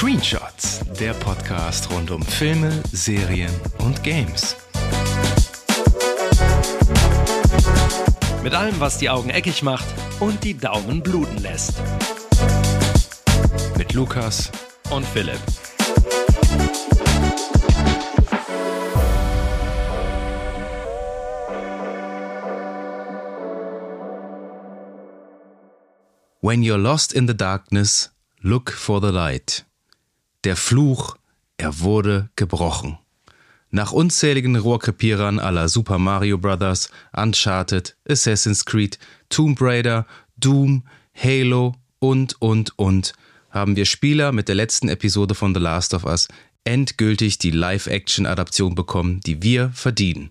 Screenshots, 0.00 0.80
der 0.98 1.12
Podcast 1.12 1.90
rund 1.90 2.10
um 2.10 2.22
Filme, 2.22 2.72
Serien 2.90 3.52
und 3.80 4.02
Games. 4.02 4.56
Mit 8.42 8.54
allem, 8.54 8.80
was 8.80 8.96
die 8.96 9.10
Augen 9.10 9.28
eckig 9.28 9.62
macht 9.62 9.84
und 10.18 10.42
die 10.42 10.56
Daumen 10.56 11.02
bluten 11.02 11.36
lässt. 11.42 11.82
Mit 13.76 13.92
Lukas 13.92 14.50
und 14.88 15.04
Philipp. 15.04 15.38
When 26.40 26.62
you're 26.62 26.78
lost 26.78 27.12
in 27.12 27.28
the 27.28 27.36
darkness, 27.36 28.10
look 28.42 28.70
for 28.72 29.02
the 29.02 29.10
light. 29.12 29.66
Der 30.44 30.56
Fluch, 30.56 31.16
er 31.58 31.80
wurde 31.80 32.30
gebrochen. 32.34 32.98
Nach 33.70 33.92
unzähligen 33.92 34.56
Rohrkrepierern 34.56 35.38
aller 35.38 35.68
Super 35.68 35.98
Mario 35.98 36.38
Bros., 36.38 36.90
Uncharted, 37.14 37.94
Assassin's 38.08 38.64
Creed, 38.64 38.98
Tomb 39.28 39.60
Raider, 39.60 40.06
Doom, 40.38 40.84
Halo 41.14 41.74
und, 41.98 42.40
und, 42.40 42.72
und 42.78 43.12
haben 43.50 43.76
wir 43.76 43.84
Spieler 43.84 44.32
mit 44.32 44.48
der 44.48 44.54
letzten 44.54 44.88
Episode 44.88 45.34
von 45.34 45.54
The 45.54 45.60
Last 45.60 45.92
of 45.92 46.04
Us 46.04 46.26
endgültig 46.64 47.36
die 47.36 47.50
Live-Action-Adaption 47.50 48.74
bekommen, 48.74 49.20
die 49.20 49.42
wir 49.42 49.70
verdienen. 49.74 50.30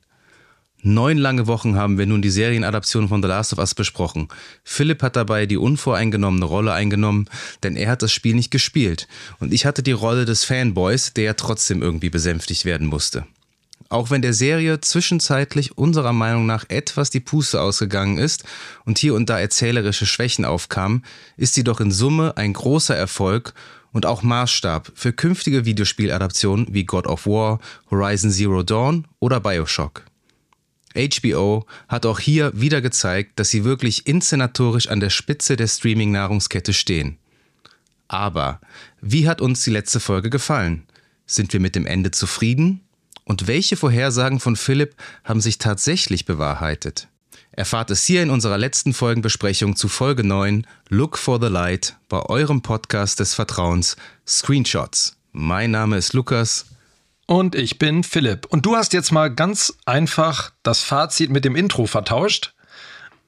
Neun 0.82 1.18
lange 1.18 1.48
Wochen 1.48 1.76
haben 1.76 1.98
wir 1.98 2.06
nun 2.06 2.22
die 2.22 2.30
Serienadaption 2.30 3.10
von 3.10 3.22
The 3.22 3.28
Last 3.28 3.52
of 3.52 3.60
Us 3.60 3.76
besprochen. 3.76 4.30
Philipp 4.64 5.04
hat 5.04 5.18
dabei 5.18 5.46
die 5.46 5.58
unvoreingenommene 5.58 6.46
Rolle 6.46 6.72
eingenommen, 6.72 7.30
denn 7.64 7.76
er 7.76 7.90
hat 7.90 8.02
das 8.02 8.14
Spiel 8.14 8.34
nicht 8.34 8.50
gespielt. 8.50 9.10
Und 9.40 9.54
ich 9.54 9.66
hatte 9.66 9.84
die 9.84 9.92
Rolle 9.92 10.24
des 10.24 10.46
Fanboys, 10.46 11.12
der 11.14 11.24
ja 11.26 11.34
trotzdem 11.34 11.82
irgendwie 11.82 12.10
besänftigt 12.10 12.64
werden 12.64 12.88
musste. 12.88 13.26
Auch 13.90 14.10
wenn 14.10 14.22
der 14.22 14.34
Serie 14.34 14.80
zwischenzeitlich 14.80 15.78
unserer 15.78 16.14
Meinung 16.14 16.46
nach 16.46 16.64
etwas 16.70 17.10
die 17.10 17.20
Puste 17.20 17.60
ausgegangen 17.60 18.18
ist 18.18 18.46
und 18.86 19.00
hier 19.00 19.16
und 19.16 19.30
da 19.30 19.38
erzählerische 19.38 20.06
Schwächen 20.06 20.46
aufkamen, 20.46 21.04
ist 21.36 21.56
sie 21.56 21.64
doch 21.66 21.82
in 21.82 21.92
Summe 21.92 22.38
ein 22.38 22.54
großer 22.54 22.96
Erfolg 22.96 23.54
und 23.92 24.06
auch 24.06 24.22
Maßstab 24.22 24.92
für 24.96 25.12
künftige 25.12 25.66
Videospieladaptionen 25.66 26.68
wie 26.72 26.86
God 26.86 27.08
of 27.08 27.26
War, 27.26 27.60
Horizon 27.90 28.32
Zero 28.32 28.64
Dawn 28.64 29.08
oder 29.20 29.40
Bioshock. 29.40 30.04
HBO 31.08 31.66
hat 31.88 32.06
auch 32.06 32.20
hier 32.20 32.52
wieder 32.54 32.82
gezeigt, 32.82 33.40
dass 33.40 33.50
sie 33.50 33.64
wirklich 33.64 34.08
inszenatorisch 34.08 34.88
an 34.88 35.00
der 35.00 35.10
Spitze 35.10 35.56
der 35.56 35.68
Streaming-Nahrungskette 35.68 36.74
stehen. 36.74 37.18
Aber 38.08 38.60
wie 39.02 39.28
hat 39.28 39.40
uns 39.40 39.64
die 39.64 39.70
letzte 39.70 40.00
Folge 40.00 40.30
gefallen? 40.30 40.84
Sind 41.26 41.54
wir 41.54 41.60
mit 41.60 41.76
dem 41.76 41.86
Ende 41.86 42.12
zufrieden? 42.12 42.82
Und 43.24 43.46
welche 43.46 43.78
Vorhersagen 43.78 44.40
von 44.40 44.56
Philipp 44.56 44.96
haben 45.24 45.42
sich 45.42 45.60
tatsächlich 45.60 46.26
bewahrheitet? 46.26 47.08
Erfahrt 47.52 47.92
es 47.92 48.04
hier 48.04 48.24
in 48.24 48.32
unserer 48.32 48.58
letzten 48.58 48.94
Folgenbesprechung 48.94 49.76
zu 49.76 49.88
Folge 49.88 50.24
9 50.24 50.66
Look 50.90 51.18
for 51.18 51.40
the 51.40 51.48
Light 51.48 51.98
bei 52.08 52.22
eurem 52.22 52.62
Podcast 52.62 53.20
des 53.20 53.36
Vertrauens 53.36 53.98
Screenshots. 54.26 55.18
Mein 55.32 55.72
Name 55.72 55.98
ist 55.98 56.14
Lukas 56.14 56.66
und 57.30 57.54
ich 57.54 57.78
bin 57.78 58.04
Philipp. 58.04 58.48
Und 58.48 58.66
du 58.66 58.76
hast 58.76 58.92
jetzt 58.92 59.12
mal 59.12 59.30
ganz 59.30 59.78
einfach 59.86 60.52
das 60.64 60.82
Fazit 60.82 61.30
mit 61.30 61.46
dem 61.46 61.56
Intro 61.56 61.86
vertauscht. 61.86 62.56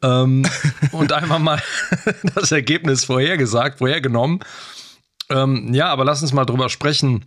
Ähm, 0.01 0.43
und 0.91 1.13
einmal 1.13 1.37
mal 1.37 1.61
das 2.33 2.51
Ergebnis 2.51 3.05
vorhergesagt, 3.05 3.77
vorhergenommen. 3.77 4.39
Ähm, 5.29 5.71
ja, 5.75 5.89
aber 5.89 6.03
lass 6.03 6.23
uns 6.23 6.33
mal 6.33 6.45
drüber 6.45 6.69
sprechen 6.69 7.25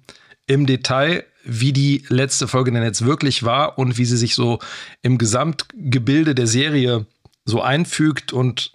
im 0.49 0.67
Detail, 0.67 1.25
wie 1.45 1.73
die 1.73 2.05
letzte 2.09 2.49
Folge 2.49 2.73
denn 2.73 2.83
jetzt 2.83 3.05
wirklich 3.05 3.45
war 3.45 3.79
und 3.79 3.97
wie 3.97 4.05
sie 4.05 4.17
sich 4.17 4.35
so 4.35 4.59
im 5.01 5.17
Gesamtgebilde 5.17 6.35
der 6.35 6.49
Serie 6.49 7.07
so 7.45 7.63
einfügt 7.63 8.33
und 8.33 8.73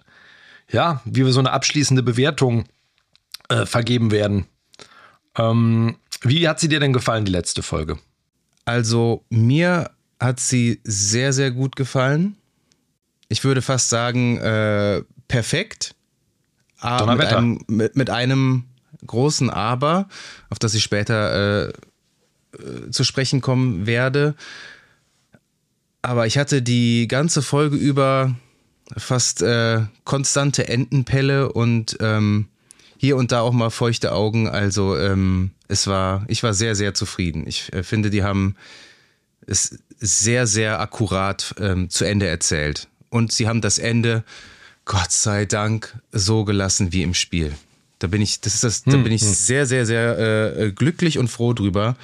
ja, 0.72 1.02
wie 1.04 1.26
wir 1.26 1.32
so 1.34 1.40
eine 1.40 1.52
abschließende 1.52 2.02
Bewertung 2.02 2.64
äh, 3.50 3.66
vergeben 3.66 4.10
werden. 4.10 4.46
Ähm, 5.36 5.96
wie 6.22 6.48
hat 6.48 6.60
sie 6.60 6.68
dir 6.68 6.80
denn 6.80 6.92
gefallen, 6.92 7.24
die 7.24 7.32
letzte 7.32 7.62
Folge? 7.62 7.98
Also, 8.64 9.24
mir 9.30 9.90
hat 10.18 10.40
sie 10.40 10.80
sehr, 10.84 11.32
sehr 11.32 11.50
gut 11.50 11.76
gefallen. 11.76 12.36
Ich 13.28 13.44
würde 13.44 13.62
fast 13.62 13.88
sagen, 13.88 14.38
äh, 14.38 15.02
perfekt. 15.28 15.94
Aber 16.78 17.14
mit 17.14 17.26
einem, 17.26 17.64
mit, 17.68 17.96
mit 17.96 18.10
einem, 18.10 18.64
großen 19.06 19.50
Aber, 19.50 20.08
auf 20.48 20.58
das 20.58 20.74
ich 20.74 20.82
später 20.82 21.68
äh, 21.68 21.72
äh, 22.56 22.90
zu 22.90 23.04
sprechen 23.04 23.40
kommen 23.40 23.86
werde. 23.86 24.34
Aber 26.02 26.26
ich 26.26 26.38
hatte 26.38 26.62
die 26.62 27.08
ganze 27.08 27.42
Folge 27.42 27.76
über 27.76 28.34
fast 28.96 29.42
äh, 29.42 29.82
konstante 30.04 30.68
Entenpelle 30.68 31.52
und 31.52 31.96
ähm, 32.00 32.48
hier 32.96 33.16
und 33.16 33.32
da 33.32 33.40
auch 33.40 33.52
mal 33.52 33.70
feuchte 33.70 34.12
Augen. 34.12 34.48
Also 34.48 34.96
ähm, 34.96 35.52
es 35.70 35.86
war, 35.86 36.24
ich 36.28 36.42
war 36.42 36.52
sehr, 36.52 36.74
sehr 36.74 36.94
zufrieden. 36.94 37.46
Ich 37.46 37.72
äh, 37.72 37.82
finde, 37.82 38.10
die 38.10 38.22
haben 38.22 38.56
es 39.46 39.78
sehr, 39.98 40.46
sehr 40.46 40.80
akkurat 40.80 41.54
ähm, 41.58 41.90
zu 41.90 42.04
Ende 42.04 42.26
erzählt. 42.26 42.88
Und 43.08 43.32
sie 43.32 43.48
haben 43.48 43.60
das 43.60 43.78
Ende, 43.78 44.24
Gott 44.84 45.12
sei 45.12 45.46
Dank, 45.46 45.98
so 46.12 46.44
gelassen 46.44 46.92
wie 46.92 47.02
im 47.02 47.14
Spiel. 47.14 47.54
Da 47.98 48.06
bin 48.06 48.22
ich, 48.22 48.40
das 48.40 48.54
ist 48.54 48.64
das, 48.64 48.84
hm, 48.84 48.92
da 48.92 48.98
bin 48.98 49.12
ich 49.12 49.22
hm. 49.22 49.32
sehr, 49.32 49.66
sehr, 49.66 49.86
sehr 49.86 50.18
äh, 50.18 50.66
äh, 50.66 50.72
glücklich 50.72 51.18
und 51.18 51.28
froh 51.28 51.52
drüber, 51.52 51.96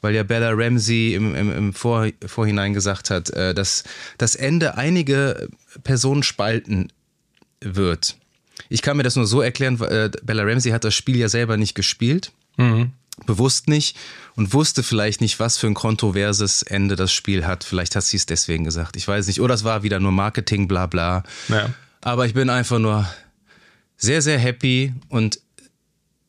weil 0.00 0.14
ja 0.14 0.22
Bella 0.22 0.50
Ramsey 0.52 1.14
im, 1.14 1.34
im, 1.34 1.52
im 1.52 1.72
Vor, 1.72 2.08
Vorhinein 2.26 2.74
gesagt 2.74 3.10
hat, 3.10 3.30
äh, 3.30 3.54
dass 3.54 3.84
das 4.18 4.34
Ende 4.34 4.76
einige 4.76 5.48
Personen 5.82 6.22
spalten 6.22 6.92
wird. 7.60 8.16
Ich 8.68 8.82
kann 8.82 8.96
mir 8.96 9.02
das 9.02 9.16
nur 9.16 9.26
so 9.26 9.40
erklären, 9.40 9.80
äh, 9.80 10.10
Bella 10.22 10.42
Ramsey 10.42 10.72
hat 10.72 10.84
das 10.84 10.94
Spiel 10.94 11.16
ja 11.16 11.28
selber 11.28 11.56
nicht 11.56 11.74
gespielt. 11.74 12.32
Mhm. 12.56 12.92
Bewusst 13.26 13.68
nicht 13.68 13.96
und 14.34 14.52
wusste 14.52 14.82
vielleicht 14.82 15.20
nicht, 15.20 15.38
was 15.38 15.56
für 15.56 15.66
ein 15.68 15.74
kontroverses 15.74 16.62
Ende 16.62 16.96
das 16.96 17.12
Spiel 17.12 17.46
hat. 17.46 17.64
Vielleicht 17.64 17.94
hat 17.94 18.04
sie 18.04 18.16
es 18.16 18.26
deswegen 18.26 18.64
gesagt. 18.64 18.96
Ich 18.96 19.06
weiß 19.06 19.26
nicht. 19.28 19.40
Oder 19.40 19.54
es 19.54 19.64
war 19.64 19.82
wieder 19.82 20.00
nur 20.00 20.12
Marketing, 20.12 20.66
bla 20.66 20.86
bla. 20.86 21.22
Ja. 21.48 21.70
Aber 22.00 22.26
ich 22.26 22.34
bin 22.34 22.50
einfach 22.50 22.78
nur 22.78 23.08
sehr, 23.96 24.20
sehr 24.20 24.38
happy 24.38 24.92
und 25.08 25.38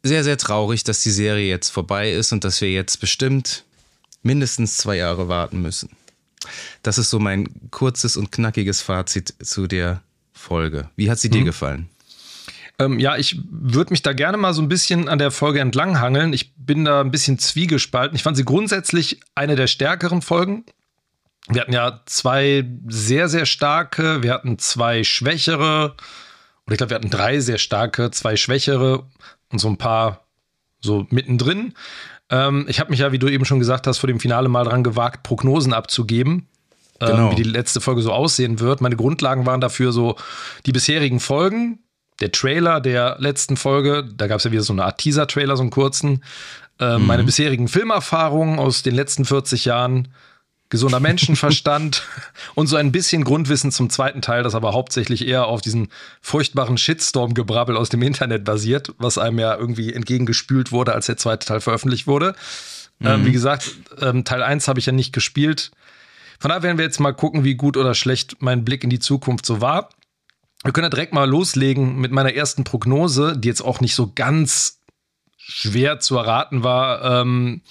sehr, 0.03 0.23
sehr 0.23 0.38
traurig, 0.38 0.84
dass 0.84 1.01
die 1.01 1.12
Serie 1.12 1.50
jetzt 1.50 1.69
vorbei 1.69 2.12
ist 2.12 2.31
und 2.31 2.44
dass 2.44 2.62
wir 2.62 2.72
jetzt 2.72 3.00
bestimmt 3.00 3.63
mindestens 4.22 4.78
zwei 4.78 4.97
Jahre 4.97 5.28
warten 5.28 5.62
müssen. 5.62 5.90
Das 6.84 7.00
ist 7.00 7.09
so 7.09 7.19
mein 7.19 7.50
kurzes 7.72 8.17
und 8.17 8.31
knackiges 8.31 8.81
Fazit 8.81 9.34
zu 9.41 9.66
der 9.66 10.02
Folge. 10.31 10.90
Wie 10.96 11.09
hat 11.09 11.19
sie 11.19 11.29
mhm. 11.29 11.34
dir 11.34 11.44
gefallen? 11.46 11.90
Ähm, 12.78 13.00
ja, 13.00 13.16
ich 13.18 13.40
würde 13.50 13.91
mich 13.91 14.02
da 14.02 14.13
gerne 14.13 14.38
mal 14.38 14.53
so 14.53 14.62
ein 14.62 14.68
bisschen 14.68 15.08
an 15.08 15.19
der 15.19 15.31
Folge 15.31 15.59
entlanghangeln. 15.59 16.34
Ich 16.34 16.53
bin 16.56 16.86
da 16.86 17.02
ein 17.02 17.12
bisschen 17.12 17.40
zwiegespalten. 17.40 18.16
Ich 18.16 18.24
fand 18.24 18.36
sie 18.36 18.46
grundsätzlich 18.46 19.22
eine 19.34 19.56
der 19.56 19.68
stärkeren 19.68 20.22
Folgen. 20.22 20.66
Wir 21.47 21.62
hatten 21.62 21.74
ja 21.74 22.02
zwei 22.06 22.66
sehr, 22.88 23.30
sehr 23.30 23.46
starke, 23.46 24.24
wir 24.24 24.34
hatten 24.34 24.58
zwei 24.58 25.03
schwächere, 25.03 25.96
oder 26.66 26.74
ich 26.74 26.78
glaube, 26.78 26.90
wir 26.90 26.96
hatten 26.96 27.12
drei 27.12 27.40
sehr 27.40 27.59
starke, 27.59 28.09
zwei 28.12 28.35
schwächere 28.35 29.06
und 29.52 29.59
so 29.59 29.68
ein 29.68 29.78
paar 29.78 30.25
so 30.81 31.06
mittendrin. 31.12 31.75
Ähm, 32.31 32.66
ich 32.68 32.80
habe 32.80 32.90
mich 32.90 33.00
ja, 33.00 33.12
wie 33.12 33.19
du 33.19 33.28
eben 33.28 33.46
schon 33.46 33.59
gesagt 33.59 33.85
hast, 33.85 34.00
vor 34.00 34.08
dem 34.08 34.19
Finale 34.19 34.50
mal 34.50 34.64
dran 34.64 34.84
gewagt, 34.84 35.24
Prognosen 35.24 35.74
abzugeben. 35.74 36.47
Ähm, 37.02 37.09
genau. 37.09 37.31
wie 37.31 37.35
die 37.35 37.44
letzte 37.44 37.81
Folge 37.81 38.02
so 38.02 38.14
aussehen 38.14 38.62
wird. 38.62 38.80
Meine 38.80 38.96
Grundlagen 38.96 39.46
waren 39.46 39.59
dafür 39.59 39.91
so 39.91 40.16
die 40.66 40.72
bisherigen 40.72 41.19
Folgen, 41.19 41.80
der 42.20 42.31
Trailer 42.31 42.81
der 42.81 43.18
letzten 43.20 43.58
Folge, 43.58 44.08
da 44.16 44.28
gab 44.28 44.38
es 44.38 44.46
ja 44.46 44.52
wieder 44.52 44.64
so 44.64 44.73
eine 44.73 44.85
Art 44.85 45.00
Teaser-Trailer, 45.00 45.58
so 45.58 45.64
einen 45.64 45.72
kurzen. 45.72 46.23
Äh, 46.79 46.97
mhm. 46.97 47.06
Meine 47.06 47.23
bisherigen 47.23 47.67
Filmerfahrungen 47.67 48.59
aus 48.59 48.84
den 48.84 48.96
letzten 48.96 49.26
40 49.26 49.66
Jahren, 49.66 50.09
gesunder 50.70 51.00
Menschenverstand 51.00 52.03
und 52.56 52.67
so 52.67 52.76
ein 52.76 52.91
bisschen 52.91 53.23
Grundwissen 53.23 53.72
zum 53.72 53.90
zweiten 53.90 54.22
Teil, 54.22 54.44
das 54.44 54.56
aber 54.56 54.73
hauptsächlich 54.73 55.28
eher 55.28 55.46
auf 55.46 55.62
diesen 55.62 55.90
furchtbaren 56.22 56.78
Shitstorm-Gebrabbel 56.78 57.78
aus 57.78 57.90
dem 57.90 58.02
Internet 58.02 58.44
basiert, 58.44 58.94
was 58.97 59.18
einem 59.18 59.40
ja 59.40 59.56
irgendwie 59.56 59.94
entgegengespült 59.94 60.72
wurde, 60.72 60.94
als 60.94 61.06
der 61.06 61.18
zweite 61.18 61.46
Teil 61.46 61.61
veröffentlicht 61.61 62.08
wurde. 62.08 62.35
Ähm, 63.02 63.08
mhm. 63.08 63.08
Ähm, 63.08 63.26
wie 63.26 63.32
gesagt, 63.32 63.76
ähm, 64.02 64.23
Teil 64.23 64.41
1 64.41 64.68
habe 64.68 64.79
ich 64.79 64.85
ja 64.85 64.94
nicht 64.94 65.14
gespielt. 65.14 65.72
Von 66.40 66.50
daher 66.50 66.64
werden 66.64 66.78
wir 66.78 66.85
jetzt 66.85 67.00
mal 67.00 67.14
gucken, 67.14 67.44
wie 67.44 67.56
gut 67.56 67.78
oder 67.78 67.94
schlecht 67.94 68.38
mein 68.40 68.66
Blick 68.66 68.84
in 68.84 68.90
die 68.90 69.00
Zukunft 69.00 69.46
so 69.46 69.61
war. 69.61 69.90
Wir 70.66 70.73
können 70.73 70.85
ja 70.85 70.90
direkt 70.90 71.14
mal 71.14 71.29
loslegen 71.29 71.97
mit 71.97 72.12
meiner 72.12 72.34
ersten 72.34 72.64
Prognose, 72.64 73.38
die 73.38 73.47
jetzt 73.47 73.62
auch 73.62 73.82
nicht 73.82 73.94
so 73.94 74.12
ganz 74.16 74.79
schwer 75.38 76.00
zu 76.00 76.17
erraten 76.17 76.64
war, 76.64 77.22
ähm, 77.22 77.62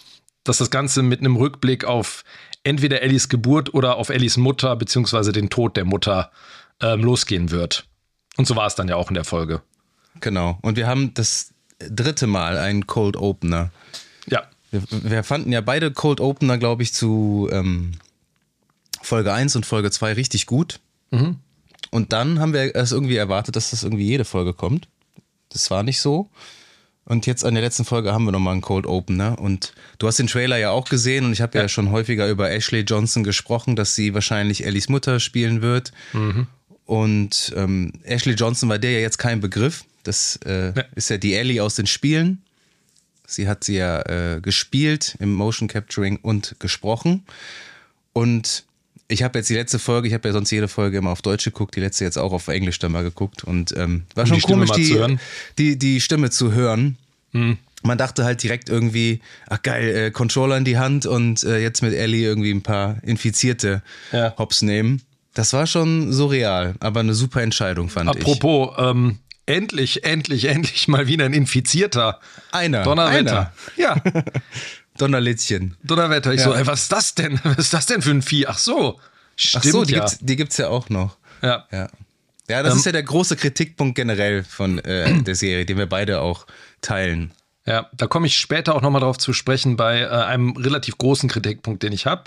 dass 0.44 0.58
das 0.58 0.70
Ganze 0.70 1.02
mit 1.02 1.19
einem 1.19 1.35
Rückblick 1.35 1.85
auf 1.85 2.23
entweder 2.62 3.02
Ellies 3.02 3.29
Geburt 3.29 3.75
oder 3.75 3.96
auf 3.96 4.11
Ellies 4.11 4.37
Mutter 4.37 4.76
beziehungsweise 4.76 5.32
den 5.32 5.50
Tod 5.50 5.76
der 5.76 5.85
Mutter 5.85 6.31
ähm, 6.81 7.02
losgehen 7.02 7.50
wird. 7.50 7.85
Und 8.37 8.46
so 8.46 8.55
war 8.55 8.69
es 8.69 8.76
dann 8.76 8.87
ja 8.87 8.94
auch 8.94 9.08
in 9.08 9.14
der 9.14 9.25
Folge. 9.25 9.61
Genau. 10.20 10.61
Und 10.62 10.76
wir 10.76 10.87
haben 10.87 11.14
das 11.14 11.52
dritte 11.79 12.29
Mal 12.29 12.58
einen 12.58 12.87
Cold 12.87 13.17
Opener. 13.17 13.70
Ja. 14.26 14.44
Wir, 14.70 14.82
wir 14.90 15.25
fanden 15.25 15.50
ja 15.50 15.62
beide 15.62 15.90
Cold 15.90 16.20
Opener, 16.20 16.58
glaube 16.58 16.85
ich, 16.85 16.94
zu 16.94 17.49
ähm, 17.50 17.99
Folge 19.02 19.32
1 19.32 19.56
und 19.56 19.67
Folge 19.67 19.90
2 19.90 20.12
richtig 20.12 20.47
gut. 20.47 20.79
Mhm. 21.11 21.40
Und 21.90 22.12
dann 22.12 22.40
haben 22.40 22.52
wir 22.52 22.75
es 22.75 22.92
irgendwie 22.92 23.16
erwartet, 23.16 23.56
dass 23.56 23.70
das 23.70 23.82
irgendwie 23.82 24.06
jede 24.06 24.25
Folge 24.25 24.52
kommt. 24.52 24.88
Das 25.50 25.70
war 25.70 25.82
nicht 25.82 26.00
so. 26.00 26.28
Und 27.06 27.26
jetzt 27.26 27.44
an 27.44 27.54
der 27.54 27.62
letzten 27.62 27.84
Folge 27.84 28.12
haben 28.12 28.25
wir 28.25 28.32
nochmal 28.32 28.52
einen 28.52 28.62
Cold 28.62 28.86
Opener. 28.86 29.38
Und 29.38 29.75
du 29.98 30.06
hast 30.06 30.19
den 30.19 30.26
Trailer 30.26 30.56
ja 30.56 30.70
auch 30.70 30.88
gesehen 30.88 31.26
und 31.26 31.32
ich 31.32 31.42
habe 31.42 31.56
ja. 31.56 31.62
ja. 31.64 31.69
schon 31.69 31.90
häufiger 31.90 32.28
über 32.28 32.50
Ashley 32.50 32.81
Johnson 32.81 33.25
gesprochen, 33.25 33.76
dass 33.76 33.94
sie 33.94 34.14
wahrscheinlich 34.14 34.64
Ellies 34.64 34.88
Mutter 34.88 35.20
spielen 35.20 35.60
wird. 35.60 35.92
Mhm. 36.12 36.46
Und 36.86 37.52
ähm, 37.56 37.92
Ashley 38.04 38.34
Johnson 38.34 38.69
war 38.69 38.78
der 38.78 38.92
ja 38.92 39.00
jetzt 39.00 39.19
kein 39.19 39.40
Begriff. 39.40 39.84
Das 40.02 40.38
äh, 40.44 40.72
ja. 40.75 40.84
ist 40.94 41.10
ja 41.10 41.19
die 41.19 41.34
Ellie 41.34 41.62
aus 41.62 41.75
den 41.75 41.87
Spielen. 41.87 42.42
Sie 43.26 43.48
hat 43.48 43.64
sie 43.64 43.76
ja 43.76 44.00
äh, 44.02 44.40
gespielt 44.40 45.16
im 45.19 45.32
Motion 45.34 45.69
Capturing 45.69 46.19
und 46.20 46.56
gesprochen. 46.58 47.25
Und 48.12 48.64
ich 49.08 49.22
habe 49.22 49.38
jetzt 49.38 49.50
die 49.50 49.54
letzte 49.54 49.78
Folge, 49.78 50.08
ich 50.08 50.14
habe 50.14 50.28
ja 50.28 50.32
sonst 50.32 50.50
jede 50.50 50.68
Folge 50.68 50.98
immer 50.98 51.10
auf 51.10 51.22
Deutsch 51.22 51.44
geguckt, 51.44 51.76
die 51.76 51.80
letzte 51.80 52.04
jetzt 52.04 52.16
auch 52.16 52.32
auf 52.32 52.48
Englisch 52.48 52.78
dann 52.78 52.92
mal 52.92 53.02
geguckt 53.02 53.44
und 53.44 53.76
ähm, 53.76 54.04
war 54.14 54.26
schon 54.26 54.38
die 54.38 54.42
komisch, 54.42 54.70
die, 54.70 55.18
die, 55.58 55.78
die 55.78 56.00
Stimme 56.00 56.30
zu 56.30 56.52
hören. 56.52 56.96
Hm. 57.32 57.58
Man 57.82 57.98
dachte 57.98 58.24
halt 58.24 58.42
direkt 58.42 58.70
irgendwie, 58.70 59.20
ach 59.46 59.60
geil, 59.62 59.94
äh, 59.94 60.10
Controller 60.10 60.56
in 60.56 60.64
die 60.64 60.78
Hand 60.78 61.04
und 61.04 61.44
äh, 61.44 61.58
jetzt 61.58 61.82
mit 61.82 61.92
Ellie 61.92 62.26
irgendwie 62.26 62.50
ein 62.50 62.62
paar 62.62 62.96
Infizierte 63.02 63.82
ja. 64.10 64.34
Hops 64.38 64.62
nehmen. 64.62 65.02
Das 65.34 65.52
war 65.52 65.66
schon 65.66 66.12
surreal, 66.12 66.74
aber 66.80 67.00
eine 67.00 67.12
super 67.12 67.42
Entscheidung, 67.42 67.90
fand 67.90 68.08
Apropos, 68.08 68.32
ich. 68.32 68.38
Apropos, 68.38 68.90
ähm, 68.90 69.18
endlich, 69.44 70.04
endlich, 70.04 70.44
endlich 70.48 70.88
mal 70.88 71.06
wieder 71.06 71.26
ein 71.26 71.34
Infizierter. 71.34 72.20
Einer. 72.52 72.84
Donnerwetter. 72.84 73.52
Einer. 73.76 73.76
Ja. 73.76 73.96
Donnerlitzchen. 74.99 75.76
Donnerwetter. 75.82 76.32
Ich 76.32 76.41
ja. 76.41 76.46
so, 76.46 76.55
ey, 76.55 76.67
was 76.67 76.82
ist 76.82 76.93
das 76.93 77.14
denn? 77.14 77.41
Was 77.44 77.58
ist 77.58 77.75
das 77.75 77.87
denn 77.87 78.02
für 78.02 78.11
ein 78.11 78.23
Vieh? 78.23 78.46
Ach 78.46 78.58
so. 78.58 79.00
Stimmt, 79.37 79.64
Ach 79.67 79.70
so, 79.70 79.85
die, 79.85 79.94
ja. 79.94 80.00
gibt's, 80.00 80.19
die 80.20 80.37
gibt's 80.37 80.56
ja 80.56 80.69
auch 80.69 80.88
noch. 80.88 81.17
Ja. 81.43 81.67
Ja, 81.73 81.88
ja 82.49 82.62
das 82.62 82.75
ähm, 82.75 82.79
ist 82.79 82.87
ja 82.87 82.93
der 82.93 83.02
große 83.02 83.37
Kritikpunkt 83.37 83.96
generell 83.96 84.44
von 84.44 84.79
äh, 84.79 85.12
der 85.23 85.35
Serie, 85.35 85.67
den 85.67 85.79
wir 85.79 85.87
beide 85.87 86.20
auch 86.20 86.46
teilen. 86.81 87.32
Ja, 87.67 87.88
da 87.94 88.06
komme 88.06 88.26
ich 88.26 88.37
später 88.37 88.75
auch 88.75 88.82
nochmal 88.82 89.00
drauf 89.00 89.17
zu 89.17 89.32
sprechen 89.32 89.76
bei 89.76 90.00
äh, 90.00 90.08
einem 90.08 90.56
relativ 90.56 90.99
großen 90.99 91.29
Kritikpunkt, 91.29 91.82
den 91.82 91.93
ich 91.93 92.06
habe. 92.06 92.25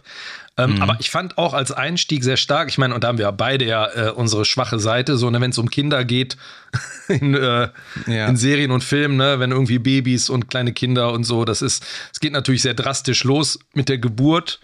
Ähm, 0.58 0.76
mhm. 0.76 0.82
Aber 0.82 0.98
ich 1.00 1.12
fand 1.12 1.38
auch 1.38 1.54
als 1.54 1.72
Einstieg 1.72 2.24
sehr 2.24 2.38
stark, 2.38 2.70
ich 2.70 2.78
meine, 2.80 2.96
und 2.96 3.04
da 3.04 3.10
haben 3.10 3.20
wir 3.20 3.32
beide 3.32 3.66
ja 3.66 3.88
äh, 3.88 4.12
unsere 4.12 4.44
schwache 4.44 4.80
Seite, 4.80 5.18
so 5.18 5.30
ne, 5.30 5.40
wenn 5.40 5.52
es 5.52 5.58
um 5.60 5.70
Kinder 5.70 6.04
geht, 6.04 6.36
in, 7.08 7.36
äh, 7.36 7.70
ja. 8.08 8.28
in, 8.28 8.38
Serien 8.38 8.72
und 8.72 8.84
Filmen, 8.84 9.18
ne, 9.18 9.40
wenn 9.40 9.52
irgendwie 9.52 9.78
Babys 9.78 10.30
und 10.30 10.50
kleine 10.50 10.74
Kinder 10.74 11.14
und 11.14 11.26
so, 11.26 11.46
das 11.46 11.62
ist, 11.62 11.86
es 12.12 12.20
geht 12.20 12.34
natürlich 12.34 12.64
sehr 12.64 12.74
drastisch 12.74 13.24
los 13.24 13.60
mit 13.74 13.88
der 13.88 14.00
Geburt. 14.00 14.60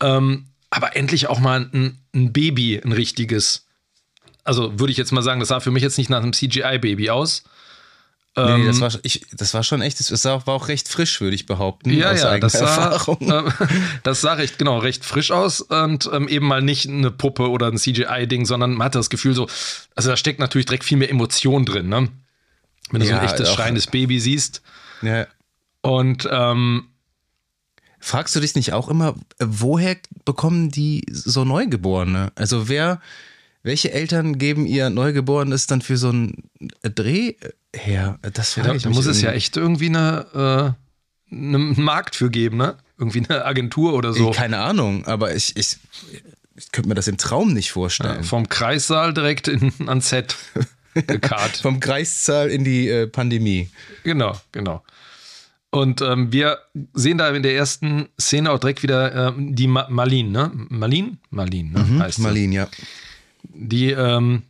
Ähm, 0.00 0.46
aber 0.70 0.96
endlich 0.96 1.28
auch 1.28 1.38
mal 1.38 1.70
ein, 1.72 1.98
ein 2.12 2.32
Baby, 2.32 2.80
ein 2.84 2.90
richtiges. 2.90 3.66
Also 4.42 4.80
würde 4.80 4.90
ich 4.90 4.96
jetzt 4.96 5.12
mal 5.12 5.22
sagen, 5.22 5.38
das 5.38 5.50
sah 5.50 5.60
für 5.60 5.70
mich 5.70 5.84
jetzt 5.84 5.98
nicht 5.98 6.10
nach 6.10 6.22
einem 6.22 6.32
CGI-Baby 6.32 7.10
aus. 7.10 7.44
Nee, 8.36 8.58
nee, 8.58 8.66
das, 8.66 8.76
ähm, 8.76 8.82
war, 8.82 8.90
ich, 9.02 9.26
das 9.32 9.54
war 9.54 9.62
schon 9.62 9.80
echt, 9.80 9.98
das 10.00 10.24
war 10.24 10.48
auch 10.48 10.66
recht 10.66 10.88
frisch, 10.88 11.20
würde 11.20 11.36
ich 11.36 11.46
behaupten. 11.46 11.90
Ja, 11.90 12.12
ja, 12.12 12.38
das 12.38 12.54
sah, 12.54 12.96
äh, 13.20 13.50
das 14.02 14.22
sah 14.22 14.32
recht, 14.32 14.58
genau, 14.58 14.78
recht 14.78 15.04
frisch 15.04 15.30
aus 15.30 15.60
und 15.60 16.10
ähm, 16.12 16.26
eben 16.26 16.46
mal 16.46 16.60
nicht 16.60 16.88
eine 16.88 17.12
Puppe 17.12 17.48
oder 17.48 17.68
ein 17.68 17.78
CGI-Ding, 17.78 18.44
sondern 18.44 18.74
man 18.74 18.86
hatte 18.86 18.98
das 18.98 19.08
Gefühl 19.08 19.34
so, 19.34 19.48
also 19.94 20.10
da 20.10 20.16
steckt 20.16 20.40
natürlich 20.40 20.66
direkt 20.66 20.82
viel 20.82 20.98
mehr 20.98 21.10
Emotion 21.10 21.64
drin, 21.64 21.88
ne? 21.88 22.08
Wenn 22.90 23.00
du 23.00 23.06
ja, 23.06 23.14
so 23.14 23.20
ein 23.20 23.24
echtes, 23.24 23.48
auch, 23.48 23.54
schreiendes 23.54 23.86
Baby 23.86 24.18
siehst. 24.18 24.62
Ja. 25.02 25.26
Und, 25.82 26.28
ähm, 26.30 26.88
Fragst 28.00 28.36
du 28.36 28.40
dich 28.40 28.54
nicht 28.54 28.74
auch 28.74 28.90
immer, 28.90 29.14
woher 29.38 29.96
bekommen 30.26 30.70
die 30.70 31.06
so 31.10 31.46
Neugeborene? 31.46 32.32
Also 32.34 32.68
wer, 32.68 33.00
welche 33.64 33.92
Eltern 33.92 34.38
geben 34.38 34.66
ihr 34.66 34.90
Neugeborenes 34.90 35.66
dann 35.66 35.80
für 35.80 35.96
so 35.96 36.10
einen 36.10 36.50
Dreh 36.82 37.34
her? 37.74 38.18
Das 38.20 38.54
ja, 38.56 38.62
da, 38.62 38.74
da 38.74 38.90
muss 38.90 39.06
es 39.06 39.22
ja 39.22 39.32
echt 39.32 39.56
irgendwie 39.56 39.88
eine, 39.88 40.76
äh, 41.32 41.34
einen 41.34 41.82
Markt 41.82 42.14
für 42.14 42.30
geben, 42.30 42.58
ne? 42.58 42.76
Irgendwie 42.98 43.24
eine 43.28 43.44
Agentur 43.44 43.94
oder 43.94 44.12
so. 44.12 44.30
Keine 44.30 44.58
Ahnung, 44.58 45.06
aber 45.06 45.34
ich, 45.34 45.56
ich, 45.56 45.78
ich 46.56 46.70
könnte 46.70 46.90
mir 46.90 46.94
das 46.94 47.08
im 47.08 47.16
Traum 47.16 47.54
nicht 47.54 47.72
vorstellen. 47.72 48.16
Ja, 48.16 48.22
vom 48.22 48.48
Kreissaal 48.48 49.14
direkt 49.14 49.48
in, 49.48 49.72
ans 49.86 50.08
Set 50.10 50.36
gekarrt. 50.94 51.56
vom 51.56 51.80
Kreissaal 51.80 52.50
in 52.50 52.64
die 52.64 52.88
äh, 52.88 53.06
Pandemie. 53.06 53.70
Genau, 54.04 54.38
genau. 54.52 54.84
Und 55.70 56.02
ähm, 56.02 56.30
wir 56.32 56.58
sehen 56.92 57.18
da 57.18 57.30
in 57.30 57.42
der 57.42 57.56
ersten 57.56 58.08
Szene 58.20 58.52
auch 58.52 58.60
direkt 58.60 58.84
wieder 58.84 59.28
ähm, 59.30 59.56
die 59.56 59.66
Ma 59.66 59.88
Marlene, 59.88 60.30
ne? 60.30 60.50
Marlene? 60.68 61.16
Marlene, 61.30 61.70
ne? 61.70 61.80
Mhm, 61.80 62.02
heißt 62.02 62.18
Marlene, 62.20 62.54
ja 62.54 62.68
die 63.48 63.90
ähm, 63.90 64.42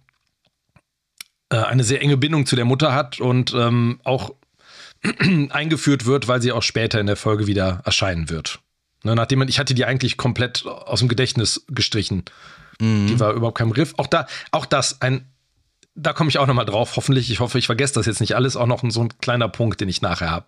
äh, 1.50 1.56
eine 1.56 1.85
sehr 1.85 2.00
enge 2.00 2.17
Bindung 2.17 2.46
zu 2.46 2.56
der 2.56 2.64
Mutter 2.64 2.94
hat 2.94 3.20
und 3.20 3.55
ähm, 3.55 4.00
auch 4.05 4.35
eingeführt 5.50 6.06
wird, 6.06 6.29
weil 6.29 6.41
sie 6.41 6.52
auch 6.52 6.62
später 6.62 7.00
in 7.00 7.06
der 7.06 7.17
Folge 7.17 7.46
wieder 7.46 7.82
erscheinen 7.85 8.31
wird. 8.31 8.61
Ne, 9.05 9.14
nachdem 9.14 9.41
man, 9.41 9.49
ich 9.49 9.58
hatte 9.58 9.75
die 9.75 9.85
eigentlich 9.85 10.17
komplett 10.17 10.67
aus 10.67 11.00
dem 11.00 11.08
Gedächtnis 11.08 11.64
gestrichen. 11.69 12.25
Mhm. 12.81 13.06
Die 13.06 13.20
war 13.20 13.35
überhaupt 13.35 13.58
kein 13.58 13.70
Riff. 13.70 13.94
Auch 13.99 14.06
da, 14.06 14.26
auch 14.50 14.64
das, 14.64 15.02
ein, 15.02 15.26
da 15.94 16.12
komme 16.14 16.31
ich 16.31 16.38
auch 16.38 16.46
nochmal 16.46 16.64
drauf. 16.64 16.96
Hoffentlich, 16.96 17.31
ich 17.31 17.41
hoffe, 17.41 17.58
ich 17.58 17.67
vergesse 17.67 17.94
das 17.94 18.06
jetzt 18.06 18.20
nicht 18.20 18.35
alles. 18.35 18.56
Auch 18.56 18.67
noch 18.67 18.82
so 18.88 19.02
ein 19.02 19.19
kleiner 19.19 19.49
Punkt, 19.49 19.81
den 19.81 19.91
ich 19.91 20.00
nachher 20.00 20.31
habe. 20.31 20.46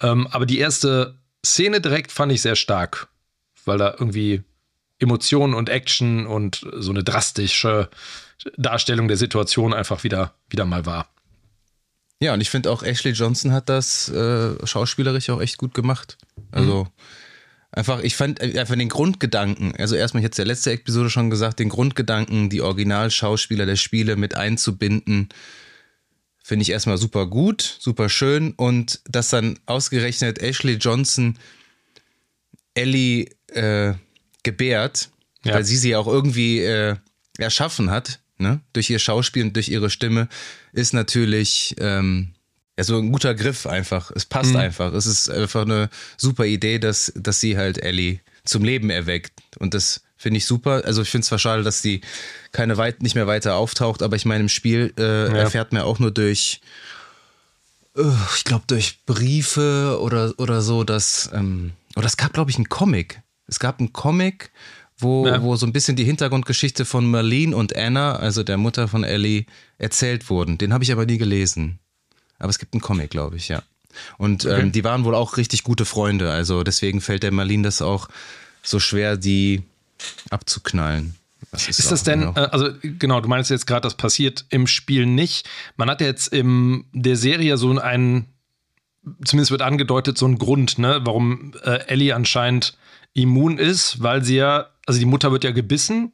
Ähm, 0.00 0.26
aber 0.28 0.46
die 0.46 0.58
erste 0.58 1.18
Szene 1.44 1.80
direkt 1.80 2.10
fand 2.10 2.32
ich 2.32 2.40
sehr 2.40 2.56
stark, 2.56 3.08
weil 3.66 3.78
da 3.78 3.94
irgendwie 3.98 4.42
Emotionen 4.98 5.54
und 5.54 5.68
Action 5.68 6.26
und 6.26 6.66
so 6.76 6.90
eine 6.90 7.04
drastische 7.04 7.88
Darstellung 8.56 9.08
der 9.08 9.16
Situation 9.16 9.74
einfach 9.74 10.04
wieder, 10.04 10.34
wieder 10.48 10.64
mal 10.64 10.86
war. 10.86 11.08
Ja, 12.20 12.34
und 12.34 12.40
ich 12.40 12.50
finde 12.50 12.70
auch 12.70 12.82
Ashley 12.82 13.12
Johnson 13.12 13.52
hat 13.52 13.68
das 13.68 14.08
äh, 14.08 14.66
schauspielerisch 14.66 15.30
auch 15.30 15.40
echt 15.40 15.56
gut 15.56 15.72
gemacht. 15.72 16.18
Also 16.50 16.84
mhm. 16.84 16.90
einfach, 17.70 18.00
ich 18.00 18.16
fand 18.16 18.40
einfach 18.40 18.74
den 18.74 18.88
Grundgedanken, 18.88 19.74
also 19.76 19.94
erstmal, 19.94 20.24
es 20.24 20.36
ja 20.36 20.44
letzte 20.44 20.72
Episode 20.72 21.10
schon 21.10 21.30
gesagt, 21.30 21.60
den 21.60 21.68
Grundgedanken, 21.68 22.50
die 22.50 22.60
Originalschauspieler 22.60 23.66
der 23.66 23.76
Spiele 23.76 24.16
mit 24.16 24.34
einzubinden, 24.34 25.28
finde 26.42 26.62
ich 26.62 26.70
erstmal 26.70 26.98
super 26.98 27.26
gut, 27.26 27.76
super 27.78 28.08
schön. 28.08 28.52
Und 28.52 29.00
dass 29.08 29.28
dann 29.28 29.58
ausgerechnet 29.66 30.40
Ashley 30.40 30.74
Johnson 30.74 31.38
Ellie 32.74 33.28
äh, 33.48 33.94
gebärt, 34.48 35.10
ja. 35.44 35.54
weil 35.54 35.64
sie 35.64 35.76
sie 35.76 35.94
auch 35.94 36.06
irgendwie 36.06 36.60
äh, 36.60 36.96
erschaffen 37.38 37.90
hat, 37.90 38.20
ne? 38.38 38.60
durch 38.72 38.88
ihr 38.88 38.98
Schauspiel 38.98 39.44
und 39.44 39.54
durch 39.54 39.68
ihre 39.68 39.90
Stimme, 39.90 40.28
ist 40.72 40.94
natürlich 40.94 41.76
ähm, 41.78 42.34
ja, 42.78 42.84
so 42.84 42.96
ein 42.96 43.12
guter 43.12 43.34
Griff 43.34 43.66
einfach. 43.66 44.10
Es 44.14 44.24
passt 44.24 44.52
mhm. 44.52 44.60
einfach. 44.60 44.94
Es 44.94 45.06
ist 45.06 45.28
einfach 45.28 45.62
eine 45.62 45.90
super 46.16 46.46
Idee, 46.46 46.78
dass, 46.78 47.12
dass 47.14 47.40
sie 47.40 47.58
halt 47.58 47.78
Ellie 47.78 48.20
zum 48.44 48.64
Leben 48.64 48.88
erweckt. 48.88 49.32
Und 49.58 49.74
das 49.74 50.02
finde 50.16 50.38
ich 50.38 50.46
super. 50.46 50.82
Also 50.84 51.02
ich 51.02 51.10
finde 51.10 51.22
es 51.22 51.28
zwar 51.28 51.38
schade, 51.38 51.62
dass 51.62 51.82
sie 51.82 52.00
keine 52.52 52.76
weit, 52.78 53.02
nicht 53.02 53.14
mehr 53.14 53.26
weiter 53.26 53.56
auftaucht, 53.56 54.02
aber 54.02 54.16
ich 54.16 54.24
meine, 54.24 54.44
im 54.44 54.48
Spiel 54.48 54.94
äh, 54.98 55.02
ja. 55.02 55.36
erfährt 55.36 55.72
man 55.72 55.82
auch 55.82 55.98
nur 55.98 56.10
durch, 56.10 56.60
uh, 57.96 58.14
ich 58.34 58.44
glaube, 58.44 58.64
durch 58.66 59.04
Briefe 59.04 59.98
oder, 60.00 60.32
oder 60.38 60.62
so, 60.62 60.84
dass, 60.84 61.30
ähm, 61.34 61.72
oder 61.96 62.06
es 62.06 62.16
gab, 62.16 62.32
glaube 62.32 62.50
ich, 62.50 62.56
einen 62.56 62.68
Comic. 62.68 63.20
Es 63.48 63.58
gab 63.58 63.80
einen 63.80 63.92
Comic, 63.92 64.52
wo, 64.98 65.26
ja. 65.26 65.42
wo 65.42 65.56
so 65.56 65.66
ein 65.66 65.72
bisschen 65.72 65.96
die 65.96 66.04
Hintergrundgeschichte 66.04 66.84
von 66.84 67.10
Marlene 67.10 67.56
und 67.56 67.74
Anna, 67.76 68.16
also 68.16 68.42
der 68.42 68.58
Mutter 68.58 68.88
von 68.88 69.04
Ellie, 69.04 69.46
erzählt 69.78 70.28
wurden. 70.30 70.58
Den 70.58 70.72
habe 70.72 70.84
ich 70.84 70.92
aber 70.92 71.06
nie 71.06 71.18
gelesen. 71.18 71.78
Aber 72.38 72.50
es 72.50 72.58
gibt 72.58 72.74
einen 72.74 72.80
Comic, 72.80 73.10
glaube 73.10 73.36
ich, 73.36 73.48
ja. 73.48 73.62
Und 74.16 74.44
okay. 74.44 74.60
ähm, 74.60 74.72
die 74.72 74.84
waren 74.84 75.04
wohl 75.04 75.14
auch 75.14 75.36
richtig 75.36 75.64
gute 75.64 75.84
Freunde. 75.84 76.30
Also 76.30 76.62
deswegen 76.62 77.00
fällt 77.00 77.22
der 77.22 77.32
Marlene 77.32 77.64
das 77.64 77.82
auch 77.82 78.08
so 78.62 78.78
schwer, 78.78 79.16
die 79.16 79.62
abzuknallen. 80.30 81.14
Das 81.50 81.68
ist, 81.68 81.78
ist 81.78 81.90
das 81.90 82.02
denn, 82.02 82.22
äh, 82.22 82.48
also 82.50 82.70
genau, 82.82 83.20
du 83.20 83.28
meinst 83.28 83.50
jetzt 83.50 83.66
gerade, 83.66 83.82
das 83.82 83.96
passiert 83.96 84.44
im 84.50 84.66
Spiel 84.66 85.06
nicht. 85.06 85.48
Man 85.76 85.88
hat 85.88 86.00
ja 86.00 86.06
jetzt 86.06 86.28
in 86.28 86.84
der 86.92 87.16
Serie 87.16 87.56
so 87.56 87.78
einen, 87.78 88.26
zumindest 89.24 89.50
wird 89.50 89.62
angedeutet, 89.62 90.18
so 90.18 90.26
einen 90.26 90.38
Grund, 90.38 90.78
ne, 90.78 91.00
warum 91.04 91.54
äh, 91.64 91.86
Ellie 91.86 92.14
anscheinend 92.14 92.76
immun 93.14 93.58
ist, 93.58 94.02
weil 94.02 94.24
sie 94.24 94.36
ja, 94.36 94.66
also 94.86 94.98
die 94.98 95.06
Mutter 95.06 95.32
wird 95.32 95.44
ja 95.44 95.50
gebissen. 95.50 96.12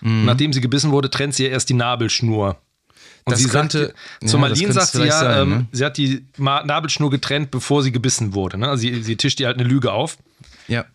Mhm. 0.00 0.24
Nachdem 0.24 0.52
sie 0.52 0.60
gebissen 0.60 0.92
wurde, 0.92 1.10
trennt 1.10 1.34
sie 1.34 1.44
ja 1.44 1.50
erst 1.50 1.68
die 1.68 1.74
Nabelschnur. 1.74 2.56
Und 3.24 3.32
das 3.32 3.40
sie 3.40 3.48
könnte, 3.48 3.86
sagt, 3.86 4.28
zu 4.28 4.36
ja, 4.36 4.40
Marlene 4.40 4.72
sagt 4.72 4.92
sie 4.92 5.04
ja, 5.04 5.18
sein, 5.18 5.42
ähm, 5.42 5.50
ne? 5.50 5.66
sie 5.72 5.84
hat 5.84 5.98
die 5.98 6.24
Nabelschnur 6.38 7.10
getrennt, 7.10 7.50
bevor 7.50 7.82
sie 7.82 7.92
gebissen 7.92 8.34
wurde. 8.34 8.56
Ne? 8.58 8.68
Also 8.68 8.80
sie, 8.82 9.02
sie 9.02 9.16
tischt 9.16 9.40
ihr 9.40 9.46
halt 9.46 9.58
eine 9.58 9.68
Lüge 9.68 9.92
auf. 9.92 10.16
Ja. 10.68 10.86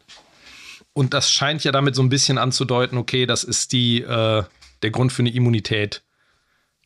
Und 0.93 1.13
das 1.13 1.29
scheint 1.29 1.63
ja 1.63 1.71
damit 1.71 1.93
so 1.93 2.01
ein 2.01 2.09
bisschen 2.09 2.37
anzudeuten, 2.37 2.97
okay, 2.97 3.25
das 3.25 3.43
ist 3.43 3.73
die, 3.73 4.01
äh, 4.01 4.43
der 4.81 4.91
Grund 4.91 5.11
für 5.11 5.21
eine 5.21 5.31
Immunität. 5.31 6.01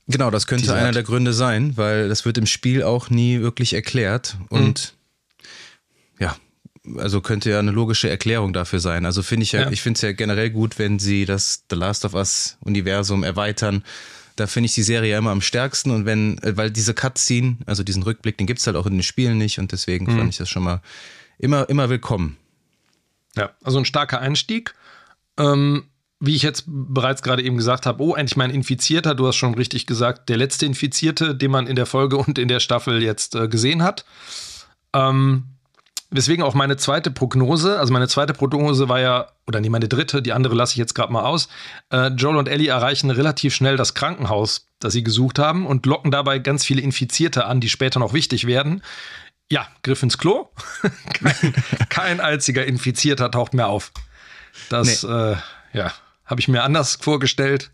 Genau, 0.08 0.32
das 0.32 0.48
könnte 0.48 0.74
einer 0.74 0.88
hat. 0.88 0.96
der 0.96 1.04
Gründe 1.04 1.34
sein, 1.34 1.78
weil 1.78 2.10
das 2.10 2.26
wird 2.26 2.38
im 2.40 2.48
Spiel 2.48 2.82
auch 2.82 3.12
nie 3.12 3.42
wirklich 3.42 3.74
erklärt. 3.74 4.38
Und 4.50 4.94
mhm. 4.94 4.99
Also 6.98 7.22
könnte 7.22 7.50
ja 7.50 7.60
eine 7.60 7.72
logische 7.72 8.10
Erklärung 8.10 8.54
dafür 8.54 8.80
sein. 8.80 9.06
Also 9.06 9.24
finde 9.24 9.44
ich 9.44 9.52
ja, 9.52 9.62
ja. 9.62 9.72
ich 9.72 9.82
finde 9.82 9.98
es 9.98 10.02
ja 10.02 10.12
generell 10.12 10.50
gut, 10.50 10.80
wenn 10.80 11.00
sie 11.00 11.26
das 11.26 11.64
The 11.70 11.76
Last 11.76 12.06
of 12.06 12.14
Us 12.14 12.58
Universum 12.62 13.24
erweitern. 13.24 13.84
Da 14.36 14.48
finde 14.48 14.66
ich 14.66 14.76
die 14.76 14.84
Serie 14.84 15.12
ja 15.12 15.18
immer 15.18 15.32
am 15.32 15.42
stärksten 15.42 15.92
und 15.92 16.06
wenn, 16.06 16.38
äh, 16.40 16.56
weil 16.56 16.72
diese 16.72 16.94
Cutscene, 16.94 17.58
also 17.66 17.84
diesen 17.84 18.04
Rückblick, 18.04 18.38
den 18.38 18.48
gibt 18.48 18.60
es 18.60 18.68
halt 18.68 18.78
auch 18.78 18.86
in 18.86 18.94
den 18.94 19.04
Spielen 19.04 19.38
nicht 19.38 19.60
und 19.60 19.72
deswegen 19.72 20.06
mhm. 20.06 20.18
fand 20.18 20.30
ich 20.30 20.38
das 20.38 20.50
schon 20.50 20.64
mal 20.64 20.82
immer, 21.38 21.68
immer 21.70 21.90
willkommen. 21.90 22.38
Ja, 23.36 23.52
also 23.64 23.80
ein 23.80 23.86
starker 23.86 24.20
Einstieg. 24.20 24.74
Ähm, 25.38 25.86
wie 26.20 26.36
ich 26.36 26.42
jetzt 26.42 26.66
bereits 26.68 27.22
gerade 27.22 27.44
eben 27.44 27.56
gesagt 27.56 27.86
habe, 27.86 28.04
oh, 28.04 28.14
endlich 28.14 28.36
mal 28.36 28.44
ein 28.44 28.52
Infizierter, 28.52 29.16
du 29.16 29.26
hast 29.28 29.38
schon 29.38 29.54
richtig 29.54 29.86
gesagt, 29.86 30.28
der 30.28 30.36
letzte 30.36 30.66
Infizierte, 30.66 31.34
den 31.34 31.50
man 31.50 31.66
in 31.66 31.78
der 31.78 31.86
Folge 31.86 32.18
und 32.18 32.38
in 32.38 32.50
der 32.50 32.60
Staffel 32.60 33.02
jetzt 33.02 33.36
äh, 33.36 33.48
gesehen 33.48 33.84
hat. 33.84 34.06
Ähm, 34.94 35.46
Weswegen 36.12 36.44
auch 36.44 36.56
meine 36.56 36.76
zweite 36.76 37.12
Prognose, 37.12 37.78
also 37.78 37.94
meine 37.94 38.08
zweite 38.08 38.34
Prognose 38.34 38.90
war 38.90 39.00
ja, 39.00 39.28
oder 39.46 39.62
nee, 39.62 39.70
meine 39.70 39.88
dritte, 39.88 40.24
die 40.24 40.34
andere 40.34 40.56
lasse 40.56 40.74
ich 40.74 40.78
jetzt 40.78 40.96
gerade 40.96 41.14
mal 41.14 41.24
aus. 41.24 41.50
Äh, 41.92 42.08
Joel 42.08 42.38
und 42.38 42.48
Ellie 42.48 42.70
erreichen 42.70 43.12
relativ 43.12 43.54
schnell 43.54 43.78
das 43.78 43.94
Krankenhaus, 43.94 44.68
das 44.80 44.94
sie 44.94 45.04
gesucht 45.04 45.38
haben 45.38 45.68
und 45.68 45.86
locken 45.86 46.10
dabei 46.10 46.40
ganz 46.40 46.66
viele 46.66 46.82
Infizierte 46.82 47.46
an, 47.46 47.60
die 47.62 47.70
später 47.70 48.00
noch 48.00 48.14
wichtig 48.14 48.48
werden. 48.48 48.82
Ja, 49.52 49.68
Griff 49.84 50.02
ins 50.02 50.18
Klo. 50.18 50.50
kein, 51.14 51.54
kein, 51.90 52.20
einziger 52.20 52.66
Infizierter 52.66 53.30
taucht 53.30 53.54
mehr 53.54 53.68
auf. 53.68 53.92
Das, 54.70 55.04
nee. 55.04 55.10
äh, 55.12 55.36
ja, 55.74 55.94
habe 56.26 56.42
ich 56.42 56.48
mir 56.48 56.64
anders 56.64 56.98
vorgestellt. 57.00 57.70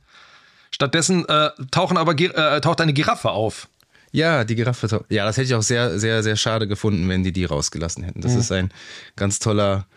Stattdessen 0.72 1.26
äh, 1.30 1.52
tauchen 1.72 1.98
aber, 1.98 2.20
äh, 2.20 2.60
taucht 2.60 2.82
eine 2.82 2.92
Giraffe 2.92 3.32
auf. 3.32 3.70
Ja, 4.16 4.46
die 4.46 4.56
Giraffe. 4.56 5.06
Ja, 5.10 5.26
das 5.26 5.36
hätte 5.36 5.48
ich 5.48 5.56
auch 5.56 5.62
sehr, 5.62 6.00
sehr, 6.00 6.24
sehr 6.24 6.38
schade 6.38 6.68
gefunden, 6.68 7.10
wenn 7.10 7.24
die 7.24 7.34
die 7.34 7.44
rausgelassen 7.44 8.04
hätten. 8.04 8.22
Das 8.22 8.34
mhm. 8.34 8.40
ist 8.40 8.52
ein 8.52 8.72
ganz 9.18 9.40
toller 9.40 9.88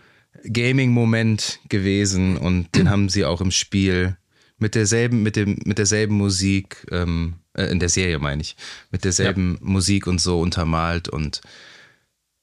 Gaming-Moment 0.45 1.61
gewesen 1.69 2.37
und 2.37 2.75
den 2.75 2.91
haben 2.91 3.09
sie 3.09 3.25
auch 3.25 3.41
im 3.41 3.53
Spiel 3.53 4.17
mit 4.59 4.75
derselben, 4.75 5.23
mit 5.23 5.37
dem, 5.37 5.59
mit 5.65 5.79
derselben 5.79 6.17
Musik, 6.17 6.85
ähm, 6.91 7.35
äh, 7.55 7.67
in 7.67 7.79
der 7.79 7.89
Serie 7.89 8.19
meine 8.19 8.43
ich, 8.43 8.57
mit 8.91 9.05
derselben 9.05 9.59
ja. 9.61 9.69
Musik 9.69 10.09
und 10.09 10.21
so 10.21 10.41
untermalt 10.41 11.09
und 11.09 11.41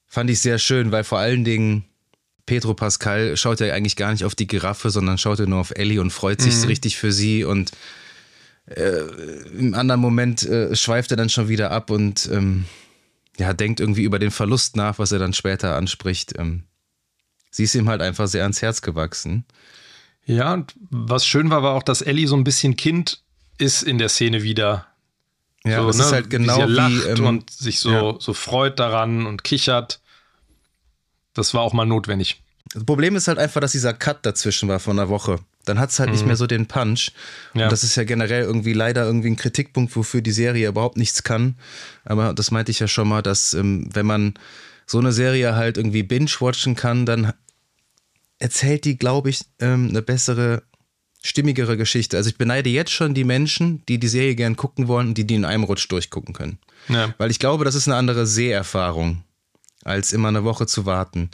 fand 0.05 0.29
ich 0.29 0.39
sehr 0.39 0.59
schön, 0.59 0.93
weil 0.93 1.03
vor 1.03 1.19
allen 1.19 1.43
Dingen 1.43 1.83
Pedro 2.45 2.73
Pascal 2.73 3.35
schaut 3.35 3.59
ja 3.59 3.73
eigentlich 3.73 3.97
gar 3.97 4.13
nicht 4.13 4.23
auf 4.23 4.35
die 4.35 4.47
Giraffe, 4.47 4.91
sondern 4.91 5.17
schaut 5.17 5.39
ja 5.39 5.45
nur 5.45 5.59
auf 5.59 5.71
Ellie 5.75 5.99
und 5.99 6.11
freut 6.11 6.41
sich 6.41 6.55
mhm. 6.55 6.67
richtig 6.67 6.95
für 6.95 7.11
sie 7.11 7.43
und 7.43 7.71
äh, 8.67 9.01
im 9.57 9.73
anderen 9.73 10.01
Moment 10.01 10.43
äh, 10.43 10.75
schweift 10.75 11.11
er 11.11 11.17
dann 11.17 11.29
schon 11.29 11.47
wieder 11.49 11.71
ab 11.71 11.89
und 11.89 12.29
ähm, 12.31 12.65
ja, 13.37 13.53
denkt 13.53 13.79
irgendwie 13.79 14.03
über 14.03 14.19
den 14.19 14.31
Verlust 14.31 14.75
nach, 14.75 14.97
was 14.97 15.11
er 15.11 15.19
dann 15.19 15.33
später 15.33 15.75
anspricht. 15.75 16.33
Ähm, 16.37 16.63
sie 17.51 17.63
ist 17.63 17.75
ihm 17.75 17.89
halt 17.89 18.01
einfach 18.01 18.27
sehr 18.27 18.43
ans 18.43 18.61
Herz 18.61 18.81
gewachsen. 18.81 19.45
Ja, 20.25 20.53
und 20.53 20.73
was 20.89 21.25
schön 21.25 21.49
war, 21.49 21.61
war 21.61 21.73
auch, 21.73 21.83
dass 21.83 22.01
Ellie 22.01 22.27
so 22.27 22.35
ein 22.35 22.43
bisschen 22.43 22.75
Kind 22.75 23.21
ist 23.57 23.83
in 23.83 23.97
der 23.97 24.09
Szene 24.09 24.41
wieder. 24.41 24.87
Ja, 25.63 25.81
so, 25.81 25.87
das 25.87 25.97
ne? 25.97 26.03
ist 26.03 26.11
halt 26.11 26.29
genau 26.29 26.57
wie, 26.57 26.61
sie 26.61 26.73
lacht 26.73 27.05
wie, 27.05 27.09
ähm, 27.09 27.25
und 27.25 27.49
sich 27.49 27.79
so, 27.79 27.91
ja. 27.91 28.15
so 28.19 28.33
freut 28.33 28.79
daran 28.79 29.25
und 29.25 29.43
kichert. 29.43 29.99
Das 31.33 31.53
war 31.53 31.61
auch 31.61 31.73
mal 31.73 31.85
notwendig. 31.85 32.41
Das 32.73 32.83
Problem 32.83 33.15
ist 33.15 33.27
halt 33.27 33.37
einfach, 33.37 33.61
dass 33.61 33.73
dieser 33.73 33.93
Cut 33.93 34.25
dazwischen 34.25 34.69
war 34.69 34.79
von 34.79 34.97
einer 34.97 35.09
Woche. 35.09 35.39
Dann 35.65 35.79
hat 35.79 35.89
es 35.89 35.99
halt 35.99 36.09
mhm. 36.09 36.15
nicht 36.15 36.25
mehr 36.25 36.35
so 36.35 36.47
den 36.47 36.67
Punch. 36.67 37.11
Ja. 37.53 37.65
Und 37.65 37.71
das 37.71 37.83
ist 37.83 37.95
ja 37.95 38.03
generell 38.03 38.43
irgendwie 38.43 38.73
leider 38.73 39.05
irgendwie 39.05 39.29
ein 39.29 39.35
Kritikpunkt, 39.35 39.95
wofür 39.95 40.21
die 40.21 40.31
Serie 40.31 40.67
überhaupt 40.67 40.97
nichts 40.97 41.23
kann. 41.23 41.55
Aber 42.03 42.33
das 42.33 42.51
meinte 42.51 42.71
ich 42.71 42.79
ja 42.79 42.87
schon 42.87 43.07
mal, 43.07 43.21
dass 43.21 43.53
ähm, 43.53 43.89
wenn 43.93 44.05
man 44.05 44.33
so 44.85 44.99
eine 44.99 45.11
Serie 45.11 45.55
halt 45.55 45.77
irgendwie 45.77 46.03
binge-watchen 46.03 46.75
kann, 46.75 47.05
dann 47.05 47.33
erzählt 48.39 48.85
die, 48.85 48.97
glaube 48.97 49.29
ich, 49.29 49.41
ähm, 49.59 49.89
eine 49.89 50.01
bessere, 50.01 50.63
stimmigere 51.23 51.77
Geschichte. 51.77 52.17
Also 52.17 52.29
ich 52.29 52.37
beneide 52.37 52.69
jetzt 52.69 52.91
schon 52.91 53.13
die 53.13 53.23
Menschen, 53.23 53.83
die 53.87 53.99
die 53.99 54.07
Serie 54.07 54.35
gern 54.35 54.55
gucken 54.55 54.87
wollen 54.87 55.09
und 55.09 55.17
die 55.17 55.25
die 55.25 55.35
in 55.35 55.45
einem 55.45 55.63
Rutsch 55.63 55.89
durchgucken 55.89 56.33
können. 56.33 56.59
Ja. 56.87 57.13
Weil 57.17 57.31
ich 57.31 57.39
glaube, 57.39 57.65
das 57.65 57.75
ist 57.75 57.87
eine 57.87 57.97
andere 57.97 58.27
Seherfahrung, 58.27 59.23
als 59.83 60.13
immer 60.13 60.27
eine 60.27 60.43
Woche 60.43 60.67
zu 60.67 60.85
warten. 60.85 61.31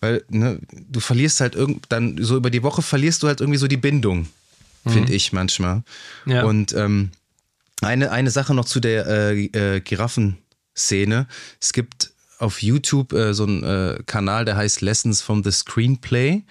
Weil 0.00 0.24
ne, 0.28 0.58
du 0.70 1.00
verlierst 1.00 1.40
halt 1.40 1.54
irgend, 1.54 1.86
dann 1.90 2.16
so 2.20 2.36
über 2.36 2.50
die 2.50 2.62
Woche 2.62 2.82
verlierst 2.82 3.22
du 3.22 3.26
halt 3.26 3.40
irgendwie 3.40 3.58
so 3.58 3.68
die 3.68 3.76
Bindung, 3.76 4.28
mhm. 4.84 4.90
finde 4.90 5.12
ich 5.12 5.32
manchmal. 5.32 5.82
Ja. 6.26 6.44
Und 6.44 6.72
ähm, 6.72 7.10
eine, 7.82 8.10
eine 8.10 8.30
Sache 8.30 8.54
noch 8.54 8.64
zu 8.64 8.80
der 8.80 9.06
äh, 9.06 9.44
äh, 9.44 9.80
Giraffen-Szene. 9.80 11.26
Es 11.60 11.72
gibt 11.72 12.12
auf 12.38 12.62
YouTube 12.62 13.12
äh, 13.12 13.34
so 13.34 13.44
einen 13.44 13.62
äh, 13.62 14.02
Kanal, 14.06 14.44
der 14.44 14.56
heißt 14.56 14.80
Lessons 14.80 15.20
from 15.20 15.44
the 15.44 15.52
Screenplay. 15.52 16.42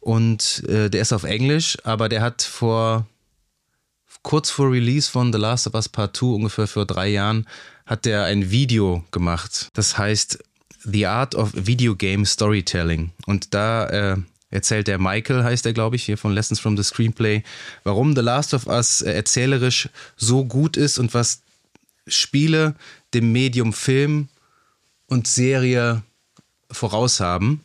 Und 0.00 0.64
äh, 0.66 0.88
der 0.88 1.02
ist 1.02 1.12
auf 1.12 1.24
Englisch, 1.24 1.76
aber 1.84 2.08
der 2.08 2.22
hat 2.22 2.42
vor 2.42 3.06
kurz 4.22 4.50
vor 4.50 4.70
Release 4.70 5.10
von 5.10 5.32
The 5.32 5.38
Last 5.38 5.66
of 5.66 5.74
Us 5.74 5.88
Part 5.88 6.16
2, 6.16 6.26
ungefähr 6.26 6.66
vor 6.66 6.86
drei 6.86 7.08
Jahren, 7.08 7.46
hat 7.86 8.04
der 8.04 8.24
ein 8.24 8.50
Video 8.50 9.04
gemacht. 9.10 9.68
Das 9.74 9.98
heißt 9.98 10.38
The 10.84 11.06
Art 11.06 11.34
of 11.34 11.52
Video 11.54 11.94
Game 11.94 12.24
Storytelling. 12.24 13.10
Und 13.26 13.54
da 13.54 13.86
äh, 13.86 14.16
erzählt 14.50 14.88
der 14.88 14.98
Michael, 14.98 15.44
heißt 15.44 15.66
er, 15.66 15.72
glaube 15.72 15.96
ich, 15.96 16.04
hier 16.04 16.18
von 16.18 16.32
Lessons 16.32 16.60
from 16.60 16.76
the 16.76 16.82
Screenplay, 16.82 17.42
warum 17.84 18.14
The 18.14 18.22
Last 18.22 18.54
of 18.54 18.66
Us 18.66 19.02
äh, 19.02 19.12
erzählerisch 19.12 19.88
so 20.16 20.44
gut 20.44 20.76
ist 20.76 20.98
und 20.98 21.14
was 21.14 21.42
Spiele 22.06 22.74
dem 23.14 23.32
Medium 23.32 23.72
Film 23.72 24.28
und 25.06 25.26
Serie 25.26 26.02
voraus 26.70 27.20
haben. 27.20 27.60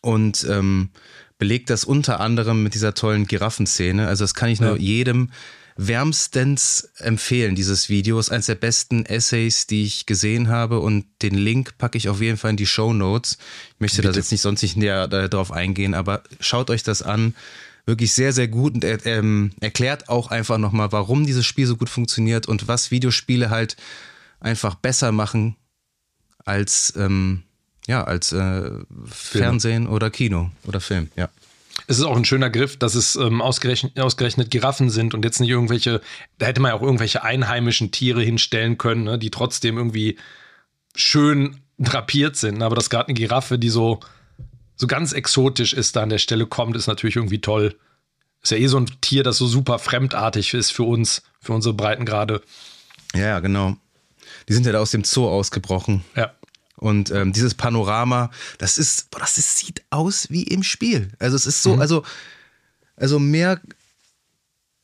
Und 0.00 0.46
ähm, 0.48 0.90
belegt 1.38 1.70
das 1.70 1.84
unter 1.84 2.20
anderem 2.20 2.62
mit 2.62 2.74
dieser 2.74 2.94
tollen 2.94 3.26
Giraffenszene. 3.26 4.06
Also 4.06 4.24
das 4.24 4.34
kann 4.34 4.48
ich 4.48 4.60
nur 4.60 4.76
ja. 4.76 4.76
jedem 4.76 5.30
wärmstens 5.78 6.90
empfehlen, 6.98 7.54
dieses 7.54 7.88
Video. 7.88 8.18
Ist 8.18 8.30
eines 8.32 8.46
der 8.46 8.56
besten 8.56 9.06
Essays, 9.06 9.68
die 9.68 9.84
ich 9.84 10.06
gesehen 10.06 10.48
habe 10.48 10.80
und 10.80 11.06
den 11.22 11.36
Link 11.36 11.78
packe 11.78 11.96
ich 11.96 12.08
auf 12.08 12.20
jeden 12.20 12.36
Fall 12.36 12.50
in 12.50 12.56
die 12.56 12.66
Show 12.66 12.92
Notes. 12.92 13.38
Ich 13.74 13.80
möchte 13.80 13.98
Bitte. 13.98 14.08
das 14.08 14.16
jetzt 14.16 14.32
nicht 14.32 14.40
sonst 14.40 14.62
nicht 14.62 14.76
näher 14.76 15.06
darauf 15.06 15.52
eingehen, 15.52 15.94
aber 15.94 16.24
schaut 16.40 16.68
euch 16.70 16.82
das 16.82 17.00
an. 17.02 17.34
Wirklich 17.86 18.12
sehr, 18.12 18.32
sehr 18.32 18.48
gut 18.48 18.74
und 18.74 18.84
er, 18.84 19.06
ähm, 19.06 19.52
erklärt 19.60 20.08
auch 20.08 20.30
einfach 20.30 20.58
nochmal, 20.58 20.90
warum 20.92 21.24
dieses 21.24 21.46
Spiel 21.46 21.66
so 21.66 21.76
gut 21.76 21.88
funktioniert 21.88 22.46
und 22.46 22.66
was 22.66 22.90
Videospiele 22.90 23.48
halt 23.48 23.76
einfach 24.40 24.74
besser 24.74 25.12
machen 25.12 25.56
als, 26.44 26.92
ähm, 26.96 27.44
ja, 27.86 28.02
als 28.02 28.32
äh, 28.32 28.70
Fernsehen 29.06 29.86
oder 29.86 30.10
Kino 30.10 30.50
oder 30.66 30.80
Film, 30.80 31.08
ja. 31.16 31.30
Es 31.86 31.98
ist 31.98 32.04
auch 32.04 32.16
ein 32.16 32.24
schöner 32.24 32.50
Griff, 32.50 32.76
dass 32.76 32.94
es 32.94 33.16
ähm, 33.16 33.40
ausgerechnet, 33.40 33.98
ausgerechnet 33.98 34.50
Giraffen 34.50 34.90
sind 34.90 35.14
und 35.14 35.24
jetzt 35.24 35.40
nicht 35.40 35.50
irgendwelche, 35.50 36.00
da 36.38 36.46
hätte 36.46 36.60
man 36.60 36.70
ja 36.70 36.76
auch 36.76 36.82
irgendwelche 36.82 37.22
einheimischen 37.22 37.90
Tiere 37.90 38.22
hinstellen 38.22 38.78
können, 38.78 39.04
ne, 39.04 39.18
die 39.18 39.30
trotzdem 39.30 39.76
irgendwie 39.76 40.18
schön 40.94 41.60
drapiert 41.78 42.36
sind. 42.36 42.62
Aber 42.62 42.74
dass 42.74 42.90
gerade 42.90 43.08
eine 43.08 43.14
Giraffe, 43.14 43.58
die 43.58 43.68
so, 43.68 44.00
so 44.76 44.86
ganz 44.86 45.12
exotisch 45.12 45.72
ist, 45.72 45.96
da 45.96 46.02
an 46.02 46.10
der 46.10 46.18
Stelle 46.18 46.46
kommt, 46.46 46.76
ist 46.76 46.88
natürlich 46.88 47.16
irgendwie 47.16 47.40
toll. 47.40 47.76
Ist 48.42 48.50
ja 48.50 48.58
eh 48.58 48.66
so 48.66 48.78
ein 48.78 48.86
Tier, 49.00 49.22
das 49.22 49.38
so 49.38 49.46
super 49.46 49.78
fremdartig 49.78 50.54
ist 50.54 50.70
für 50.70 50.84
uns, 50.84 51.22
für 51.40 51.52
unsere 51.52 51.74
Breitengrade. 51.74 52.42
Ja, 53.14 53.40
genau. 53.40 53.76
Die 54.48 54.52
sind 54.52 54.66
ja 54.66 54.72
da 54.72 54.80
aus 54.80 54.90
dem 54.90 55.04
Zoo 55.04 55.28
ausgebrochen. 55.28 56.04
Ja. 56.16 56.32
Und 56.78 57.10
ähm, 57.10 57.32
dieses 57.32 57.54
Panorama, 57.54 58.30
das 58.58 58.78
ist, 58.78 59.10
boah, 59.10 59.20
das 59.20 59.36
ist, 59.36 59.58
sieht 59.58 59.82
aus 59.90 60.30
wie 60.30 60.44
im 60.44 60.62
Spiel. 60.62 61.10
Also 61.18 61.36
es 61.36 61.46
ist 61.46 61.62
so, 61.62 61.74
mhm. 61.74 61.80
also, 61.80 62.04
also 62.96 63.18
mehr, 63.18 63.60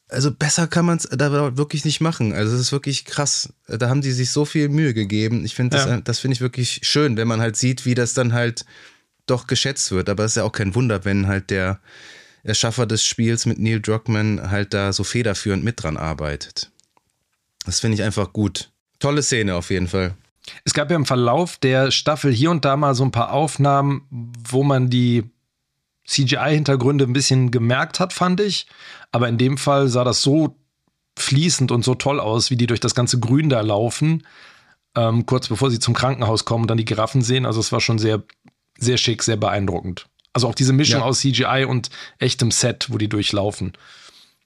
also 0.08 0.30
besser 0.32 0.66
kann 0.66 0.84
man 0.84 0.98
es 0.98 1.08
da 1.10 1.56
wirklich 1.56 1.84
nicht 1.84 2.00
machen. 2.00 2.32
Also 2.32 2.54
es 2.54 2.60
ist 2.60 2.72
wirklich 2.72 3.04
krass. 3.04 3.52
Da 3.66 3.88
haben 3.88 4.02
die 4.02 4.12
sich 4.12 4.30
so 4.30 4.44
viel 4.44 4.68
Mühe 4.68 4.92
gegeben. 4.92 5.44
Ich 5.44 5.54
finde 5.54 5.76
das, 5.76 5.86
ja. 5.86 6.00
das 6.00 6.18
finde 6.18 6.34
ich 6.34 6.40
wirklich 6.40 6.80
schön, 6.82 7.16
wenn 7.16 7.28
man 7.28 7.40
halt 7.40 7.56
sieht, 7.56 7.86
wie 7.86 7.94
das 7.94 8.14
dann 8.14 8.32
halt 8.32 8.64
doch 9.26 9.46
geschätzt 9.46 9.90
wird. 9.90 10.08
Aber 10.08 10.24
es 10.24 10.32
ist 10.32 10.36
ja 10.36 10.44
auch 10.44 10.52
kein 10.52 10.74
Wunder, 10.74 11.04
wenn 11.04 11.26
halt 11.26 11.50
der 11.50 11.80
Erschaffer 12.42 12.86
des 12.86 13.04
Spiels 13.04 13.46
mit 13.46 13.58
Neil 13.58 13.80
Druckmann 13.80 14.50
halt 14.50 14.74
da 14.74 14.92
so 14.92 15.02
federführend 15.02 15.64
mit 15.64 15.82
dran 15.82 15.96
arbeitet. 15.96 16.70
Das 17.64 17.80
finde 17.80 17.94
ich 17.94 18.02
einfach 18.02 18.32
gut. 18.32 18.70
Tolle 18.98 19.22
Szene 19.22 19.54
auf 19.54 19.70
jeden 19.70 19.88
Fall. 19.88 20.14
Es 20.64 20.74
gab 20.74 20.90
ja 20.90 20.96
im 20.96 21.06
Verlauf 21.06 21.56
der 21.56 21.90
Staffel 21.90 22.32
hier 22.32 22.50
und 22.50 22.64
da 22.64 22.76
mal 22.76 22.94
so 22.94 23.04
ein 23.04 23.12
paar 23.12 23.32
Aufnahmen, 23.32 24.32
wo 24.48 24.62
man 24.62 24.90
die 24.90 25.24
CGI-Hintergründe 26.06 27.04
ein 27.04 27.12
bisschen 27.12 27.50
gemerkt 27.50 28.00
hat, 28.00 28.12
fand 28.12 28.40
ich. 28.40 28.66
Aber 29.10 29.28
in 29.28 29.38
dem 29.38 29.56
Fall 29.56 29.88
sah 29.88 30.04
das 30.04 30.22
so 30.22 30.56
fließend 31.18 31.70
und 31.70 31.84
so 31.84 31.94
toll 31.94 32.20
aus, 32.20 32.50
wie 32.50 32.56
die 32.56 32.66
durch 32.66 32.80
das 32.80 32.94
ganze 32.94 33.20
Grün 33.20 33.48
da 33.48 33.60
laufen, 33.60 34.26
ähm, 34.96 35.26
kurz 35.26 35.48
bevor 35.48 35.70
sie 35.70 35.78
zum 35.78 35.94
Krankenhaus 35.94 36.44
kommen 36.44 36.64
und 36.64 36.68
dann 36.68 36.78
die 36.78 36.84
Giraffen 36.84 37.22
sehen. 37.22 37.46
Also 37.46 37.60
es 37.60 37.72
war 37.72 37.80
schon 37.80 37.98
sehr, 37.98 38.22
sehr 38.78 38.98
schick, 38.98 39.22
sehr 39.22 39.36
beeindruckend. 39.36 40.06
Also 40.32 40.48
auch 40.48 40.54
diese 40.54 40.72
Mischung 40.72 41.00
ja. 41.00 41.06
aus 41.06 41.20
CGI 41.20 41.64
und 41.68 41.90
echtem 42.18 42.50
Set, 42.50 42.88
wo 42.90 42.98
die 42.98 43.08
durchlaufen. 43.08 43.72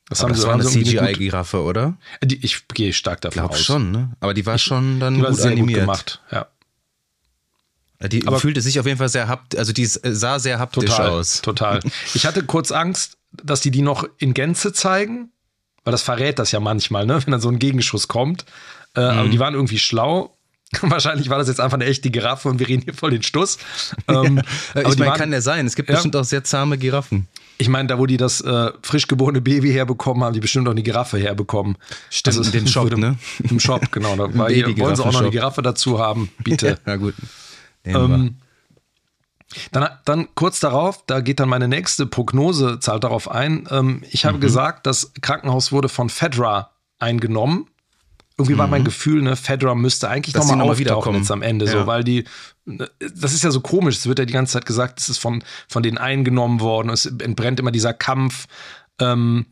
Das, 0.08 0.22
haben 0.22 0.30
das 0.30 0.40
sie, 0.40 0.46
war 0.46 0.54
eine 0.54 0.64
CGI-Giraffe, 0.64 1.62
oder? 1.62 1.96
Die, 2.22 2.44
ich 2.44 2.66
gehe 2.68 2.92
stark 2.92 3.20
davon 3.20 3.42
Glaub 3.42 3.50
aus. 3.50 3.62
schon, 3.62 3.90
ne? 3.90 4.10
Aber 4.20 4.32
die 4.32 4.46
war 4.46 4.54
ich, 4.54 4.62
schon 4.62 5.00
dann 5.00 5.16
die 5.16 5.22
war 5.22 5.30
gut 5.30 5.38
sehr 5.38 5.52
animiert. 5.52 5.80
Gut 5.80 5.80
gemacht, 5.80 6.22
ja. 6.30 6.46
Die 8.06 8.26
Aber 8.28 8.38
fühlte 8.38 8.60
sich 8.60 8.78
auf 8.78 8.86
jeden 8.86 8.98
Fall 8.98 9.08
sehr 9.08 9.26
haptisch, 9.26 9.58
also 9.58 9.72
die 9.72 9.84
sah 9.84 10.38
sehr 10.38 10.60
haptisch 10.60 10.90
total, 10.90 11.10
aus. 11.10 11.42
Total. 11.42 11.80
Ich 12.14 12.26
hatte 12.26 12.44
kurz 12.44 12.70
Angst, 12.70 13.18
dass 13.32 13.60
die 13.60 13.72
die 13.72 13.82
noch 13.82 14.08
in 14.18 14.34
Gänze 14.34 14.72
zeigen, 14.72 15.30
weil 15.82 15.90
das 15.92 16.02
verrät 16.02 16.38
das 16.38 16.52
ja 16.52 16.60
manchmal, 16.60 17.06
ne? 17.06 17.20
wenn 17.24 17.32
dann 17.32 17.40
so 17.40 17.48
ein 17.48 17.58
Gegenschuss 17.58 18.06
kommt. 18.06 18.44
Äh, 18.94 19.00
mhm. 19.00 19.18
Aber 19.18 19.28
die 19.28 19.38
waren 19.40 19.54
irgendwie 19.54 19.80
schlau. 19.80 20.36
Wahrscheinlich 20.82 21.28
war 21.28 21.38
das 21.38 21.48
jetzt 21.48 21.60
einfach 21.60 21.76
eine 21.76 21.86
echte 21.86 22.10
Giraffe 22.10 22.48
und 22.48 22.60
wir 22.60 22.68
reden 22.68 22.82
hier 22.82 22.94
voll 22.94 23.10
den 23.10 23.22
Stuss. 23.22 23.58
Ähm, 24.06 24.42
ja, 24.74 24.88
ich 24.88 24.98
meine, 24.98 25.12
kann 25.12 25.30
der 25.30 25.42
sein. 25.42 25.66
Es 25.66 25.74
gibt 25.74 25.88
ja. 25.88 25.96
bestimmt 25.96 26.14
auch 26.14 26.24
sehr 26.24 26.44
zahme 26.44 26.78
Giraffen. 26.78 27.26
Ich 27.60 27.68
meine, 27.68 27.88
da 27.88 27.98
wo 27.98 28.06
die 28.06 28.16
das 28.16 28.40
äh, 28.40 28.70
frisch 28.82 29.08
geborene 29.08 29.40
Baby 29.40 29.72
herbekommen, 29.72 30.22
haben 30.22 30.32
die 30.32 30.40
bestimmt 30.40 30.68
auch 30.68 30.72
eine 30.72 30.82
Giraffe 30.82 31.18
herbekommen. 31.18 31.76
Stimmt, 32.08 32.38
also, 32.38 32.48
in 32.50 32.52
dem 32.52 32.66
Shop, 32.68 32.90
ne? 32.96 33.18
Im 33.50 33.58
Shop, 33.58 33.90
genau. 33.90 34.14
Da 34.14 34.36
war 34.38 34.50
hier, 34.50 34.66
wollen 34.78 34.94
sie 34.94 35.04
auch 35.04 35.12
noch 35.12 35.20
eine 35.20 35.30
Giraffe 35.30 35.60
dazu 35.60 35.98
haben, 35.98 36.30
bitte. 36.44 36.78
ja, 36.86 36.96
gut. 36.96 37.14
Ähm, 37.84 38.36
dann, 39.72 39.88
dann 40.04 40.28
kurz 40.34 40.60
darauf, 40.60 41.04
da 41.06 41.20
geht 41.20 41.40
dann 41.40 41.48
meine 41.48 41.68
nächste 41.68 42.06
Prognose, 42.06 42.80
zahlt 42.80 43.04
darauf 43.04 43.30
ein. 43.30 43.66
Ähm, 43.70 44.02
ich 44.10 44.24
habe 44.24 44.36
mhm. 44.36 44.42
gesagt, 44.42 44.86
das 44.86 45.12
Krankenhaus 45.20 45.72
wurde 45.72 45.88
von 45.88 46.10
Fedra 46.10 46.70
eingenommen. 46.98 47.66
Irgendwie 48.38 48.54
mhm. 48.54 48.58
war 48.58 48.68
mein 48.68 48.82
mhm. 48.82 48.86
Gefühl, 48.86 49.22
ne, 49.22 49.34
Fedra 49.34 49.74
müsste 49.74 50.08
eigentlich 50.08 50.34
nochmal 50.34 50.56
noch 50.56 50.66
auftauchen 50.66 50.78
wiederkommen. 50.78 51.18
jetzt 51.18 51.30
am 51.30 51.42
Ende, 51.42 51.66
ja. 51.66 51.72
so, 51.72 51.86
weil 51.86 52.04
die, 52.04 52.24
das 52.64 53.34
ist 53.34 53.42
ja 53.42 53.50
so 53.50 53.60
komisch, 53.60 53.96
es 53.96 54.06
wird 54.06 54.20
ja 54.20 54.24
die 54.24 54.32
ganze 54.32 54.52
Zeit 54.52 54.64
gesagt, 54.64 55.00
es 55.00 55.08
ist 55.08 55.18
von, 55.18 55.42
von 55.68 55.82
denen 55.82 55.98
eingenommen 55.98 56.60
worden, 56.60 56.90
es 56.90 57.04
entbrennt 57.04 57.58
immer 57.58 57.72
dieser 57.72 57.92
Kampf. 57.92 58.46
Ähm, 59.00 59.46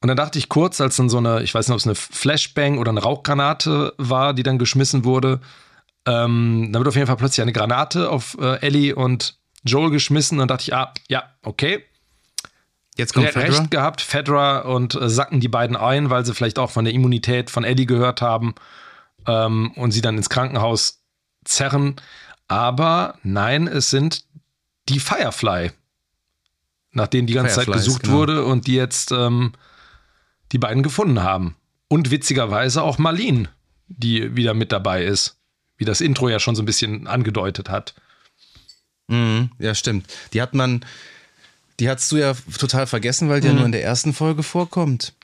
und 0.00 0.08
dann 0.08 0.16
dachte 0.16 0.38
ich 0.38 0.48
kurz, 0.48 0.80
als 0.80 0.96
dann 0.96 1.10
so 1.10 1.18
eine, 1.18 1.42
ich 1.42 1.54
weiß 1.54 1.68
nicht, 1.68 1.74
ob 1.74 1.80
es 1.80 1.86
eine 1.86 1.96
Flashbang 1.96 2.78
oder 2.78 2.90
eine 2.90 3.02
Rauchgranate 3.02 3.94
war, 3.98 4.32
die 4.32 4.44
dann 4.44 4.58
geschmissen 4.58 5.04
wurde, 5.04 5.40
ähm, 6.06 6.70
dann 6.72 6.80
wird 6.80 6.88
auf 6.88 6.94
jeden 6.94 7.06
Fall 7.06 7.16
plötzlich 7.16 7.42
eine 7.42 7.52
Granate 7.52 8.08
auf 8.10 8.36
äh, 8.40 8.60
Ellie 8.60 8.94
und 8.94 9.38
Joel 9.64 9.90
geschmissen. 9.90 10.36
Und 10.36 10.42
dann 10.42 10.48
dachte 10.48 10.62
ich, 10.62 10.74
ah, 10.74 10.94
ja, 11.08 11.24
okay. 11.42 11.84
Jetzt 12.96 13.14
kommt 13.14 13.28
Fedra. 13.28 13.40
Recht 13.40 13.70
gehabt, 13.70 14.00
Fedra 14.00 14.60
und 14.60 14.94
äh, 14.94 15.08
sacken 15.08 15.40
die 15.40 15.48
beiden 15.48 15.76
ein, 15.76 16.10
weil 16.10 16.24
sie 16.24 16.34
vielleicht 16.34 16.58
auch 16.58 16.70
von 16.70 16.84
der 16.84 16.94
Immunität 16.94 17.50
von 17.50 17.64
Ellie 17.64 17.86
gehört 17.86 18.20
haben 18.20 18.54
ähm, 19.26 19.72
und 19.76 19.92
sie 19.92 20.00
dann 20.00 20.16
ins 20.16 20.28
Krankenhaus 20.28 21.02
zerren. 21.44 21.96
Aber 22.48 23.14
nein, 23.22 23.66
es 23.68 23.90
sind 23.90 24.24
die 24.88 25.00
Firefly, 25.00 25.70
nach 26.92 27.06
denen 27.06 27.26
die 27.26 27.34
ganze 27.34 27.54
Fireflies, 27.54 27.76
Zeit 27.76 27.84
gesucht 27.84 28.02
genau. 28.02 28.16
wurde 28.16 28.44
und 28.44 28.66
die 28.66 28.74
jetzt 28.74 29.12
ähm, 29.12 29.52
die 30.52 30.58
beiden 30.58 30.82
gefunden 30.82 31.22
haben. 31.22 31.56
Und 31.88 32.10
witzigerweise 32.10 32.82
auch 32.82 32.98
Marlene, 32.98 33.48
die 33.88 34.36
wieder 34.36 34.54
mit 34.54 34.72
dabei 34.72 35.04
ist 35.04 35.40
wie 35.80 35.86
das 35.86 36.02
Intro 36.02 36.28
ja 36.28 36.38
schon 36.38 36.54
so 36.54 36.62
ein 36.62 36.66
bisschen 36.66 37.06
angedeutet 37.06 37.70
hat. 37.70 37.94
Mhm, 39.08 39.50
ja, 39.58 39.74
stimmt. 39.74 40.06
Die 40.34 40.42
hat 40.42 40.54
man, 40.54 40.84
die 41.80 41.88
hast 41.88 42.10
du 42.12 42.16
ja 42.16 42.34
total 42.58 42.86
vergessen, 42.86 43.28
weil 43.28 43.40
die 43.40 43.48
mhm. 43.48 43.54
ja 43.54 43.58
nur 43.58 43.66
in 43.66 43.72
der 43.72 43.82
ersten 43.82 44.12
Folge 44.12 44.42
vorkommt. 44.42 45.14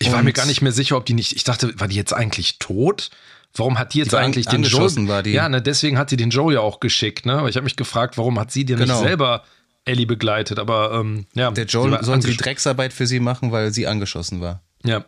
Ich 0.00 0.12
war 0.12 0.22
mir 0.22 0.32
gar 0.32 0.46
nicht 0.46 0.60
mehr 0.60 0.72
sicher, 0.72 0.96
ob 0.96 1.06
die 1.06 1.14
nicht. 1.14 1.36
Ich 1.36 1.44
dachte, 1.44 1.78
war 1.78 1.88
die 1.88 1.94
jetzt 1.94 2.12
eigentlich 2.12 2.58
tot? 2.58 3.10
Warum 3.54 3.78
hat 3.78 3.94
die 3.94 3.98
jetzt 3.98 4.12
die 4.12 4.16
eigentlich 4.16 4.46
den 4.46 4.64
Joe? 4.64 4.90
War 5.08 5.22
die. 5.22 5.30
Ja, 5.30 5.48
ne, 5.48 5.62
deswegen 5.62 5.96
hat 5.96 6.10
sie 6.10 6.16
den 6.16 6.30
Joe 6.30 6.52
ja 6.52 6.60
auch 6.60 6.80
geschickt. 6.80 7.24
Ne? 7.24 7.34
Aber 7.34 7.48
ich 7.48 7.56
habe 7.56 7.64
mich 7.64 7.76
gefragt, 7.76 8.18
warum 8.18 8.38
hat 8.38 8.50
sie 8.50 8.64
denn 8.64 8.78
genau. 8.78 8.94
nicht 8.94 9.06
selber 9.06 9.44
Ellie 9.84 10.06
begleitet? 10.06 10.58
Aber 10.58 10.92
ähm, 10.92 11.26
ja. 11.34 11.52
Der 11.52 11.66
Joe 11.66 11.96
soll 12.02 12.18
die 12.18 12.36
Drecksarbeit 12.36 12.92
für 12.92 13.06
sie 13.06 13.20
machen, 13.20 13.52
weil 13.52 13.72
sie 13.72 13.86
angeschossen 13.86 14.40
war. 14.40 14.60
Ja. 14.84 15.04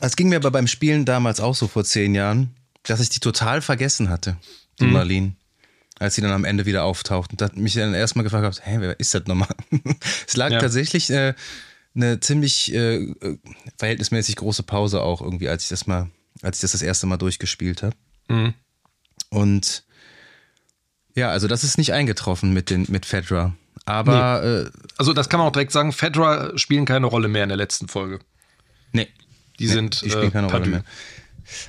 Das 0.00 0.16
ging 0.16 0.28
mir 0.28 0.36
aber 0.36 0.50
beim 0.50 0.66
Spielen 0.66 1.04
damals 1.04 1.38
auch 1.38 1.54
so 1.54 1.68
vor 1.68 1.84
zehn 1.84 2.14
Jahren 2.14 2.54
dass 2.82 3.00
ich 3.00 3.10
die 3.10 3.20
total 3.20 3.62
vergessen 3.62 4.08
hatte, 4.08 4.36
die 4.78 4.84
mhm. 4.84 4.92
Marlene. 4.92 5.32
Als 6.00 6.16
sie 6.16 6.22
dann 6.22 6.32
am 6.32 6.44
Ende 6.44 6.66
wieder 6.66 6.82
auftaucht. 6.82 7.30
Und 7.30 7.40
da 7.40 7.50
mich 7.54 7.74
dann 7.74 7.94
erstmal 7.94 8.24
gefragt 8.24 8.44
habe, 8.44 8.56
hä, 8.68 8.78
wer 8.80 8.98
ist 8.98 9.14
das 9.14 9.26
nochmal? 9.26 9.54
es 10.26 10.36
lag 10.36 10.50
ja. 10.50 10.58
tatsächlich 10.58 11.10
äh, 11.10 11.34
eine 11.94 12.18
ziemlich 12.20 12.74
äh, 12.74 12.96
äh, 12.96 13.38
verhältnismäßig 13.78 14.36
große 14.36 14.62
Pause 14.64 15.02
auch 15.02 15.20
irgendwie, 15.20 15.48
als 15.48 15.64
ich 15.64 15.68
das 15.68 15.86
mal, 15.86 16.10
als 16.42 16.56
ich 16.56 16.62
das 16.62 16.72
das 16.72 16.82
erste 16.82 17.06
Mal 17.06 17.18
durchgespielt 17.18 17.82
habe. 17.82 17.94
Mhm. 18.28 18.54
Und 19.28 19.84
ja, 21.14 21.30
also 21.30 21.48
das 21.48 21.64
ist 21.64 21.78
nicht 21.78 21.92
eingetroffen 21.92 22.52
mit 22.52 22.70
den 22.70 22.86
mit 22.88 23.06
Fedra. 23.06 23.54
Aber 23.84 24.40
nee. 24.42 24.48
äh, 24.48 24.70
also 24.96 25.12
das 25.12 25.28
kann 25.28 25.38
man 25.38 25.48
auch 25.48 25.52
direkt 25.52 25.72
sagen, 25.72 25.92
Fedra 25.92 26.56
spielen 26.56 26.84
keine 26.84 27.06
Rolle 27.06 27.28
mehr 27.28 27.42
in 27.42 27.48
der 27.48 27.58
letzten 27.58 27.88
Folge. 27.88 28.20
Nee. 28.92 29.08
Die 29.58 29.66
nee, 29.66 29.72
sind 29.72 30.02
die 30.02 30.10
spielen 30.10 30.28
äh, 30.28 30.30
keine 30.30 30.50
Rolle 30.50 30.66
mehr. 30.66 30.84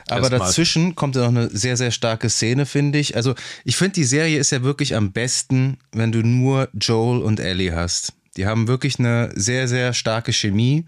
Aber 0.07 0.29
dazwischen 0.29 0.95
kommt 0.95 1.15
ja 1.15 1.21
noch 1.21 1.29
eine 1.29 1.49
sehr, 1.49 1.77
sehr 1.77 1.91
starke 1.91 2.29
Szene, 2.29 2.65
finde 2.65 2.99
ich. 2.99 3.15
Also, 3.15 3.35
ich 3.63 3.77
finde, 3.77 3.93
die 3.93 4.03
Serie 4.03 4.39
ist 4.39 4.51
ja 4.51 4.63
wirklich 4.63 4.95
am 4.95 5.11
besten, 5.11 5.77
wenn 5.91 6.11
du 6.11 6.21
nur 6.21 6.69
Joel 6.73 7.21
und 7.21 7.39
Ellie 7.39 7.75
hast. 7.75 8.13
Die 8.37 8.45
haben 8.45 8.67
wirklich 8.67 8.99
eine 8.99 9.31
sehr, 9.35 9.67
sehr 9.67 9.93
starke 9.93 10.31
Chemie 10.31 10.85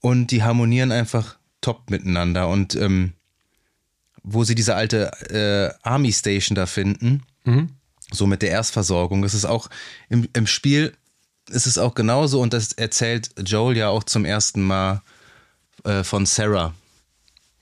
und 0.00 0.30
die 0.30 0.42
harmonieren 0.42 0.92
einfach 0.92 1.36
top 1.60 1.90
miteinander. 1.90 2.48
Und 2.48 2.74
ähm, 2.76 3.12
wo 4.22 4.44
sie 4.44 4.54
diese 4.54 4.74
alte 4.74 5.10
äh, 5.30 5.74
Army 5.82 6.12
Station 6.12 6.54
da 6.54 6.66
finden, 6.66 7.22
mhm. 7.44 7.70
so 8.12 8.26
mit 8.26 8.42
der 8.42 8.50
Erstversorgung, 8.50 9.22
das 9.22 9.34
ist 9.34 9.44
auch 9.44 9.68
im, 10.08 10.28
im 10.32 10.46
Spiel 10.46 10.92
ist 11.50 11.66
es 11.66 11.78
auch 11.78 11.94
genauso 11.94 12.40
und 12.40 12.52
das 12.52 12.72
erzählt 12.72 13.30
Joel 13.44 13.76
ja 13.76 13.88
auch 13.88 14.04
zum 14.04 14.24
ersten 14.24 14.62
Mal 14.62 15.02
äh, 15.84 16.04
von 16.04 16.24
Sarah, 16.24 16.72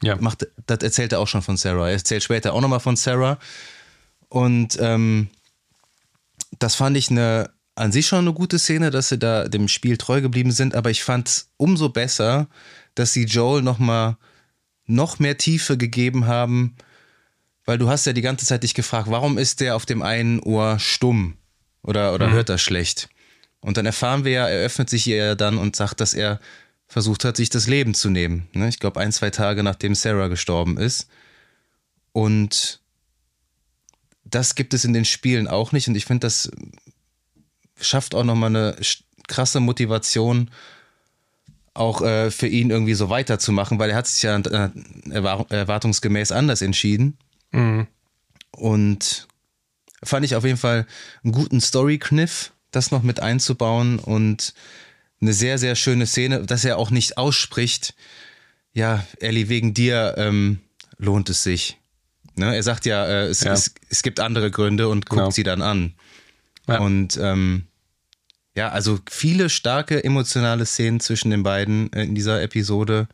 ja. 0.02 0.16
Macht, 0.16 0.46
das 0.66 0.78
erzählt 0.78 1.12
er 1.12 1.20
auch 1.20 1.28
schon 1.28 1.42
von 1.42 1.56
Sarah. 1.56 1.88
Er 1.88 1.94
erzählt 1.94 2.22
später 2.22 2.54
auch 2.54 2.60
nochmal 2.60 2.80
von 2.80 2.96
Sarah. 2.96 3.38
Und 4.28 4.78
ähm, 4.80 5.28
das 6.58 6.74
fand 6.74 6.96
ich 6.96 7.10
eine, 7.10 7.50
an 7.74 7.92
sich 7.92 8.06
schon 8.06 8.20
eine 8.20 8.32
gute 8.32 8.58
Szene, 8.58 8.90
dass 8.90 9.08
sie 9.08 9.18
da 9.18 9.48
dem 9.48 9.68
Spiel 9.68 9.96
treu 9.96 10.20
geblieben 10.20 10.52
sind, 10.52 10.74
aber 10.74 10.90
ich 10.90 11.02
fand 11.02 11.28
es 11.28 11.48
umso 11.56 11.88
besser, 11.88 12.48
dass 12.94 13.12
sie 13.12 13.24
Joel 13.24 13.62
nochmal 13.62 14.16
noch 14.86 15.18
mehr 15.18 15.38
Tiefe 15.38 15.76
gegeben 15.76 16.26
haben, 16.26 16.76
weil 17.64 17.78
du 17.78 17.88
hast 17.88 18.06
ja 18.06 18.12
die 18.12 18.22
ganze 18.22 18.46
Zeit 18.46 18.62
dich 18.62 18.74
gefragt, 18.74 19.10
warum 19.10 19.38
ist 19.38 19.60
der 19.60 19.76
auf 19.76 19.86
dem 19.86 20.02
einen 20.02 20.40
Ohr 20.40 20.78
stumm 20.78 21.36
oder, 21.82 22.12
oder 22.14 22.28
mhm. 22.28 22.32
hört 22.32 22.48
er 22.48 22.58
schlecht? 22.58 23.08
Und 23.60 23.76
dann 23.76 23.86
erfahren 23.86 24.24
wir 24.24 24.32
ja, 24.32 24.48
er 24.48 24.64
öffnet 24.64 24.90
sich 24.90 25.06
ihr 25.06 25.16
ja 25.16 25.34
dann 25.34 25.58
und 25.58 25.76
sagt, 25.76 26.00
dass 26.00 26.14
er 26.14 26.40
versucht 26.90 27.24
hat, 27.24 27.36
sich 27.36 27.48
das 27.50 27.68
Leben 27.68 27.94
zu 27.94 28.10
nehmen. 28.10 28.48
Ne? 28.52 28.68
Ich 28.68 28.80
glaube, 28.80 28.98
ein, 28.98 29.12
zwei 29.12 29.30
Tage 29.30 29.62
nachdem 29.62 29.94
Sarah 29.94 30.26
gestorben 30.26 30.76
ist. 30.76 31.08
Und 32.12 32.80
das 34.24 34.56
gibt 34.56 34.74
es 34.74 34.84
in 34.84 34.92
den 34.92 35.04
Spielen 35.04 35.46
auch 35.46 35.70
nicht. 35.70 35.86
Und 35.86 35.94
ich 35.94 36.04
finde, 36.04 36.26
das 36.26 36.50
schafft 37.80 38.14
auch 38.16 38.24
nochmal 38.24 38.50
eine 38.50 38.76
krasse 39.28 39.60
Motivation, 39.60 40.50
auch 41.74 42.02
äh, 42.02 42.32
für 42.32 42.48
ihn 42.48 42.70
irgendwie 42.70 42.94
so 42.94 43.08
weiterzumachen, 43.08 43.78
weil 43.78 43.90
er 43.90 43.96
hat 43.96 44.08
sich 44.08 44.24
ja 44.24 44.36
äh, 44.36 44.70
erwartungsgemäß 45.10 46.32
anders 46.32 46.60
entschieden. 46.60 47.16
Mhm. 47.52 47.86
Und 48.50 49.28
fand 50.02 50.24
ich 50.24 50.34
auf 50.34 50.44
jeden 50.44 50.58
Fall 50.58 50.88
einen 51.22 51.32
guten 51.32 51.60
Story-Kniff, 51.60 52.52
das 52.72 52.90
noch 52.90 53.04
mit 53.04 53.20
einzubauen 53.20 54.00
und 54.00 54.54
eine 55.20 55.32
sehr, 55.32 55.58
sehr 55.58 55.76
schöne 55.76 56.06
Szene, 56.06 56.44
dass 56.46 56.64
er 56.64 56.78
auch 56.78 56.90
nicht 56.90 57.18
ausspricht, 57.18 57.94
ja, 58.72 59.04
Ellie, 59.18 59.48
wegen 59.48 59.74
dir 59.74 60.14
ähm, 60.16 60.60
lohnt 60.96 61.28
es 61.28 61.42
sich. 61.42 61.78
Ne? 62.36 62.54
Er 62.54 62.62
sagt 62.62 62.86
ja, 62.86 63.04
äh, 63.04 63.26
es, 63.26 63.40
ja. 63.42 63.52
Es, 63.52 63.74
es, 63.88 64.02
gibt 64.02 64.20
andere 64.20 64.50
Gründe 64.50 64.88
und 64.88 65.06
guckt 65.06 65.18
genau. 65.18 65.30
sie 65.30 65.42
dann 65.42 65.62
an. 65.62 65.94
Ja. 66.68 66.78
Und 66.78 67.18
ähm, 67.20 67.66
ja, 68.54 68.68
also 68.70 68.98
viele 69.08 69.50
starke 69.50 70.02
emotionale 70.04 70.66
Szenen 70.66 71.00
zwischen 71.00 71.30
den 71.30 71.42
beiden 71.42 71.88
in 71.88 72.14
dieser 72.14 72.42
Episode, 72.42 73.08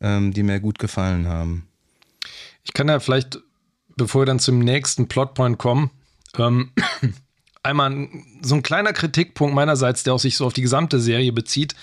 ähm, 0.00 0.32
die 0.32 0.42
mir 0.42 0.60
gut 0.60 0.78
gefallen 0.78 1.26
haben. 1.26 1.68
Ich 2.64 2.72
kann 2.72 2.88
ja 2.88 3.00
vielleicht, 3.00 3.40
bevor 3.96 4.22
wir 4.22 4.26
dann 4.26 4.38
zum 4.38 4.58
nächsten 4.58 5.08
Plotpoint 5.08 5.58
kommen, 5.58 5.90
ähm, 6.38 6.72
einmal 7.62 8.08
so 8.40 8.54
ein 8.54 8.62
kleiner 8.62 8.92
Kritikpunkt 8.92 9.54
meinerseits, 9.54 10.02
der 10.02 10.14
auch 10.14 10.18
sich 10.18 10.36
so 10.36 10.46
auf 10.46 10.52
die 10.52 10.62
gesamte 10.62 10.98
Serie 10.98 11.32
bezieht, 11.32 11.74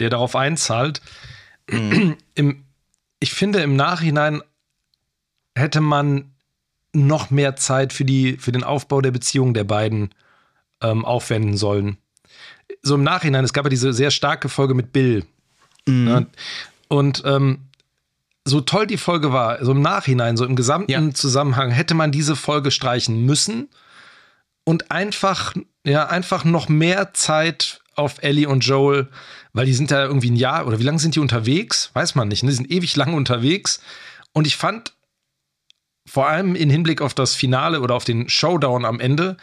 der 0.00 0.10
darauf 0.10 0.36
einzahlt. 0.36 1.00
Mhm. 1.70 2.16
Im, 2.34 2.64
ich 3.20 3.32
finde, 3.32 3.60
im 3.60 3.76
Nachhinein 3.76 4.42
hätte 5.54 5.80
man 5.80 6.32
noch 6.92 7.30
mehr 7.30 7.56
Zeit 7.56 7.92
für, 7.92 8.04
die, 8.04 8.36
für 8.38 8.52
den 8.52 8.64
Aufbau 8.64 9.00
der 9.00 9.10
Beziehung 9.10 9.54
der 9.54 9.64
beiden 9.64 10.14
ähm, 10.80 11.04
aufwenden 11.04 11.56
sollen. 11.56 11.98
So 12.82 12.94
im 12.94 13.02
Nachhinein, 13.02 13.44
es 13.44 13.52
gab 13.52 13.64
ja 13.64 13.70
diese 13.70 13.92
sehr 13.92 14.10
starke 14.10 14.48
Folge 14.48 14.74
mit 14.74 14.92
Bill. 14.92 15.24
Mhm. 15.86 16.04
Ne? 16.04 16.26
Und 16.88 17.22
ähm, 17.26 17.68
so 18.44 18.60
toll 18.60 18.86
die 18.86 18.96
Folge 18.96 19.32
war, 19.32 19.62
so 19.64 19.72
im 19.72 19.82
Nachhinein, 19.82 20.36
so 20.36 20.44
im 20.44 20.56
gesamten 20.56 20.90
ja. 20.90 21.14
Zusammenhang, 21.14 21.70
hätte 21.70 21.94
man 21.94 22.12
diese 22.12 22.34
Folge 22.34 22.70
streichen 22.70 23.26
müssen 23.26 23.68
und 24.68 24.90
einfach, 24.90 25.54
ja, 25.86 26.08
einfach 26.08 26.44
noch 26.44 26.68
mehr 26.68 27.14
Zeit 27.14 27.80
auf 27.94 28.22
Ellie 28.22 28.46
und 28.46 28.60
Joel, 28.66 29.08
weil 29.54 29.64
die 29.64 29.72
sind 29.72 29.90
da 29.90 30.04
irgendwie 30.04 30.30
ein 30.30 30.36
Jahr 30.36 30.66
oder 30.66 30.78
wie 30.78 30.82
lange 30.82 30.98
sind 30.98 31.14
die 31.14 31.20
unterwegs? 31.20 31.90
Weiß 31.94 32.14
man 32.14 32.28
nicht. 32.28 32.42
Ne? 32.42 32.50
Die 32.50 32.56
sind 32.56 32.70
ewig 32.70 32.94
lang 32.94 33.14
unterwegs. 33.14 33.80
Und 34.34 34.46
ich 34.46 34.58
fand 34.58 34.92
vor 36.04 36.28
allem 36.28 36.54
in 36.54 36.68
Hinblick 36.68 37.00
auf 37.00 37.14
das 37.14 37.34
Finale 37.34 37.80
oder 37.80 37.94
auf 37.94 38.04
den 38.04 38.28
Showdown 38.28 38.84
am 38.84 39.00
Ende, 39.00 39.38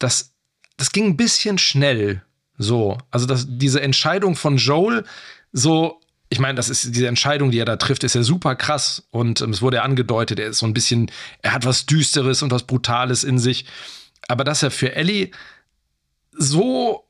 dass 0.00 0.34
das 0.76 0.90
ging 0.90 1.10
ein 1.10 1.16
bisschen 1.16 1.58
schnell. 1.58 2.24
So, 2.58 2.98
also 3.12 3.24
das, 3.24 3.46
diese 3.48 3.80
Entscheidung 3.80 4.34
von 4.34 4.56
Joel, 4.56 5.04
so, 5.52 6.00
ich 6.28 6.40
meine, 6.40 6.56
das 6.56 6.70
ist 6.70 6.92
diese 6.92 7.06
Entscheidung, 7.06 7.52
die 7.52 7.60
er 7.60 7.66
da 7.66 7.76
trifft, 7.76 8.02
ist 8.02 8.16
ja 8.16 8.24
super 8.24 8.56
krass 8.56 9.06
und 9.12 9.42
ähm, 9.42 9.50
es 9.50 9.62
wurde 9.62 9.76
ja 9.76 9.84
angedeutet, 9.84 10.40
er 10.40 10.48
ist 10.48 10.58
so 10.58 10.66
ein 10.66 10.74
bisschen, 10.74 11.08
er 11.40 11.52
hat 11.52 11.64
was 11.64 11.86
Düsteres 11.86 12.42
und 12.42 12.50
was 12.50 12.64
Brutales 12.64 13.22
in 13.22 13.38
sich, 13.38 13.66
aber 14.28 14.44
dass 14.44 14.62
er 14.62 14.70
für 14.70 14.94
Ellie 14.94 15.30
so, 16.32 17.06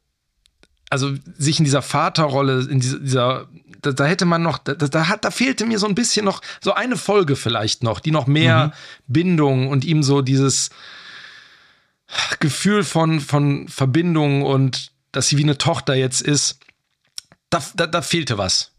also 0.90 1.14
sich 1.36 1.58
in 1.58 1.64
dieser 1.64 1.82
Vaterrolle, 1.82 2.66
in 2.68 2.80
dieser, 2.80 2.98
dieser 2.98 3.48
da, 3.82 3.92
da, 3.92 4.04
hätte 4.04 4.24
man 4.24 4.42
noch, 4.42 4.58
da, 4.58 4.74
da, 4.74 5.08
hat, 5.08 5.24
da 5.24 5.30
fehlte 5.30 5.66
mir 5.66 5.78
so 5.78 5.86
ein 5.86 5.94
bisschen 5.94 6.24
noch 6.24 6.40
so 6.60 6.74
eine 6.74 6.96
Folge 6.96 7.36
vielleicht 7.36 7.82
noch, 7.82 8.00
die 8.00 8.10
noch 8.10 8.26
mehr 8.26 8.66
mhm. 8.66 8.72
Bindung 9.06 9.68
und 9.68 9.84
ihm 9.84 10.02
so 10.02 10.22
dieses 10.22 10.70
Gefühl 12.40 12.84
von, 12.84 13.20
von 13.20 13.68
Verbindung 13.68 14.42
und 14.42 14.92
dass 15.12 15.28
sie 15.28 15.38
wie 15.38 15.42
eine 15.42 15.58
Tochter 15.58 15.94
jetzt 15.94 16.20
ist, 16.20 16.60
da, 17.50 17.62
da, 17.74 17.86
da 17.86 18.02
fehlte 18.02 18.38
was. 18.38 18.72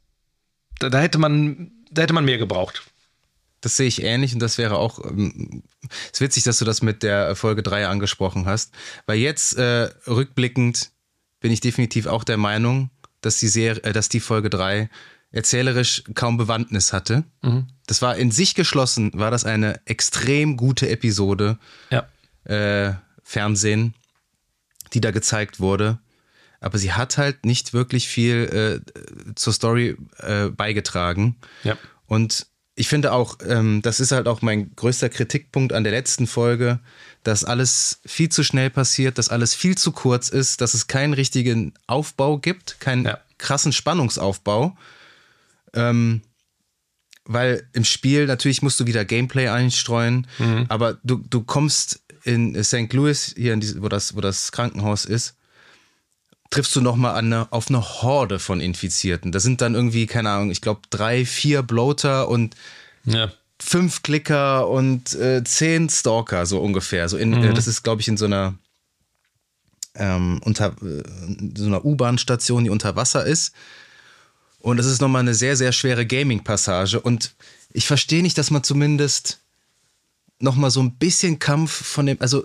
Da, 0.79 0.89
da, 0.89 0.99
hätte 0.99 1.17
man, 1.17 1.71
da 1.91 2.03
hätte 2.03 2.13
man 2.13 2.25
mehr 2.25 2.37
gebraucht. 2.37 2.83
Das 3.61 3.77
sehe 3.77 3.87
ich 3.87 4.03
ähnlich 4.03 4.33
und 4.33 4.39
das 4.39 4.57
wäre 4.57 4.77
auch, 4.77 5.03
ähm, 5.03 5.63
es 5.83 6.13
ist 6.13 6.21
witzig, 6.21 6.43
dass 6.43 6.59
du 6.59 6.65
das 6.65 6.81
mit 6.81 7.03
der 7.03 7.35
Folge 7.35 7.63
3 7.63 7.87
angesprochen 7.87 8.45
hast, 8.45 8.73
weil 9.05 9.17
jetzt 9.17 9.57
äh, 9.57 9.89
rückblickend 10.07 10.91
bin 11.39 11.51
ich 11.51 11.59
definitiv 11.59 12.07
auch 12.07 12.23
der 12.23 12.37
Meinung, 12.37 12.89
dass 13.21 13.39
die, 13.39 13.47
Serie, 13.47 13.83
äh, 13.83 13.93
dass 13.93 14.09
die 14.09 14.19
Folge 14.19 14.49
3 14.49 14.89
erzählerisch 15.31 16.03
kaum 16.13 16.37
Bewandtnis 16.37 16.93
hatte. 16.93 17.23
Mhm. 17.41 17.67
Das 17.85 18.01
war 18.01 18.15
in 18.15 18.31
sich 18.31 18.55
geschlossen, 18.55 19.11
war 19.13 19.31
das 19.31 19.43
eine 19.43 19.81
extrem 19.85 20.55
gute 20.55 20.89
Episode 20.89 21.57
ja. 21.89 22.07
äh, 22.45 22.93
Fernsehen, 23.23 23.93
die 24.93 25.01
da 25.01 25.11
gezeigt 25.11 25.59
wurde 25.59 25.99
aber 26.59 26.77
sie 26.77 26.93
hat 26.93 27.17
halt 27.17 27.45
nicht 27.45 27.73
wirklich 27.73 28.07
viel 28.07 28.81
äh, 28.85 29.33
zur 29.35 29.53
Story 29.53 29.97
äh, 30.17 30.47
beigetragen. 30.47 31.37
Ja. 31.63 31.77
Und 32.05 32.47
ich 32.79 32.87
finde 32.87 33.11
auch, 33.11 33.39
ähm, 33.45 33.81
das 33.81 33.99
ist 33.99 34.11
halt 34.11 34.27
auch 34.27 34.43
mein 34.43 34.75
größter 34.75 35.09
Kritikpunkt 35.09 35.73
an 35.73 35.83
der 35.83 35.91
letzten 35.91 36.27
Folge, 36.27 36.79
dass 37.23 37.43
alles 37.43 37.99
viel 38.05 38.29
zu 38.29 38.43
schnell 38.43 38.69
passiert, 38.69 39.17
dass 39.17 39.29
alles 39.29 39.55
viel 39.55 39.75
zu 39.75 39.91
kurz 39.91 40.29
ist, 40.29 40.61
dass 40.61 40.75
es 40.75 40.85
keinen 40.85 41.13
richtigen 41.13 41.73
Aufbau 41.87 42.37
gibt, 42.37 42.79
keinen 42.79 43.05
ja. 43.05 43.19
krassen 43.39 43.73
Spannungsaufbau. 43.73 44.77
Ähm, 45.73 46.21
weil 47.25 47.67
im 47.73 47.83
Spiel 47.83 48.27
natürlich 48.27 48.61
musst 48.61 48.79
du 48.79 48.85
wieder 48.85 49.05
Gameplay 49.05 49.47
einstreuen, 49.47 50.27
mhm. 50.37 50.67
aber 50.69 50.99
du, 51.03 51.17
du 51.17 51.41
kommst 51.41 52.01
in 52.23 52.63
St. 52.63 52.93
Louis, 52.93 53.33
hier 53.35 53.53
in 53.53 53.59
diese, 53.59 53.81
wo, 53.81 53.89
das, 53.89 54.15
wo 54.15 54.21
das 54.21 54.51
Krankenhaus 54.51 55.03
ist, 55.03 55.35
triffst 56.49 56.75
du 56.75 56.81
nochmal 56.81 57.15
eine, 57.15 57.47
auf 57.51 57.69
eine 57.69 57.81
Horde 57.81 58.39
von 58.39 58.61
Infizierten. 58.61 59.31
Das 59.31 59.43
sind 59.43 59.61
dann 59.61 59.75
irgendwie, 59.75 60.05
keine 60.07 60.29
Ahnung, 60.29 60.51
ich 60.51 60.61
glaube 60.61 60.81
drei, 60.89 61.25
vier 61.25 61.63
Bloater 61.63 62.27
und 62.29 62.55
ja. 63.05 63.31
fünf 63.59 64.03
Klicker 64.03 64.67
und 64.67 65.13
äh, 65.15 65.43
zehn 65.43 65.89
Stalker, 65.89 66.45
so 66.45 66.59
ungefähr. 66.59 67.09
So 67.09 67.17
in, 67.17 67.31
mhm. 67.31 67.43
äh, 67.43 67.53
das 67.53 67.67
ist, 67.67 67.83
glaube 67.83 68.01
ich, 68.01 68.07
in 68.07 68.17
so 68.17 68.25
einer 68.25 68.55
ähm, 69.95 70.39
unter 70.43 70.75
äh, 70.81 71.03
so 71.55 71.65
einer 71.65 71.83
U-Bahn-Station, 71.83 72.63
die 72.63 72.69
unter 72.69 72.95
Wasser 72.95 73.25
ist. 73.25 73.53
Und 74.59 74.77
das 74.77 74.85
ist 74.85 75.01
nochmal 75.01 75.21
eine 75.21 75.33
sehr, 75.33 75.55
sehr 75.55 75.71
schwere 75.71 76.05
Gaming-Passage. 76.05 76.99
Und 76.99 77.35
ich 77.71 77.87
verstehe 77.87 78.21
nicht, 78.21 78.37
dass 78.37 78.51
man 78.51 78.63
zumindest 78.63 79.39
noch 80.39 80.55
mal 80.55 80.69
so 80.69 80.81
ein 80.81 80.95
bisschen 80.95 81.39
Kampf 81.39 81.71
von 81.71 82.05
dem, 82.05 82.17
also 82.19 82.43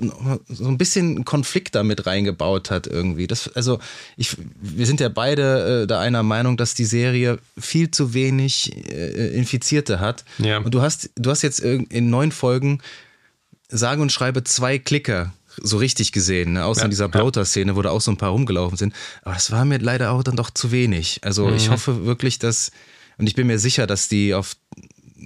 so 0.48 0.66
ein 0.66 0.78
bisschen 0.78 1.24
Konflikt 1.24 1.74
damit 1.74 2.06
reingebaut 2.06 2.70
hat 2.70 2.86
irgendwie. 2.86 3.26
Das, 3.26 3.48
also 3.54 3.80
ich, 4.16 4.36
wir 4.60 4.86
sind 4.86 5.00
ja 5.00 5.10
beide 5.10 5.82
äh, 5.82 5.86
da 5.86 6.00
einer 6.00 6.22
Meinung, 6.22 6.56
dass 6.56 6.74
die 6.74 6.86
Serie 6.86 7.38
viel 7.58 7.90
zu 7.90 8.14
wenig 8.14 8.74
äh, 8.90 9.36
Infizierte 9.36 10.00
hat. 10.00 10.24
Ja. 10.38 10.58
Und 10.58 10.72
du 10.72 10.80
hast, 10.80 11.10
du 11.16 11.30
hast 11.30 11.42
jetzt 11.42 11.60
in 11.60 12.08
neun 12.08 12.32
Folgen 12.32 12.80
sage 13.68 14.00
und 14.00 14.10
schreibe 14.10 14.42
zwei 14.44 14.78
Klicker 14.78 15.32
so 15.60 15.76
richtig 15.76 16.12
gesehen, 16.12 16.54
ne? 16.54 16.64
außer 16.64 16.80
ja, 16.80 16.84
in 16.86 16.90
dieser 16.90 17.08
Bloater-Szene, 17.08 17.76
wo 17.76 17.82
da 17.82 17.90
auch 17.90 18.00
so 18.00 18.10
ein 18.10 18.16
paar 18.16 18.30
rumgelaufen 18.30 18.78
sind. 18.78 18.94
Aber 19.22 19.34
das 19.34 19.50
war 19.50 19.66
mir 19.66 19.78
leider 19.78 20.12
auch 20.12 20.22
dann 20.22 20.36
doch 20.36 20.50
zu 20.50 20.72
wenig. 20.72 21.20
Also 21.22 21.46
mhm. 21.46 21.56
ich 21.56 21.68
hoffe 21.68 22.06
wirklich, 22.06 22.38
dass, 22.38 22.72
und 23.18 23.26
ich 23.26 23.34
bin 23.34 23.46
mir 23.46 23.58
sicher, 23.58 23.86
dass 23.86 24.08
die 24.08 24.32
auf 24.32 24.56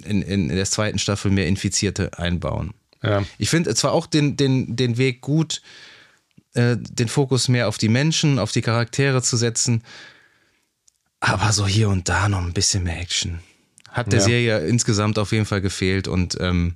in, 0.03 0.21
in 0.21 0.49
der 0.49 0.65
zweiten 0.65 0.99
Staffel 0.99 1.31
mehr 1.31 1.47
Infizierte 1.47 2.17
einbauen. 2.17 2.73
Ja. 3.03 3.23
Ich 3.37 3.49
finde 3.49 3.73
zwar 3.75 3.91
auch 3.91 4.07
den, 4.07 4.37
den, 4.37 4.75
den 4.75 4.97
Weg 4.97 5.21
gut, 5.21 5.61
äh, 6.53 6.77
den 6.77 7.07
Fokus 7.07 7.47
mehr 7.47 7.67
auf 7.67 7.77
die 7.77 7.89
Menschen, 7.89 8.39
auf 8.39 8.51
die 8.51 8.61
Charaktere 8.61 9.21
zu 9.21 9.37
setzen, 9.37 9.83
aber 11.19 11.51
so 11.51 11.67
hier 11.67 11.89
und 11.89 12.09
da 12.09 12.29
noch 12.29 12.41
ein 12.41 12.53
bisschen 12.53 12.83
mehr 12.83 12.99
Action. 12.99 13.39
Hat 13.89 14.11
der 14.11 14.19
ja. 14.19 14.25
Serie 14.25 14.59
insgesamt 14.67 15.17
auf 15.17 15.31
jeden 15.31 15.45
Fall 15.45 15.61
gefehlt 15.61 16.07
und 16.07 16.37
ähm, 16.39 16.75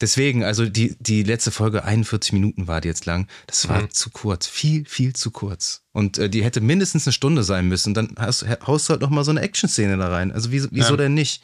deswegen, 0.00 0.44
also 0.44 0.66
die, 0.66 0.96
die 1.00 1.22
letzte 1.22 1.50
Folge, 1.50 1.84
41 1.84 2.32
Minuten 2.32 2.66
war 2.66 2.80
die 2.80 2.88
jetzt 2.88 3.06
lang, 3.06 3.28
das 3.46 3.68
war 3.68 3.82
mhm. 3.82 3.90
zu 3.90 4.10
kurz, 4.10 4.46
viel, 4.46 4.84
viel 4.84 5.14
zu 5.14 5.30
kurz. 5.30 5.82
Und 5.92 6.18
äh, 6.18 6.28
die 6.28 6.44
hätte 6.44 6.60
mindestens 6.60 7.06
eine 7.06 7.12
Stunde 7.12 7.44
sein 7.44 7.68
müssen. 7.68 7.94
Dann 7.94 8.14
hast, 8.18 8.44
haust 8.66 8.88
du 8.88 8.92
halt 8.92 9.00
noch 9.00 9.10
mal 9.10 9.24
so 9.24 9.30
eine 9.30 9.40
Action-Szene 9.40 9.96
da 9.96 10.08
rein. 10.08 10.32
Also 10.32 10.50
wieso, 10.50 10.68
wieso 10.70 10.90
ja. 10.90 10.96
denn 10.96 11.14
nicht? 11.14 11.42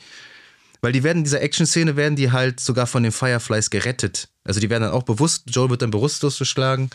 Weil 0.81 0.93
die 0.93 1.03
werden, 1.03 1.19
in 1.19 1.25
dieser 1.25 1.43
Action-Szene 1.43 1.97
werden 1.97 2.17
die 2.17 2.33
halt 2.33 2.61
sogar 2.61 2.87
von 2.87 3.03
den 3.03 3.13
Fireflies 3.13 3.71
gerettet. 3.71 4.29
Also 4.45 4.61
die 4.61 4.71
werden 4.71 4.85
dann 4.85 4.93
auch 4.93 5.03
bewusst, 5.03 5.45
Joel 5.49 5.71
wird 5.71 5.83
dann 5.83 5.91
bewusstlos 5.91 6.39
geschlagen 6.39 6.91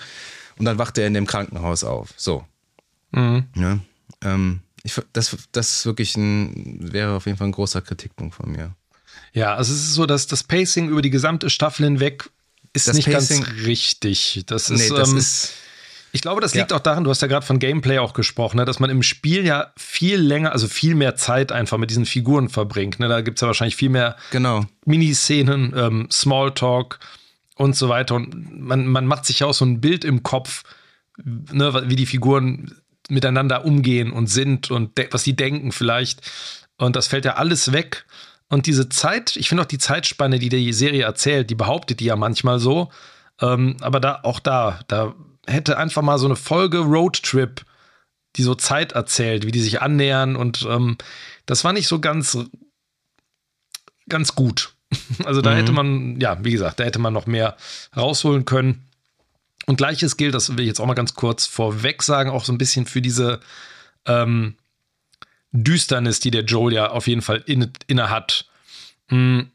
und 0.57 0.65
dann 0.65 0.77
wacht 0.77 0.97
er 0.97 1.07
in 1.07 1.13
dem 1.13 1.27
Krankenhaus 1.27 1.83
auf. 1.83 2.13
So. 2.17 2.45
Mhm. 3.11 3.45
Ja, 3.55 3.79
ähm, 4.21 4.61
ich, 4.83 4.99
das, 5.13 5.35
das 5.51 5.77
ist 5.77 5.85
wirklich 5.85 6.15
ein, 6.15 6.91
wäre 6.91 7.13
auf 7.13 7.25
jeden 7.25 7.37
Fall 7.37 7.47
ein 7.47 7.51
großer 7.53 7.81
Kritikpunkt 7.81 8.35
von 8.35 8.51
mir. 8.51 8.75
Ja, 9.33 9.55
also 9.55 9.73
es 9.73 9.81
ist 9.81 9.93
so, 9.93 10.05
dass 10.05 10.27
das 10.27 10.43
Pacing 10.43 10.89
über 10.89 11.01
die 11.01 11.09
gesamte 11.09 11.49
Staffel 11.49 11.85
hinweg 11.85 12.29
ist 12.73 12.87
das 12.87 12.95
nicht 12.95 13.09
Pacing, 13.09 13.43
ganz 13.43 13.65
richtig. 13.65 14.43
Das 14.47 14.69
ist, 14.69 14.79
nee, 14.79 14.89
das 14.89 15.09
ähm, 15.09 15.17
ist 15.17 15.53
ich 16.15 16.21
glaube, 16.21 16.39
das 16.39 16.55
liegt 16.55 16.71
ja. 16.71 16.77
auch 16.77 16.81
daran, 16.81 17.03
du 17.03 17.09
hast 17.09 17.21
ja 17.21 17.27
gerade 17.27 17.45
von 17.45 17.59
Gameplay 17.59 17.99
auch 17.99 18.13
gesprochen, 18.13 18.55
ne, 18.55 18.63
dass 18.63 18.79
man 18.79 18.89
im 18.89 19.03
Spiel 19.03 19.45
ja 19.45 19.73
viel 19.75 20.17
länger, 20.17 20.53
also 20.53 20.69
viel 20.69 20.95
mehr 20.95 21.17
Zeit 21.17 21.51
einfach 21.51 21.77
mit 21.77 21.89
diesen 21.89 22.05
Figuren 22.05 22.47
verbringt. 22.47 22.99
Ne? 22.99 23.09
Da 23.09 23.19
gibt 23.19 23.37
es 23.37 23.41
ja 23.41 23.47
wahrscheinlich 23.47 23.75
viel 23.75 23.89
mehr 23.89 24.15
genau. 24.31 24.65
Miniszenen, 24.85 25.73
ähm, 25.75 26.07
Smalltalk 26.09 26.99
und 27.55 27.75
so 27.75 27.89
weiter. 27.89 28.15
Und 28.15 28.61
man, 28.61 28.87
man 28.87 29.05
macht 29.07 29.25
sich 29.25 29.39
ja 29.39 29.47
auch 29.47 29.53
so 29.53 29.65
ein 29.65 29.81
Bild 29.81 30.05
im 30.05 30.23
Kopf, 30.23 30.63
ne, 31.17 31.83
wie 31.89 31.97
die 31.97 32.05
Figuren 32.05 32.77
miteinander 33.09 33.65
umgehen 33.65 34.13
und 34.13 34.27
sind 34.27 34.71
und 34.71 34.91
was 35.11 35.23
sie 35.23 35.35
denken 35.35 35.73
vielleicht. 35.73 36.21
Und 36.77 36.95
das 36.95 37.07
fällt 37.07 37.25
ja 37.25 37.33
alles 37.33 37.73
weg. 37.73 38.05
Und 38.47 38.67
diese 38.67 38.87
Zeit, 38.87 39.35
ich 39.35 39.49
finde 39.49 39.63
auch 39.63 39.67
die 39.67 39.79
Zeitspanne, 39.79 40.39
die 40.39 40.47
die 40.47 40.71
Serie 40.71 41.03
erzählt, 41.03 41.49
die 41.49 41.55
behauptet 41.55 41.99
die 41.99 42.05
ja 42.05 42.15
manchmal 42.15 42.59
so. 42.59 42.89
Ähm, 43.41 43.75
aber 43.81 43.99
da, 43.99 44.21
auch 44.23 44.39
da, 44.39 44.79
da 44.87 45.13
hätte 45.47 45.77
einfach 45.77 46.01
mal 46.01 46.17
so 46.17 46.25
eine 46.25 46.35
Folge 46.35 46.79
Roadtrip, 46.79 47.65
die 48.35 48.43
so 48.43 48.55
Zeit 48.55 48.93
erzählt, 48.93 49.45
wie 49.45 49.51
die 49.51 49.61
sich 49.61 49.81
annähern 49.81 50.35
und 50.35 50.65
ähm, 50.69 50.97
das 51.45 51.63
war 51.63 51.73
nicht 51.73 51.87
so 51.87 51.99
ganz, 51.99 52.37
ganz 54.09 54.35
gut. 54.35 54.73
Also 55.25 55.41
da 55.41 55.51
mhm. 55.51 55.55
hätte 55.57 55.71
man, 55.71 56.19
ja, 56.19 56.43
wie 56.43 56.51
gesagt, 56.51 56.79
da 56.79 56.83
hätte 56.83 56.99
man 56.99 57.13
noch 57.13 57.25
mehr 57.25 57.57
rausholen 57.95 58.45
können. 58.45 58.87
Und 59.65 59.77
gleiches 59.77 60.15
gilt, 60.15 60.35
das 60.35 60.49
will 60.49 60.61
ich 60.61 60.67
jetzt 60.67 60.79
auch 60.79 60.85
mal 60.85 60.93
ganz 60.93 61.15
kurz 61.15 61.47
vorweg 61.47 62.03
sagen, 62.03 62.29
auch 62.29 62.45
so 62.45 62.53
ein 62.53 62.57
bisschen 62.57 62.85
für 62.85 63.01
diese 63.01 63.39
ähm, 64.05 64.55
Düsternis, 65.51 66.19
die 66.19 66.31
der 66.31 66.43
Joel 66.43 66.73
ja 66.73 66.91
auf 66.91 67.07
jeden 67.07 67.21
Fall 67.21 67.43
inne, 67.45 67.71
inne 67.87 68.09
hat, 68.09 68.45
mh, 69.09 69.17
hm, 69.17 69.51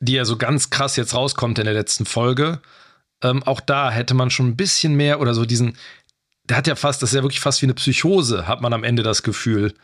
die 0.00 0.12
ja 0.14 0.24
so 0.24 0.36
ganz 0.36 0.70
krass 0.70 0.96
jetzt 0.96 1.14
rauskommt 1.14 1.58
in 1.58 1.64
der 1.64 1.74
letzten 1.74 2.06
Folge. 2.06 2.60
Ähm, 3.22 3.42
auch 3.44 3.60
da 3.60 3.90
hätte 3.90 4.14
man 4.14 4.30
schon 4.30 4.48
ein 4.48 4.56
bisschen 4.56 4.94
mehr 4.94 5.20
oder 5.20 5.34
so 5.34 5.44
diesen, 5.44 5.76
der 6.44 6.56
hat 6.56 6.66
ja 6.66 6.74
fast, 6.74 7.02
das 7.02 7.10
ist 7.10 7.16
ja 7.16 7.22
wirklich 7.22 7.40
fast 7.40 7.62
wie 7.62 7.66
eine 7.66 7.74
Psychose, 7.74 8.46
hat 8.46 8.60
man 8.60 8.72
am 8.72 8.84
Ende 8.84 9.02
das 9.02 9.22
Gefühl. 9.22 9.74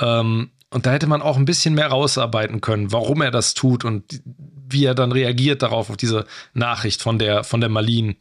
Ähm, 0.00 0.50
und 0.70 0.86
da 0.86 0.92
hätte 0.92 1.06
man 1.06 1.20
auch 1.20 1.36
ein 1.36 1.44
bisschen 1.44 1.74
mehr 1.74 1.88
rausarbeiten 1.88 2.62
können, 2.62 2.92
warum 2.92 3.20
er 3.20 3.30
das 3.30 3.52
tut 3.52 3.84
und 3.84 4.22
wie 4.24 4.86
er 4.86 4.94
dann 4.94 5.12
reagiert 5.12 5.62
darauf, 5.62 5.90
auf 5.90 5.98
diese 5.98 6.26
Nachricht 6.54 7.02
von 7.02 7.18
der, 7.18 7.44
von 7.44 7.60
der 7.60 7.68
Marlene. 7.68 8.16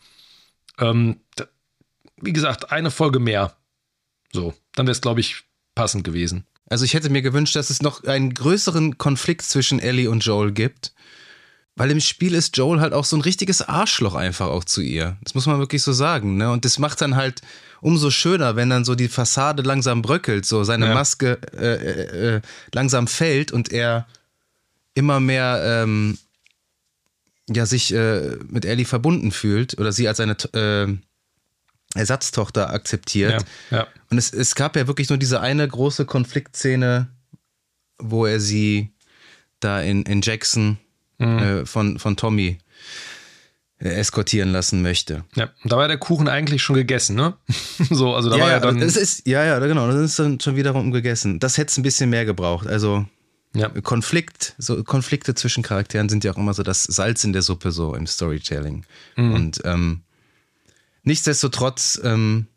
Ähm, 0.77 1.21
wie 2.17 2.33
gesagt, 2.33 2.71
eine 2.71 2.91
Folge 2.91 3.19
mehr. 3.19 3.55
So, 4.33 4.53
dann 4.75 4.85
wäre 4.85 4.91
es, 4.91 5.01
glaube 5.01 5.21
ich, 5.21 5.43
passend 5.75 6.03
gewesen. 6.03 6.45
Also 6.69 6.85
ich 6.85 6.93
hätte 6.93 7.09
mir 7.09 7.21
gewünscht, 7.21 7.55
dass 7.55 7.69
es 7.69 7.81
noch 7.81 8.03
einen 8.03 8.33
größeren 8.33 8.97
Konflikt 8.97 9.43
zwischen 9.43 9.79
Ellie 9.79 10.09
und 10.09 10.25
Joel 10.25 10.51
gibt. 10.51 10.93
Weil 11.75 11.91
im 11.91 12.01
Spiel 12.01 12.35
ist 12.35 12.57
Joel 12.57 12.81
halt 12.81 12.93
auch 12.93 13.05
so 13.05 13.15
ein 13.15 13.21
richtiges 13.21 13.61
Arschloch 13.61 14.13
einfach 14.13 14.47
auch 14.47 14.65
zu 14.65 14.81
ihr. 14.81 15.17
Das 15.23 15.35
muss 15.35 15.45
man 15.45 15.59
wirklich 15.59 15.81
so 15.81 15.93
sagen. 15.93 16.35
Ne? 16.37 16.51
Und 16.51 16.65
das 16.65 16.79
macht 16.79 17.01
dann 17.01 17.15
halt, 17.15 17.41
umso 17.81 18.11
schöner, 18.11 18.55
wenn 18.55 18.69
dann 18.69 18.85
so 18.85 18.95
die 18.95 19.07
Fassade 19.07 19.63
langsam 19.63 20.01
bröckelt, 20.01 20.45
so 20.45 20.63
seine 20.63 20.87
ja. 20.87 20.93
Maske 20.93 21.39
äh, 21.53 21.75
äh, 21.75 22.35
äh, 22.35 22.41
langsam 22.73 23.07
fällt 23.07 23.51
und 23.51 23.71
er 23.71 24.07
immer 24.93 25.19
mehr 25.19 25.61
ähm, 25.65 26.17
ja, 27.49 27.65
sich 27.65 27.93
äh, 27.93 28.37
mit 28.47 28.65
Ellie 28.65 28.85
verbunden 28.85 29.31
fühlt 29.31 29.77
oder 29.79 29.91
sie 29.91 30.07
als 30.07 30.17
seine 30.17 30.37
äh, 30.53 30.87
Ersatztochter 31.97 32.69
akzeptiert. 32.69 33.45
Ja, 33.69 33.77
ja. 33.77 33.87
Und 34.09 34.17
es, 34.17 34.31
es 34.31 34.55
gab 34.55 34.75
ja 34.75 34.87
wirklich 34.87 35.09
nur 35.09 35.17
diese 35.17 35.41
eine 35.41 35.67
große 35.67 36.05
Konfliktszene, 36.05 37.07
wo 37.97 38.25
er 38.25 38.39
sie 38.39 38.93
da 39.59 39.81
in, 39.81 40.03
in 40.03 40.21
Jackson 40.21 40.77
mhm. 41.21 41.39
äh, 41.39 41.65
von, 41.65 41.99
von 41.99 42.17
Tommy 42.17 42.57
äh, 43.79 43.89
eskortieren 43.89 44.51
lassen 44.51 44.81
möchte. 44.81 45.23
Ja, 45.35 45.49
da 45.63 45.77
war 45.77 45.87
der 45.87 45.97
Kuchen 45.97 46.27
eigentlich 46.27 46.61
schon 46.61 46.75
gegessen, 46.75 47.15
ne? 47.15 47.33
so, 47.89 48.15
also 48.15 48.29
da 48.29 48.37
ja, 48.37 48.43
war 48.43 48.51
ja 48.51 48.59
dann. 48.59 48.79
Das 48.79 48.95
ist, 48.95 49.27
ja, 49.27 49.43
ja, 49.43 49.59
genau, 49.59 49.87
das 49.87 49.97
ist 49.97 50.19
dann 50.19 50.39
schon 50.39 50.55
wiederum 50.55 50.91
gegessen. 50.91 51.39
Das 51.39 51.57
hätte 51.57 51.71
es 51.71 51.77
ein 51.77 51.83
bisschen 51.83 52.09
mehr 52.09 52.25
gebraucht. 52.25 52.67
Also 52.67 53.05
ja. 53.53 53.69
Konflikt, 53.69 54.55
so 54.57 54.83
Konflikte 54.83 55.35
zwischen 55.35 55.63
Charakteren 55.63 56.09
sind 56.09 56.23
ja 56.23 56.31
auch 56.31 56.37
immer 56.37 56.53
so 56.53 56.63
das 56.63 56.83
Salz 56.83 57.23
in 57.23 57.33
der 57.33 57.41
Suppe, 57.41 57.71
so 57.71 57.95
im 57.95 58.07
Storytelling. 58.07 58.85
Mhm. 59.15 59.33
Und 59.33 59.61
ähm, 59.65 60.01
nichtsdestotrotz 61.03 61.99
ähm, 62.03 62.47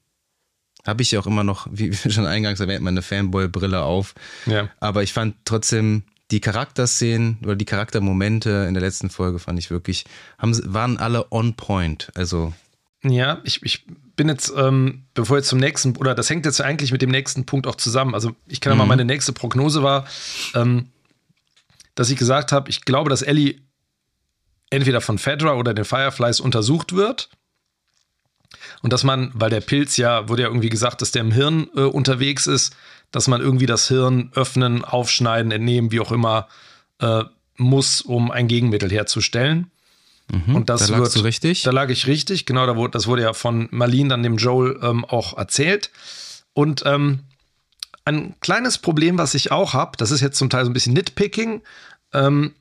habe 0.86 1.02
ich 1.02 1.10
ja 1.10 1.20
auch 1.20 1.26
immer 1.26 1.44
noch, 1.44 1.66
wie 1.70 1.94
schon 1.94 2.26
eingangs 2.26 2.60
erwähnt, 2.60 2.82
meine 2.82 3.02
Fanboy-Brille 3.02 3.82
auf. 3.82 4.14
Ja. 4.46 4.68
Aber 4.78 5.02
ich 5.02 5.12
fand 5.12 5.36
trotzdem 5.44 6.04
die 6.30 6.40
Charakterszenen 6.40 7.38
oder 7.44 7.56
die 7.56 7.64
Charaktermomente 7.64 8.64
in 8.66 8.74
der 8.74 8.82
letzten 8.82 9.10
Folge 9.10 9.38
fand 9.38 9.58
ich 9.58 9.70
wirklich, 9.70 10.04
haben, 10.38 10.58
waren 10.72 10.98
alle 10.98 11.30
on 11.30 11.54
point. 11.54 12.10
Also. 12.14 12.52
Ja, 13.02 13.40
ich, 13.44 13.62
ich 13.62 13.84
bin 14.16 14.28
jetzt, 14.28 14.52
ähm, 14.56 15.04
bevor 15.12 15.36
jetzt 15.36 15.48
zum 15.48 15.58
nächsten, 15.58 15.96
oder 15.96 16.14
das 16.14 16.30
hängt 16.30 16.46
jetzt 16.46 16.60
eigentlich 16.60 16.92
mit 16.92 17.02
dem 17.02 17.10
nächsten 17.10 17.44
Punkt 17.44 17.66
auch 17.66 17.74
zusammen. 17.74 18.14
Also 18.14 18.32
ich 18.46 18.60
kann 18.60 18.72
ja 18.72 18.76
mal, 18.76 18.84
mhm. 18.84 18.90
meine 18.90 19.04
nächste 19.04 19.32
Prognose 19.32 19.82
war, 19.82 20.06
ähm, 20.54 20.88
dass 21.94 22.10
ich 22.10 22.16
gesagt 22.16 22.52
habe, 22.52 22.70
ich 22.70 22.84
glaube, 22.84 23.10
dass 23.10 23.22
Ellie 23.22 23.56
entweder 24.70 25.00
von 25.00 25.18
Fedra 25.18 25.54
oder 25.54 25.74
den 25.74 25.84
Fireflies 25.84 26.40
untersucht 26.40 26.94
wird. 26.94 27.28
Und 28.82 28.92
dass 28.92 29.04
man, 29.04 29.30
weil 29.34 29.50
der 29.50 29.60
Pilz 29.60 29.96
ja, 29.96 30.28
wurde 30.28 30.42
ja 30.42 30.48
irgendwie 30.48 30.68
gesagt, 30.68 31.02
dass 31.02 31.10
der 31.10 31.22
im 31.22 31.32
Hirn 31.32 31.68
äh, 31.76 31.80
unterwegs 31.80 32.46
ist, 32.46 32.74
dass 33.10 33.28
man 33.28 33.40
irgendwie 33.40 33.66
das 33.66 33.88
Hirn 33.88 34.30
öffnen, 34.34 34.84
aufschneiden, 34.84 35.52
entnehmen, 35.52 35.92
wie 35.92 36.00
auch 36.00 36.12
immer, 36.12 36.48
äh, 37.00 37.24
muss, 37.56 38.00
um 38.00 38.30
ein 38.30 38.48
Gegenmittel 38.48 38.90
herzustellen. 38.90 39.70
Mhm, 40.32 40.56
und 40.56 40.70
das 40.70 40.88
da 40.88 40.98
wird, 40.98 41.14
du 41.14 41.20
richtig. 41.20 41.62
Da 41.62 41.70
lag 41.70 41.90
ich 41.90 42.06
richtig, 42.06 42.46
genau, 42.46 42.66
da 42.66 42.76
wurde, 42.76 42.92
das 42.92 43.06
wurde 43.06 43.22
ja 43.22 43.32
von 43.32 43.68
Marlene 43.70 44.08
dann 44.08 44.22
dem 44.22 44.36
Joel 44.36 44.78
ähm, 44.82 45.04
auch 45.04 45.36
erzählt. 45.36 45.90
Und 46.54 46.82
ähm, 46.86 47.20
ein 48.04 48.34
kleines 48.40 48.78
Problem, 48.78 49.18
was 49.18 49.34
ich 49.34 49.50
auch 49.50 49.74
habe, 49.74 49.96
das 49.96 50.10
ist 50.10 50.20
jetzt 50.20 50.38
zum 50.38 50.50
Teil 50.50 50.64
so 50.64 50.70
ein 50.70 50.74
bisschen 50.74 50.94
Nitpicking, 50.94 51.62
ähm, 52.12 52.54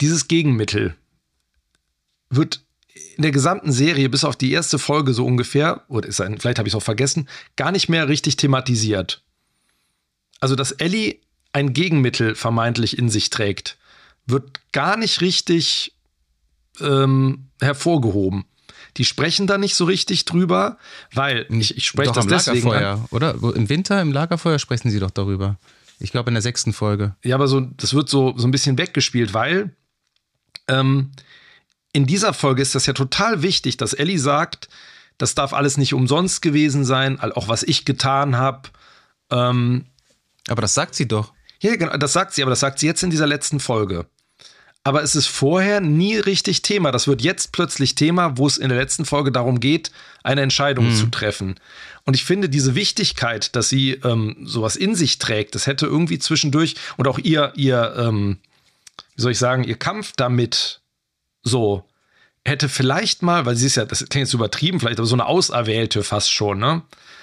dieses 0.00 0.28
Gegenmittel 0.28 0.96
wird 2.30 2.61
in 3.16 3.22
der 3.22 3.30
gesamten 3.30 3.72
Serie, 3.72 4.08
bis 4.08 4.24
auf 4.24 4.36
die 4.36 4.52
erste 4.52 4.78
Folge 4.78 5.14
so 5.14 5.24
ungefähr, 5.24 5.82
oder 5.88 6.08
ist 6.08 6.20
ein, 6.20 6.38
vielleicht 6.38 6.58
habe 6.58 6.68
ich 6.68 6.74
es 6.74 6.76
auch 6.76 6.82
vergessen, 6.82 7.28
gar 7.56 7.72
nicht 7.72 7.88
mehr 7.88 8.08
richtig 8.08 8.36
thematisiert. 8.36 9.22
Also, 10.40 10.56
dass 10.56 10.72
Ellie 10.72 11.16
ein 11.52 11.72
Gegenmittel 11.72 12.34
vermeintlich 12.34 12.98
in 12.98 13.08
sich 13.08 13.30
trägt, 13.30 13.78
wird 14.26 14.60
gar 14.72 14.96
nicht 14.96 15.20
richtig 15.20 15.94
ähm, 16.80 17.46
hervorgehoben. 17.60 18.44
Die 18.96 19.04
sprechen 19.04 19.46
da 19.46 19.56
nicht 19.56 19.74
so 19.74 19.84
richtig 19.84 20.24
drüber, 20.24 20.78
weil 21.14 21.46
ich, 21.48 21.76
ich 21.76 21.86
spreche 21.86 22.12
das 22.12 22.26
deswegen 22.26 22.70
an. 22.72 23.04
oder? 23.10 23.34
Im 23.54 23.68
Winter 23.68 24.02
im 24.02 24.12
Lagerfeuer 24.12 24.58
sprechen 24.58 24.90
sie 24.90 25.00
doch 25.00 25.10
darüber. 25.10 25.56
Ich 25.98 26.10
glaube 26.10 26.28
in 26.30 26.34
der 26.34 26.42
sechsten 26.42 26.72
Folge. 26.72 27.14
Ja, 27.22 27.36
aber 27.36 27.48
so, 27.48 27.60
das 27.60 27.94
wird 27.94 28.08
so, 28.08 28.34
so 28.36 28.46
ein 28.46 28.50
bisschen 28.50 28.76
weggespielt, 28.76 29.32
weil 29.32 29.74
ähm, 30.68 31.12
in 31.92 32.06
dieser 32.06 32.32
Folge 32.32 32.62
ist 32.62 32.74
das 32.74 32.86
ja 32.86 32.92
total 32.92 33.42
wichtig, 33.42 33.76
dass 33.76 33.92
Ellie 33.92 34.18
sagt, 34.18 34.68
das 35.18 35.34
darf 35.34 35.52
alles 35.52 35.76
nicht 35.76 35.94
umsonst 35.94 36.42
gewesen 36.42 36.84
sein, 36.84 37.20
auch 37.20 37.48
was 37.48 37.62
ich 37.62 37.84
getan 37.84 38.36
habe. 38.36 38.70
Ähm, 39.30 39.86
aber 40.48 40.62
das 40.62 40.74
sagt 40.74 40.94
sie 40.94 41.06
doch. 41.06 41.32
Ja, 41.60 41.76
genau, 41.76 41.96
das 41.96 42.12
sagt 42.12 42.32
sie, 42.34 42.42
aber 42.42 42.50
das 42.50 42.60
sagt 42.60 42.78
sie 42.78 42.86
jetzt 42.86 43.02
in 43.02 43.10
dieser 43.10 43.26
letzten 43.26 43.60
Folge 43.60 44.06
aber 44.84 45.02
es 45.02 45.14
ist 45.14 45.28
vorher 45.28 45.80
nie 45.80 46.16
richtig 46.16 46.62
Thema. 46.62 46.90
Das 46.90 47.06
wird 47.06 47.22
jetzt 47.22 47.52
plötzlich 47.52 47.94
Thema, 47.94 48.36
wo 48.36 48.46
es 48.46 48.58
in 48.58 48.68
der 48.68 48.78
letzten 48.78 49.04
Folge 49.04 49.30
darum 49.30 49.60
geht, 49.60 49.92
eine 50.24 50.40
Entscheidung 50.40 50.90
mhm. 50.90 50.96
zu 50.96 51.06
treffen. 51.06 51.54
Und 52.04 52.14
ich 52.14 52.24
finde 52.24 52.48
diese 52.48 52.74
Wichtigkeit, 52.74 53.54
dass 53.54 53.68
sie 53.68 53.92
ähm, 54.04 54.36
sowas 54.42 54.74
in 54.74 54.94
sich 54.96 55.18
trägt, 55.18 55.54
das 55.54 55.66
hätte 55.66 55.86
irgendwie 55.86 56.18
zwischendurch 56.18 56.74
und 56.96 57.06
auch 57.06 57.18
ihr, 57.18 57.52
ihr, 57.54 57.94
ähm, 57.96 58.38
wie 59.14 59.22
soll 59.22 59.32
ich 59.32 59.38
sagen, 59.38 59.62
ihr 59.62 59.76
Kampf 59.76 60.14
damit 60.16 60.80
so 61.42 61.84
hätte 62.44 62.68
vielleicht 62.68 63.22
mal, 63.22 63.46
weil 63.46 63.56
sie 63.56 63.66
ist 63.66 63.76
ja, 63.76 63.84
das 63.84 64.00
klingt 64.00 64.26
jetzt 64.26 64.34
übertrieben, 64.34 64.80
vielleicht 64.80 64.98
aber 64.98 65.06
so 65.06 65.14
eine 65.14 65.26
Auserwählte 65.26 66.02
fast 66.02 66.32
schon, 66.32 66.58
ne? 66.58 66.82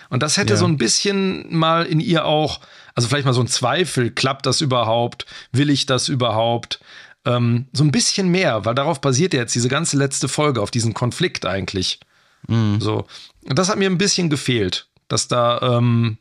Und 0.09 0.23
das 0.23 0.37
hätte 0.37 0.53
ja. 0.53 0.59
so 0.59 0.65
ein 0.65 0.77
bisschen 0.77 1.55
mal 1.55 1.85
in 1.85 1.99
ihr 1.99 2.25
auch, 2.25 2.61
also 2.95 3.07
vielleicht 3.07 3.25
mal 3.25 3.33
so 3.33 3.41
ein 3.41 3.47
Zweifel, 3.47 4.09
klappt 4.09 4.45
das 4.45 4.61
überhaupt? 4.61 5.25
Will 5.51 5.69
ich 5.69 5.85
das 5.85 6.09
überhaupt? 6.09 6.79
Ähm, 7.25 7.67
so 7.73 7.83
ein 7.83 7.91
bisschen 7.91 8.29
mehr, 8.29 8.65
weil 8.65 8.73
darauf 8.73 9.01
basiert 9.01 9.33
ja 9.33 9.41
jetzt 9.41 9.53
diese 9.53 9.67
ganze 9.67 9.97
letzte 9.97 10.27
Folge, 10.27 10.61
auf 10.61 10.71
diesen 10.71 10.93
Konflikt 10.95 11.45
eigentlich. 11.45 11.99
Mhm. 12.47 12.81
So. 12.81 13.05
Und 13.47 13.59
das 13.59 13.69
hat 13.69 13.77
mir 13.77 13.89
ein 13.89 13.99
bisschen 13.99 14.29
gefehlt, 14.29 14.87
dass 15.09 15.27
da, 15.27 15.77
ähm, 15.77 16.17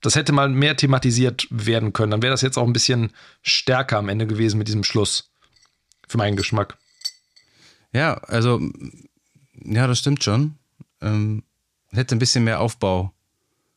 das 0.00 0.14
hätte 0.14 0.32
mal 0.32 0.48
mehr 0.48 0.76
thematisiert 0.76 1.48
werden 1.50 1.92
können. 1.92 2.12
Dann 2.12 2.22
wäre 2.22 2.32
das 2.32 2.42
jetzt 2.42 2.58
auch 2.58 2.66
ein 2.66 2.72
bisschen 2.72 3.10
stärker 3.42 3.98
am 3.98 4.08
Ende 4.08 4.26
gewesen 4.26 4.58
mit 4.58 4.68
diesem 4.68 4.84
Schluss. 4.84 5.30
Für 6.06 6.18
meinen 6.18 6.36
Geschmack. 6.36 6.76
Ja, 7.94 8.14
also, 8.14 8.60
ja, 9.64 9.86
das 9.86 10.00
stimmt 10.00 10.22
schon. 10.22 10.56
Ähm, 11.00 11.44
hätte 11.92 12.14
ein 12.14 12.18
bisschen 12.18 12.44
mehr 12.44 12.60
Aufbau 12.60 13.12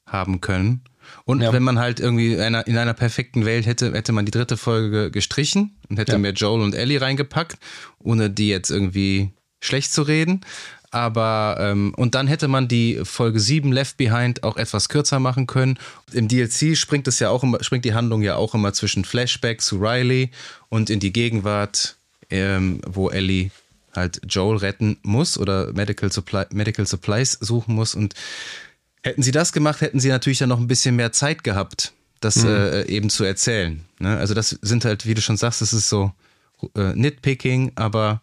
haben 0.05 0.41
können. 0.41 0.81
Und 1.23 1.41
ja. 1.41 1.53
wenn 1.53 1.63
man 1.63 1.79
halt 1.79 1.99
irgendwie 1.99 2.37
einer, 2.37 2.67
in 2.67 2.77
einer 2.77 2.93
perfekten 2.93 3.45
Welt 3.45 3.65
hätte, 3.65 3.93
hätte 3.93 4.11
man 4.11 4.25
die 4.25 4.31
dritte 4.31 4.57
Folge 4.57 5.11
gestrichen 5.11 5.77
und 5.87 5.97
hätte 5.97 6.13
ja. 6.13 6.17
mehr 6.17 6.33
Joel 6.33 6.61
und 6.61 6.75
Ellie 6.75 6.99
reingepackt, 6.99 7.57
ohne 7.99 8.29
die 8.29 8.49
jetzt 8.49 8.71
irgendwie 8.71 9.31
schlecht 9.61 9.93
zu 9.93 10.01
reden. 10.01 10.41
Aber, 10.89 11.57
ähm, 11.59 11.93
und 11.95 12.15
dann 12.15 12.27
hätte 12.27 12.47
man 12.47 12.67
die 12.67 13.01
Folge 13.03 13.39
7 13.39 13.71
Left 13.71 13.97
Behind 13.97 14.43
auch 14.43 14.57
etwas 14.57 14.89
kürzer 14.89 15.19
machen 15.19 15.45
können. 15.45 15.77
Im 16.13 16.27
DLC 16.27 16.77
springt 16.77 17.07
es 17.07 17.19
ja 17.19 17.29
auch 17.29 17.43
immer, 17.43 17.63
springt 17.63 17.85
die 17.85 17.93
Handlung 17.93 18.21
ja 18.21 18.35
auch 18.35 18.55
immer 18.55 18.73
zwischen 18.73 19.05
Flashback 19.05 19.61
zu 19.61 19.77
Riley 19.77 20.31
und 20.69 20.89
in 20.89 20.99
die 20.99 21.11
Gegenwart, 21.11 21.97
ähm, 22.29 22.79
wo 22.85 23.09
Ellie 23.09 23.51
halt 23.97 24.21
Joel 24.27 24.57
retten 24.57 24.97
muss 25.03 25.37
oder 25.37 25.73
Medical, 25.73 26.11
Supply, 26.11 26.45
Medical 26.51 26.85
Supplies 26.85 27.33
suchen 27.41 27.75
muss. 27.75 27.95
Und 27.95 28.15
Hätten 29.07 29.23
sie 29.23 29.31
das 29.31 29.53
gemacht, 29.53 29.79
hätten 29.79 30.01
sie 30.01 30.09
natürlich 30.09 30.39
dann 30.39 30.49
noch 30.49 30.59
ein 30.59 30.67
bisschen 30.67 30.97
mehr 30.97 31.13
Zeit 31.13 31.45
gehabt, 31.45 31.93
das 32.19 32.37
mhm. 32.37 32.49
äh, 32.49 32.83
eben 32.87 33.09
zu 33.09 33.23
erzählen. 33.23 33.85
Ne? 33.99 34.17
Also 34.17 34.33
das 34.33 34.49
sind 34.49 34.83
halt, 34.83 35.05
wie 35.05 35.13
du 35.13 35.21
schon 35.21 35.37
sagst, 35.37 35.61
das 35.61 35.71
ist 35.71 35.87
so 35.87 36.11
äh, 36.75 36.93
Nitpicking, 36.93 37.71
aber 37.75 38.21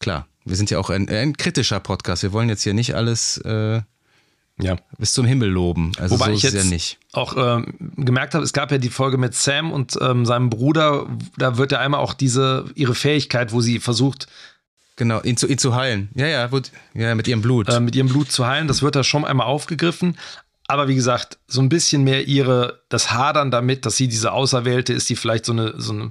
klar, 0.00 0.26
wir 0.44 0.56
sind 0.56 0.68
ja 0.68 0.80
auch 0.80 0.90
ein, 0.90 1.08
ein, 1.08 1.36
kritischer 1.36 1.78
Podcast. 1.78 2.24
Wir 2.24 2.32
wollen 2.32 2.48
jetzt 2.48 2.62
hier 2.62 2.74
nicht 2.74 2.96
alles 2.96 3.38
äh, 3.44 3.82
ja. 4.58 4.76
bis 4.98 5.12
zum 5.12 5.26
Himmel 5.26 5.50
loben. 5.50 5.92
Also 5.96 6.18
Wobei 6.18 6.26
so 6.26 6.32
ich 6.32 6.42
jetzt 6.42 6.54
ja 6.54 6.64
nicht. 6.64 6.98
auch 7.12 7.36
ähm, 7.36 7.74
gemerkt 7.96 8.34
habe, 8.34 8.44
es 8.44 8.52
gab 8.52 8.72
ja 8.72 8.78
die 8.78 8.90
Folge 8.90 9.16
mit 9.16 9.34
Sam 9.34 9.70
und 9.70 9.96
ähm, 10.00 10.26
seinem 10.26 10.50
Bruder, 10.50 11.06
da 11.38 11.56
wird 11.56 11.70
ja 11.70 11.78
einmal 11.78 12.00
auch 12.00 12.14
diese 12.14 12.64
ihre 12.74 12.96
Fähigkeit, 12.96 13.52
wo 13.52 13.60
sie 13.60 13.78
versucht, 13.78 14.26
Genau, 15.00 15.22
ihn 15.22 15.38
zu, 15.38 15.46
ihn 15.46 15.56
zu 15.56 15.74
heilen. 15.74 16.10
Ja, 16.14 16.26
ja, 16.26 16.52
wird, 16.52 16.72
ja, 16.92 17.14
mit 17.14 17.26
ihrem 17.26 17.40
Blut. 17.40 17.70
Äh, 17.70 17.80
mit 17.80 17.96
ihrem 17.96 18.08
Blut 18.08 18.30
zu 18.30 18.46
heilen, 18.46 18.68
das 18.68 18.82
wird 18.82 18.96
da 18.96 19.02
schon 19.02 19.24
einmal 19.24 19.46
aufgegriffen. 19.46 20.18
Aber 20.66 20.88
wie 20.88 20.94
gesagt, 20.94 21.38
so 21.46 21.62
ein 21.62 21.70
bisschen 21.70 22.04
mehr 22.04 22.28
ihre, 22.28 22.82
das 22.90 23.10
Hadern 23.10 23.50
damit, 23.50 23.86
dass 23.86 23.96
sie 23.96 24.08
diese 24.08 24.30
Auserwählte 24.32 24.92
ist, 24.92 25.08
die 25.08 25.16
vielleicht 25.16 25.46
so 25.46 25.52
eine, 25.52 25.72
so 25.80 25.94
eine 25.94 26.10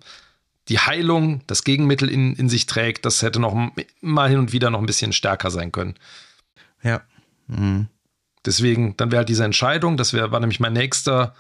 die 0.69 0.79
Heilung, 0.79 1.41
das 1.45 1.63
Gegenmittel 1.63 2.09
in, 2.09 2.33
in 2.33 2.49
sich 2.49 2.65
trägt, 2.65 3.05
das 3.05 3.21
hätte 3.21 3.39
noch 3.39 3.55
mal 4.01 4.27
hin 4.27 4.39
und 4.39 4.53
wieder 4.53 4.71
noch 4.71 4.79
ein 4.79 4.87
bisschen 4.87 5.13
stärker 5.13 5.51
sein 5.51 5.71
können. 5.71 5.93
Ja. 6.81 7.01
Mhm. 7.45 7.89
Deswegen, 8.43 8.97
dann 8.97 9.11
wäre 9.11 9.19
halt 9.19 9.29
diese 9.29 9.45
Entscheidung, 9.45 9.97
das 9.97 10.13
wär, 10.13 10.31
war 10.31 10.39
nämlich 10.39 10.59
mein 10.59 10.73
nächster 10.73 11.35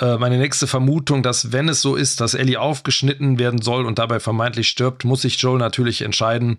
meine 0.00 0.38
nächste 0.38 0.66
Vermutung, 0.66 1.22
dass 1.22 1.52
wenn 1.52 1.68
es 1.68 1.82
so 1.82 1.94
ist, 1.94 2.20
dass 2.20 2.34
Ellie 2.34 2.58
aufgeschnitten 2.58 3.38
werden 3.38 3.60
soll 3.60 3.84
und 3.84 3.98
dabei 3.98 4.18
vermeintlich 4.18 4.68
stirbt, 4.68 5.04
muss 5.04 5.22
sich 5.22 5.36
Joel 5.38 5.58
natürlich 5.58 6.02
entscheiden, 6.02 6.58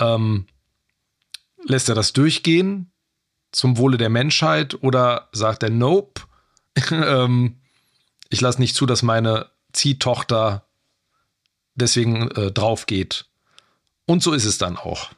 ähm, 0.00 0.46
lässt 1.64 1.88
er 1.88 1.94
das 1.94 2.12
durchgehen 2.12 2.92
zum 3.52 3.76
Wohle 3.76 3.98
der 3.98 4.08
Menschheit 4.08 4.82
oder 4.82 5.28
sagt 5.32 5.62
er 5.62 5.70
Nope, 5.70 6.22
ähm, 6.90 7.56
ich 8.30 8.40
lasse 8.40 8.60
nicht 8.60 8.74
zu, 8.74 8.86
dass 8.86 9.02
meine 9.02 9.50
Ziehtochter 9.72 10.66
deswegen 11.74 12.30
äh, 12.32 12.50
drauf 12.50 12.86
geht. 12.86 13.26
Und 14.06 14.22
so 14.22 14.32
ist 14.32 14.44
es 14.44 14.58
dann 14.58 14.76
auch. 14.76 15.10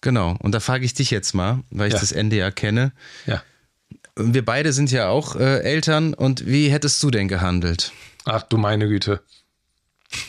Genau. 0.00 0.36
Und 0.40 0.52
da 0.52 0.60
frage 0.60 0.84
ich 0.84 0.94
dich 0.94 1.10
jetzt 1.10 1.32
mal, 1.34 1.62
weil 1.70 1.88
ich 1.88 1.94
ja. 1.94 2.00
das 2.00 2.12
Ende 2.12 2.36
ja 2.36 2.50
kenne. 2.50 2.92
Ja. 3.26 3.42
Wir 4.16 4.44
beide 4.44 4.72
sind 4.72 4.92
ja 4.92 5.08
auch 5.08 5.34
äh, 5.36 5.60
Eltern 5.60 6.14
und 6.14 6.46
wie 6.46 6.68
hättest 6.68 7.02
du 7.02 7.10
denn 7.10 7.28
gehandelt? 7.28 7.92
Ach 8.24 8.42
du 8.42 8.56
meine 8.56 8.88
Güte. 8.88 9.22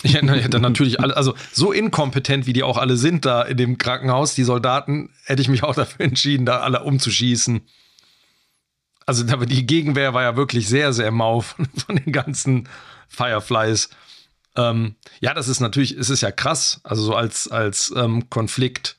Ich 0.01 0.15
hätte 0.15 0.59
natürlich 0.59 0.99
alle, 0.99 1.15
also 1.15 1.35
so 1.51 1.71
inkompetent, 1.71 2.47
wie 2.47 2.53
die 2.53 2.63
auch 2.63 2.77
alle 2.77 2.97
sind 2.97 3.25
da 3.25 3.43
in 3.43 3.57
dem 3.57 3.77
Krankenhaus, 3.77 4.33
die 4.33 4.43
Soldaten, 4.43 5.13
hätte 5.25 5.43
ich 5.43 5.47
mich 5.47 5.61
auch 5.63 5.75
dafür 5.75 6.05
entschieden, 6.05 6.45
da 6.45 6.61
alle 6.61 6.83
umzuschießen. 6.83 7.61
Also 9.05 9.23
die 9.23 9.67
Gegenwehr 9.67 10.15
war 10.15 10.23
ja 10.23 10.35
wirklich 10.35 10.67
sehr, 10.67 10.91
sehr 10.91 11.11
mau 11.11 11.41
von, 11.41 11.67
von 11.85 11.97
den 11.97 12.11
ganzen 12.11 12.67
Fireflies. 13.07 13.89
Ähm, 14.55 14.95
ja, 15.19 15.33
das 15.33 15.47
ist 15.47 15.59
natürlich, 15.59 15.91
es 15.91 16.09
ist 16.09 16.21
ja 16.21 16.31
krass, 16.31 16.79
also 16.83 17.03
so 17.03 17.15
als, 17.15 17.47
als 17.47 17.93
ähm, 17.95 18.29
Konflikt. 18.29 18.97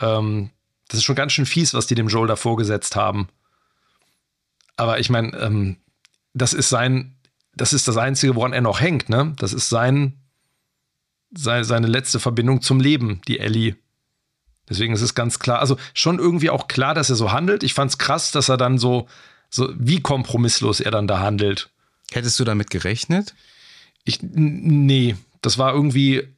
Ähm, 0.00 0.50
das 0.88 0.98
ist 0.98 1.04
schon 1.04 1.16
ganz 1.16 1.32
schön 1.32 1.46
fies, 1.46 1.72
was 1.72 1.86
die 1.86 1.94
dem 1.94 2.08
Joel 2.08 2.28
da 2.28 2.36
vorgesetzt 2.36 2.96
haben. 2.96 3.28
Aber 4.76 4.98
ich 4.98 5.10
meine, 5.10 5.36
ähm, 5.38 5.76
das 6.32 6.52
ist 6.52 6.68
sein, 6.68 7.16
das 7.54 7.72
ist 7.72 7.86
das 7.88 7.96
Einzige, 7.96 8.34
woran 8.34 8.52
er 8.52 8.60
noch 8.60 8.80
hängt, 8.80 9.08
ne? 9.08 9.34
Das 9.38 9.52
ist 9.52 9.68
sein, 9.68 10.14
sein, 11.32 11.64
seine 11.64 11.86
letzte 11.86 12.20
Verbindung 12.20 12.62
zum 12.62 12.80
Leben, 12.80 13.20
die 13.28 13.38
Ellie. 13.38 13.76
Deswegen 14.68 14.94
ist 14.94 15.02
es 15.02 15.14
ganz 15.14 15.38
klar, 15.38 15.60
also 15.60 15.76
schon 15.92 16.18
irgendwie 16.18 16.50
auch 16.50 16.68
klar, 16.68 16.94
dass 16.94 17.10
er 17.10 17.16
so 17.16 17.32
handelt. 17.32 17.62
Ich 17.62 17.74
fand 17.74 17.90
es 17.90 17.98
krass, 17.98 18.32
dass 18.32 18.48
er 18.48 18.56
dann 18.56 18.78
so, 18.78 19.06
so, 19.50 19.72
wie 19.76 20.00
kompromisslos 20.00 20.80
er 20.80 20.90
dann 20.90 21.06
da 21.06 21.20
handelt. 21.20 21.70
Hättest 22.12 22.40
du 22.40 22.44
damit 22.44 22.70
gerechnet? 22.70 23.34
Ich, 24.04 24.20
nee, 24.22 25.16
das 25.42 25.58
war 25.58 25.74
irgendwie, 25.74 26.28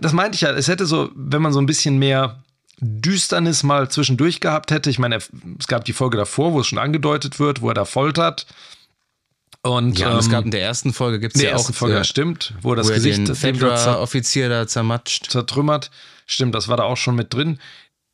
das 0.00 0.12
meinte 0.12 0.34
ich 0.34 0.42
ja, 0.42 0.50
es 0.50 0.68
hätte 0.68 0.86
so, 0.86 1.10
wenn 1.14 1.42
man 1.42 1.52
so 1.52 1.60
ein 1.60 1.66
bisschen 1.66 1.98
mehr 1.98 2.42
Düsternis 2.80 3.62
mal 3.62 3.90
zwischendurch 3.90 4.40
gehabt 4.40 4.70
hätte. 4.70 4.90
Ich 4.90 4.98
meine, 4.98 5.18
es 5.58 5.66
gab 5.66 5.84
die 5.84 5.92
Folge 5.92 6.16
davor, 6.16 6.52
wo 6.52 6.60
es 6.60 6.66
schon 6.66 6.78
angedeutet 6.78 7.38
wird, 7.38 7.60
wo 7.60 7.68
er 7.68 7.74
da 7.74 7.84
foltert. 7.84 8.46
Und, 9.62 9.98
ja, 9.98 10.12
ähm, 10.12 10.18
es 10.18 10.30
gab 10.30 10.44
in 10.46 10.50
der 10.50 10.62
ersten 10.62 10.92
Folge 10.92 11.20
gibt 11.20 11.36
es 11.36 11.42
ja 11.42 11.54
auch 11.54 11.70
Folge, 11.72 11.98
äh, 11.98 12.04
stimmt, 12.04 12.54
wo 12.62 12.72
er 12.72 12.76
das 12.76 12.88
wo 12.88 12.94
Gesicht 12.94 13.28
den 13.28 13.34
Fedra-Offizier 13.34 14.48
da 14.48 14.66
zermatscht. 14.66 15.30
Zertrümmert. 15.30 15.90
Stimmt, 16.24 16.54
das 16.54 16.68
war 16.68 16.78
da 16.78 16.84
auch 16.84 16.96
schon 16.96 17.14
mit 17.14 17.34
drin. 17.34 17.58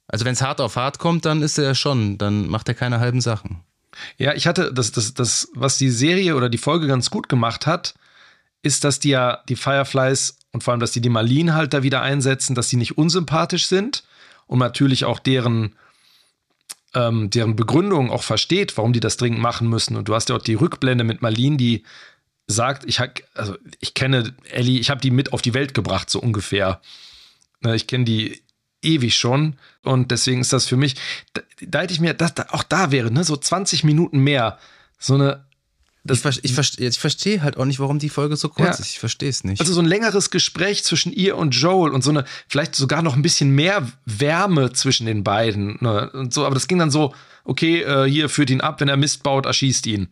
Also 0.09 0.24
wenn 0.24 0.33
es 0.33 0.42
hart 0.42 0.61
auf 0.61 0.76
hart 0.76 0.98
kommt, 0.98 1.24
dann 1.24 1.42
ist 1.42 1.59
er 1.59 1.74
schon, 1.74 2.18
dann 2.18 2.48
macht 2.48 2.68
er 2.68 2.74
keine 2.74 2.98
halben 2.98 3.20
Sachen. 3.20 3.61
Ja, 4.18 4.35
ich 4.35 4.46
hatte 4.46 4.72
das, 4.72 4.92
das, 4.92 5.14
das, 5.14 5.48
was 5.55 5.79
die 5.79 5.90
Serie 5.90 6.37
oder 6.37 6.48
die 6.48 6.59
Folge 6.59 6.87
ganz 6.87 7.11
gut 7.11 7.29
gemacht 7.29 7.66
hat, 7.66 7.94
ist, 8.62 8.85
dass 8.85 8.98
die 8.98 9.11
ja 9.11 9.42
die 9.48 9.57
Fireflies 9.57 10.38
und 10.52 10.64
vor 10.64 10.72
allem, 10.72 10.81
dass 10.81 10.92
die 10.92 11.00
die 11.00 11.09
Marlene 11.09 11.55
halt 11.55 11.72
da 11.72 11.83
wieder 11.83 12.02
einsetzen, 12.02 12.55
dass 12.55 12.68
die 12.68 12.76
nicht 12.76 12.98
unsympathisch 12.98 13.66
sind 13.66 14.02
und 14.46 14.59
natürlich 14.59 15.04
auch 15.04 15.18
deren, 15.18 15.74
ähm, 16.94 17.30
deren 17.30 17.56
Begründung 17.56 18.11
auch 18.11 18.22
versteht, 18.22 18.76
warum 18.76 18.92
die 18.92 19.00
das 19.00 19.16
dringend 19.16 19.40
machen 19.40 19.68
müssen. 19.68 19.96
Und 19.96 20.09
du 20.09 20.14
hast 20.14 20.28
ja 20.28 20.37
auch 20.37 20.42
die 20.42 20.54
Rückblende 20.54 21.04
mit 21.04 21.22
Marlene, 21.22 21.56
die 21.56 21.85
sagt, 22.46 22.85
ich, 22.85 23.00
hab, 23.00 23.20
also 23.35 23.56
ich 23.80 23.94
kenne 23.94 24.35
Ellie, 24.50 24.78
ich 24.78 24.90
habe 24.90 25.00
die 25.00 25.11
mit 25.11 25.32
auf 25.32 25.42
die 25.42 25.54
Welt 25.54 25.74
gebracht, 25.74 26.11
so 26.11 26.20
ungefähr. 26.20 26.80
Ne, 27.61 27.74
ich 27.74 27.87
kenne 27.87 28.04
die 28.04 28.42
ewig 28.82 29.16
schon 29.16 29.56
und 29.82 30.11
deswegen 30.11 30.40
ist 30.40 30.52
das 30.52 30.66
für 30.66 30.76
mich, 30.76 30.94
da, 31.32 31.42
da 31.61 31.80
hätte 31.80 31.92
ich 31.92 32.00
mir, 32.00 32.14
dass 32.14 32.35
da, 32.35 32.46
auch 32.50 32.62
da 32.62 32.92
wäre, 32.92 33.11
ne, 33.11 33.24
so 33.24 33.37
20 33.37 33.82
Minuten 33.82 34.20
mehr, 34.20 34.59
so 34.98 35.14
eine 35.14 35.45
das, 36.07 36.38
ich, 36.42 36.55
verstehe, 36.55 36.88
ich 36.88 36.99
verstehe 36.99 37.42
halt 37.42 37.57
auch 37.57 37.64
nicht, 37.64 37.81
warum 37.81 37.99
die 37.99 38.09
Folge 38.09 38.37
so 38.37 38.49
kurz 38.49 38.79
ja. 38.79 38.85
ist. 38.85 38.90
Ich 38.90 38.99
verstehe 38.99 39.29
es 39.29 39.45
nicht. 39.45 39.61
Also 39.61 39.73
so 39.73 39.81
ein 39.81 39.87
längeres 39.87 40.31
Gespräch 40.31 40.85
zwischen 40.85 41.12
ihr 41.12 41.37
und 41.37 41.51
Joel 41.51 41.92
und 41.92 42.03
so 42.03 42.11
eine, 42.11 42.25
vielleicht 42.49 42.75
sogar 42.75 43.03
noch 43.03 43.16
ein 43.16 43.23
bisschen 43.23 43.51
mehr 43.51 43.87
Wärme 44.05 44.73
zwischen 44.73 45.07
den 45.07 45.25
beiden. 45.25 45.79
Ne? 45.81 46.11
Und 46.11 46.33
so, 46.33 46.47
aber 46.47 46.55
das 46.55 46.69
ging 46.69 46.79
dann 46.79 46.90
so, 46.90 47.14
okay, 47.45 47.83
äh, 47.83 48.09
hier 48.09 48.29
führt 48.29 48.51
ihn 48.51 48.61
ab, 48.61 48.81
wenn 48.81 48.88
er 48.88 48.97
Mist 48.97 49.23
baut, 49.23 49.47
erschießt 49.47 49.87
ihn. 49.87 50.09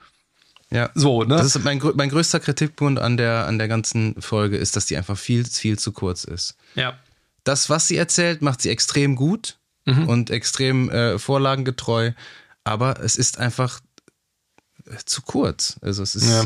Ja. 0.71 0.91
So, 0.95 1.23
ne? 1.23 1.37
Das 1.37 1.55
ist 1.55 1.65
mein, 1.65 1.81
mein 1.95 2.09
größter 2.09 2.41
Kritikpunkt 2.41 3.01
an 3.01 3.17
der, 3.17 3.47
an 3.47 3.59
der 3.59 3.69
ganzen 3.69 4.21
Folge 4.21 4.57
ist, 4.57 4.77
dass 4.77 4.87
die 4.87 4.97
einfach 4.97 5.17
viel, 5.17 5.45
viel 5.45 5.79
zu 5.79 5.93
kurz 5.93 6.25
ist. 6.25 6.57
Ja. 6.75 6.99
Das, 7.45 7.71
was 7.71 7.87
sie 7.87 7.97
erzählt, 7.97 8.43
macht 8.43 8.63
sie 8.63 8.71
extrem 8.71 9.17
gut 9.17 9.57
mhm. 9.85 10.09
und 10.09 10.31
extrem 10.31 10.91
äh, 10.91 11.19
vorlagengetreu. 11.19 12.13
Aber 12.65 13.01
es 13.01 13.17
ist 13.17 13.39
einfach 13.39 13.81
zu 15.05 15.23
kurz. 15.23 15.77
Also 15.81 16.03
es 16.03 16.15
ist, 16.15 16.29
ja. 16.29 16.45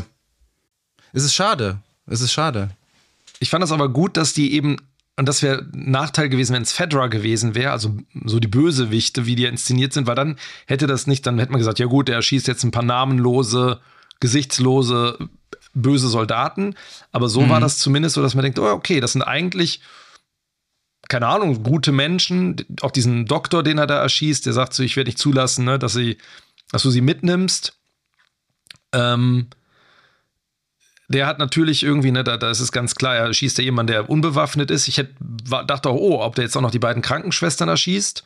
es 1.13 1.23
ist 1.23 1.33
schade. 1.33 1.79
Es 2.07 2.21
ist 2.21 2.31
schade. 2.31 2.69
Ich 3.39 3.49
fand 3.49 3.63
das 3.63 3.71
aber 3.71 3.89
gut, 3.89 4.17
dass 4.17 4.33
die 4.33 4.53
eben, 4.53 4.77
und 5.15 5.27
das 5.27 5.41
wäre 5.41 5.65
Nachteil 5.71 6.29
gewesen, 6.29 6.53
wenn 6.53 6.63
es 6.63 6.71
Fedra 6.71 7.07
gewesen 7.07 7.55
wäre, 7.55 7.71
also 7.71 7.97
so 8.25 8.39
die 8.39 8.47
Bösewichte, 8.47 9.25
wie 9.25 9.35
die 9.35 9.45
inszeniert 9.45 9.93
sind, 9.93 10.07
weil 10.07 10.15
dann 10.15 10.37
hätte 10.65 10.87
das 10.87 11.07
nicht, 11.07 11.25
dann 11.25 11.39
hätte 11.39 11.51
man 11.51 11.59
gesagt, 11.59 11.79
ja 11.79 11.85
gut, 11.85 12.07
der 12.07 12.15
erschießt 12.15 12.47
jetzt 12.47 12.63
ein 12.63 12.71
paar 12.71 12.83
namenlose, 12.83 13.79
gesichtslose, 14.19 15.17
böse 15.73 16.07
Soldaten. 16.07 16.75
Aber 17.11 17.29
so 17.29 17.41
mhm. 17.41 17.49
war 17.49 17.59
das 17.59 17.77
zumindest 17.77 18.15
so, 18.15 18.21
dass 18.21 18.35
man 18.35 18.43
denkt, 18.43 18.59
oh, 18.59 18.65
okay, 18.65 18.99
das 18.99 19.13
sind 19.13 19.21
eigentlich 19.21 19.81
keine 21.09 21.27
Ahnung, 21.27 21.63
gute 21.63 21.91
Menschen, 21.91 22.55
auch 22.81 22.91
diesen 22.91 23.25
Doktor, 23.25 23.63
den 23.63 23.79
er 23.79 23.87
da 23.87 23.99
erschießt, 24.01 24.45
der 24.45 24.53
sagt 24.53 24.73
so, 24.73 24.83
ich 24.83 24.95
werde 24.95 25.09
nicht 25.09 25.17
zulassen, 25.17 25.65
ne, 25.65 25.79
dass, 25.79 25.93
sie, 25.93 26.17
dass 26.71 26.83
du 26.83 26.91
sie 26.91 27.01
mitnimmst. 27.01 27.78
Ähm, 28.93 29.47
der 31.09 31.25
hat 31.25 31.39
natürlich 31.39 31.83
irgendwie, 31.83 32.11
ne, 32.11 32.23
da, 32.23 32.37
da 32.37 32.51
ist 32.51 32.59
es 32.59 32.71
ganz 32.71 32.93
klar, 32.93 33.15
er 33.15 33.33
schießt 33.33 33.57
ja 33.57 33.63
jemand, 33.63 33.89
der 33.89 34.09
unbewaffnet 34.09 34.69
ist. 34.69 34.87
Ich 34.87 34.97
hätte, 34.97 35.15
dachte 35.65 35.89
auch, 35.89 35.95
oh, 35.95 36.21
ob 36.21 36.35
der 36.35 36.43
jetzt 36.43 36.55
auch 36.55 36.61
noch 36.61 36.71
die 36.71 36.79
beiden 36.79 37.01
Krankenschwestern 37.01 37.67
erschießt. 37.67 38.23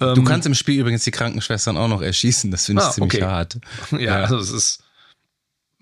Ähm, 0.00 0.14
du 0.14 0.24
kannst 0.24 0.46
im 0.46 0.54
Spiel 0.54 0.80
übrigens 0.80 1.04
die 1.04 1.12
Krankenschwestern 1.12 1.76
auch 1.76 1.88
noch 1.88 2.02
erschießen, 2.02 2.50
das 2.50 2.66
finde 2.66 2.82
ich 2.82 2.88
ah, 2.88 2.92
ziemlich 2.92 3.14
okay. 3.14 3.24
hart. 3.24 3.58
Ja, 3.92 3.98
ja, 3.98 4.14
also 4.22 4.36
es 4.38 4.50
ist, 4.50 4.82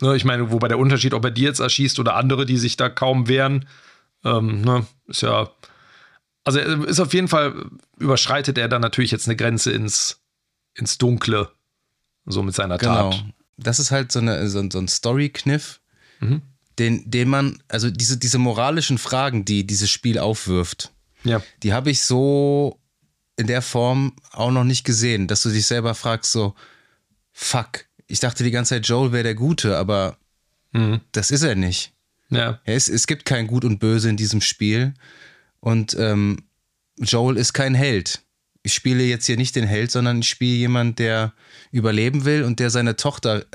ne, 0.03 0.15
ich 0.15 0.27
meine, 0.27 0.51
wobei 0.51 0.69
der 0.69 0.79
Unterschied, 0.79 1.15
ob 1.15 1.25
er 1.25 1.31
die 1.31 1.43
jetzt 1.43 1.61
erschießt 1.61 1.99
oder 1.99 2.17
andere, 2.17 2.45
die 2.45 2.59
sich 2.59 2.77
da 2.77 2.91
kaum 2.91 3.29
wehren, 3.29 3.67
ähm, 4.23 4.61
ne, 4.61 4.87
ist 5.07 5.23
ja, 5.23 5.51
also 6.45 6.61
ist 6.61 7.01
auf 7.01 7.15
jeden 7.15 7.29
Fall, 7.29 7.67
überschreitet 7.99 8.59
er 8.59 8.69
dann 8.69 8.83
natürlich 8.83 9.11
jetzt 9.11 9.27
eine 9.27 9.37
Grenze 9.37 9.73
ins, 9.73 10.21
ins 10.75 10.99
Dunkle, 10.99 11.49
so 12.27 12.43
mit 12.43 12.55
seiner 12.55 12.77
genau. 12.77 13.13
Das 13.57 13.79
ist 13.79 13.91
halt 13.91 14.13
so, 14.13 14.19
eine, 14.19 14.49
so, 14.49 14.69
so 14.71 14.79
ein 14.79 14.89
Story-Kniff, 14.89 15.81
mhm. 16.21 16.43
den, 16.79 17.11
den 17.11 17.29
man, 17.29 17.63
also 17.69 17.91
diese, 17.91 18.19
diese 18.19 18.39
moralischen 18.39 18.99
Fragen, 18.99 19.45
die 19.45 19.67
dieses 19.67 19.91
Spiel 19.91 20.19
aufwirft, 20.19 20.93
ja. 21.25 21.43
die 21.63 21.73
habe 21.73 21.91
ich 21.91 22.03
so 22.03 22.81
in 23.37 23.47
der 23.47 23.63
Form 23.63 24.15
auch 24.33 24.51
noch 24.51 24.65
nicht 24.65 24.85
gesehen, 24.85 25.29
dass 25.29 25.43
du 25.43 25.51
dich 25.51 25.67
selber 25.67 25.95
fragst, 25.95 26.33
so, 26.33 26.55
fuck, 27.33 27.85
ich 28.07 28.21
dachte 28.21 28.45
die 28.45 28.51
ganze 28.51 28.75
Zeit, 28.75 28.87
Joel 28.87 29.13
wäre 29.13 29.25
der 29.25 29.35
Gute, 29.35 29.77
aber 29.77 30.17
mhm. 30.73 31.01
das 31.13 31.31
ist 31.31 31.43
er 31.43 31.55
nicht. 31.55 31.93
Ja. 32.31 32.61
Es, 32.65 32.89
es 32.89 33.07
gibt 33.07 33.25
kein 33.25 33.47
Gut 33.47 33.65
und 33.65 33.79
Böse 33.79 34.09
in 34.09 34.17
diesem 34.17 34.41
Spiel 34.41 34.95
und 35.61 35.97
ähm, 35.99 36.45
Joel 36.99 37.37
ist 37.37 37.53
kein 37.53 37.75
Held 37.75 38.23
ich 38.67 38.75
spiele 38.75 39.05
jetzt 39.05 39.27
hier 39.27 39.37
nicht 39.37 39.55
den 39.55 39.65
Held, 39.65 39.93
sondern 39.93 40.19
ich 40.19 40.29
spiele 40.29 40.57
jemand, 40.57 40.99
der 40.99 41.33
überleben 41.71 42.25
will 42.25 42.43
und 42.43 42.59
der 42.59 42.71
seine 42.71 42.97
Tochter 42.97 43.47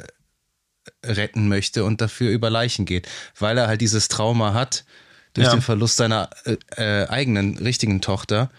äh, 1.03 1.11
retten 1.11 1.49
möchte 1.49 1.83
und 1.83 1.99
dafür 1.99 2.31
über 2.31 2.49
Leichen 2.49 2.85
geht, 2.85 3.09
weil 3.37 3.57
er 3.57 3.67
halt 3.67 3.81
dieses 3.81 4.07
Trauma 4.07 4.53
hat 4.53 4.85
durch 5.33 5.47
ja. 5.47 5.53
den 5.53 5.61
Verlust 5.61 5.97
seiner 5.97 6.29
äh, 6.45 6.55
äh, 6.77 7.09
eigenen 7.09 7.57
richtigen 7.57 7.99
Tochter. 7.99 8.51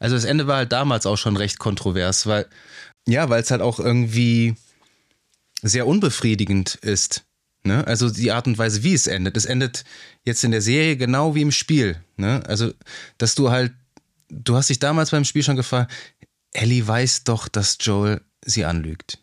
Also 0.00 0.16
das 0.16 0.24
Ende 0.24 0.46
war 0.46 0.56
halt 0.56 0.72
damals 0.72 1.04
auch 1.04 1.18
schon 1.18 1.36
recht 1.36 1.58
kontrovers, 1.58 2.26
weil 2.26 2.46
ja, 3.06 3.28
weil 3.28 3.42
es 3.42 3.50
halt 3.50 3.60
auch 3.60 3.78
irgendwie 3.78 4.54
sehr 5.60 5.86
unbefriedigend 5.86 6.76
ist. 6.76 7.24
Ne? 7.62 7.86
Also 7.86 8.08
die 8.08 8.32
Art 8.32 8.46
und 8.46 8.56
Weise, 8.56 8.82
wie 8.84 8.94
es 8.94 9.06
endet. 9.06 9.36
Es 9.36 9.44
endet 9.44 9.84
jetzt 10.24 10.44
in 10.44 10.50
der 10.50 10.62
Serie 10.62 10.96
genau 10.96 11.34
wie 11.34 11.42
im 11.42 11.52
Spiel. 11.52 12.00
Ne? 12.16 12.42
Also, 12.46 12.72
dass 13.18 13.34
du 13.34 13.50
halt 13.50 13.72
du 14.28 14.56
hast 14.56 14.68
dich 14.68 14.78
damals 14.78 15.10
beim 15.10 15.24
Spiel 15.24 15.42
schon 15.42 15.56
gefragt, 15.56 15.92
Ellie 16.52 16.86
weiß 16.86 17.24
doch, 17.24 17.48
dass 17.48 17.78
Joel 17.80 18.20
sie 18.44 18.64
anlügt. 18.64 19.18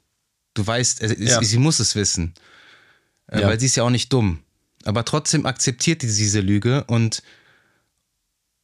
Du 0.53 0.65
weißt, 0.65 1.01
äh, 1.01 1.15
ja. 1.19 1.39
sie, 1.39 1.45
sie, 1.45 1.57
muss 1.57 1.79
es 1.79 1.95
wissen. 1.95 2.33
Äh, 3.27 3.41
ja. 3.41 3.47
Weil 3.47 3.59
sie 3.59 3.65
ist 3.65 3.75
ja 3.75 3.83
auch 3.83 3.89
nicht 3.89 4.11
dumm. 4.13 4.39
Aber 4.85 5.03
trotzdem 5.03 5.45
akzeptiert 5.45 6.01
sie 6.01 6.07
diese 6.07 6.41
Lüge 6.41 6.83
und, 6.85 7.23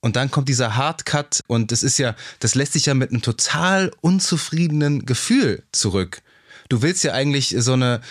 und 0.02 0.16
dann 0.16 0.30
kommt 0.30 0.50
dieser 0.50 0.76
Hardcut 0.76 1.42
und 1.48 1.72
das 1.72 1.84
ist 1.84 1.98
ja, 1.98 2.16
das 2.40 2.56
lässt 2.56 2.74
sich 2.74 2.86
ja 2.86 2.94
mit 2.94 3.10
einem 3.10 3.22
total 3.22 3.92
unzufriedenen 4.02 5.06
Gefühl 5.06 5.64
zurück. 5.72 6.22
Du 6.70 6.82
willst 6.82 7.04
ja 7.04 7.14
eigentlich 7.14 7.56
so 7.58 7.74
eine, 7.74 8.02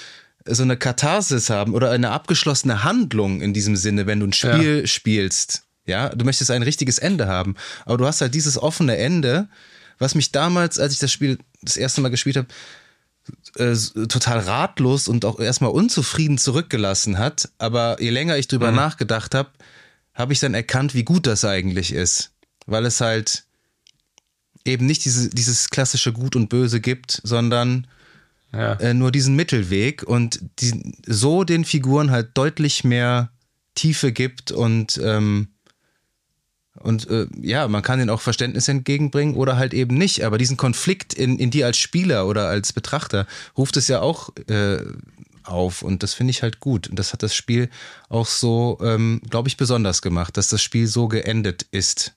so 0.45 0.65
eine 0.65 0.77
Katharsis 0.77 1.51
haben 1.51 1.73
oder 1.73 1.91
eine 1.91 2.11
abgeschlossene 2.11 2.83
Handlung 2.83 3.41
in 3.41 3.55
diesem 3.55 3.77
Sinne, 3.77 4.07
wenn 4.07 4.21
du 4.21 4.27
ein 4.27 4.33
Spiel 4.33 4.81
ja. 4.81 4.87
spielst. 4.87 5.63
Ja, 5.87 6.11
du 6.11 6.25
möchtest 6.25 6.51
ein 6.51 6.63
richtiges 6.63 6.99
Ende 6.99 7.27
haben. 7.27 7.57
Aber 7.85 7.97
du 7.97 8.07
hast 8.07 8.21
halt 8.21 8.35
dieses 8.35 8.59
offene 8.59 8.97
Ende, 8.97 9.49
was 9.99 10.15
mich 10.15 10.33
damals, 10.33 10.79
als 10.79 10.93
ich 10.93 10.99
das 10.99 11.13
Spiel 11.13 11.39
das 11.63 11.77
erste 11.77 12.01
Mal 12.01 12.11
gespielt 12.11 12.37
habe, 12.37 12.49
äh, 13.57 13.77
total 14.07 14.41
ratlos 14.41 15.09
und 15.09 15.25
auch 15.25 15.41
erstmal 15.41 15.71
unzufrieden 15.71 16.39
zurückgelassen 16.39 17.19
hat. 17.19 17.51
Aber 17.59 18.01
je 18.01 18.11
länger 18.11 18.37
ich 18.37 18.49
drüber 18.49 18.71
mhm. 18.71 18.77
nachgedacht 18.77 19.35
habe, 19.35 19.51
habe 20.15 20.33
ich 20.33 20.41
dann 20.41 20.55
erkannt, 20.55 20.95
wie 20.95 21.05
gut 21.05 21.27
das 21.27 21.45
eigentlich 21.45 21.93
ist. 21.93 22.33
Weil 22.67 22.87
es 22.87 23.01
halt 23.01 23.45
eben 24.65 24.87
nicht 24.87 25.05
diese, 25.05 25.31
dieses 25.31 25.71
klassische 25.71 26.13
Gut 26.13 26.37
und 26.37 26.49
Böse 26.49 26.81
gibt, 26.81 27.21
sondern 27.25 27.87
ja. 28.53 28.75
äh, 28.75 28.95
nur 28.95 29.11
diesen 29.11 29.37
Mittelweg 29.37 30.03
und 30.03 30.41
die, 30.61 30.95
so 31.07 31.45
den 31.45 31.65
Figuren 31.65 32.11
halt 32.11 32.31
deutlich 32.35 32.85
mehr 32.85 33.31
Tiefe 33.75 34.13
gibt 34.13 34.53
und 34.53 35.01
ähm, 35.03 35.49
und 36.83 37.09
äh, 37.11 37.27
ja, 37.41 37.69
man 37.69 37.83
kann 37.83 38.01
ihnen 38.01 38.11
auch 38.11 38.23
Verständnis 38.23 38.69
entgegenbringen 38.69 39.35
oder 39.35 39.57
halt 39.57 39.75
eben 39.75 39.97
nicht. 39.97 40.25
Aber 40.25 40.39
diesen 40.39 40.57
Konflikt 40.57 41.13
in, 41.13 41.39
in 41.39 41.51
dir 41.51 41.67
als 41.67 41.77
Spieler 41.77 42.27
oder 42.27 42.49
als 42.49 42.73
Betrachter 42.73 43.27
ruft 43.57 43.77
es 43.77 43.89
ja 43.89 44.01
auch 44.01 44.31
äh, 44.49 44.79
auf. 45.45 45.83
Und 45.83 46.03
das 46.03 46.15
finde 46.15 46.31
ich 46.31 46.43
halt 46.43 46.61
gut. 46.61 46.89
Und 46.89 46.99
das 46.99 47.13
hat 47.13 47.23
das 47.23 47.35
Spiel 47.35 47.69
auch 48.09 48.27
so, 48.27 48.79
ähm, 48.83 49.21
glaube 49.29 49.49
ich, 49.49 49.59
besonders 49.59 50.01
gemacht, 50.01 50.37
dass 50.37 50.49
das 50.49 50.63
Spiel 50.63 50.87
so 50.87 51.09
geendet 51.09 51.67
ist. 51.71 52.15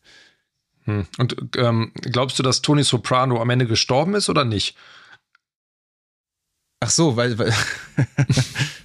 Hm. 0.86 1.08
Und 1.18 1.36
ähm, 1.58 1.92
glaubst 1.96 2.40
du, 2.40 2.44
dass 2.44 2.62
Tony 2.62 2.84
Soprano 2.84 3.42
am 3.42 3.50
Ende 3.50 3.68
gestorben 3.68 4.16
ist 4.16 4.30
oder 4.30 4.46
nicht? 4.46 4.78
Ach 6.80 6.90
so, 6.90 7.18
weil. 7.18 7.38
weil 7.38 7.54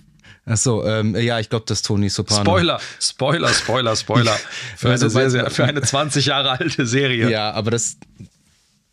Ach 0.49 0.57
so, 0.57 0.84
ähm, 0.84 1.14
ja, 1.14 1.38
ich 1.38 1.51
glaube, 1.51 1.66
dass 1.66 1.82
Tony 1.82 2.09
Soprano. 2.09 2.42
Spoiler, 2.42 2.80
Spoiler, 3.01 3.49
Spoiler, 3.49 3.96
Spoiler. 3.96 4.38
Für, 4.76 4.90
also, 4.90 5.05
eine 5.05 5.11
sehr, 5.11 5.30
sehr, 5.30 5.51
für 5.51 5.64
eine 5.64 5.82
20 5.82 6.26
Jahre 6.26 6.53
alte 6.53 6.86
Serie. 6.86 7.30
Ja, 7.30 7.53
aber 7.53 7.70
das. 7.70 7.99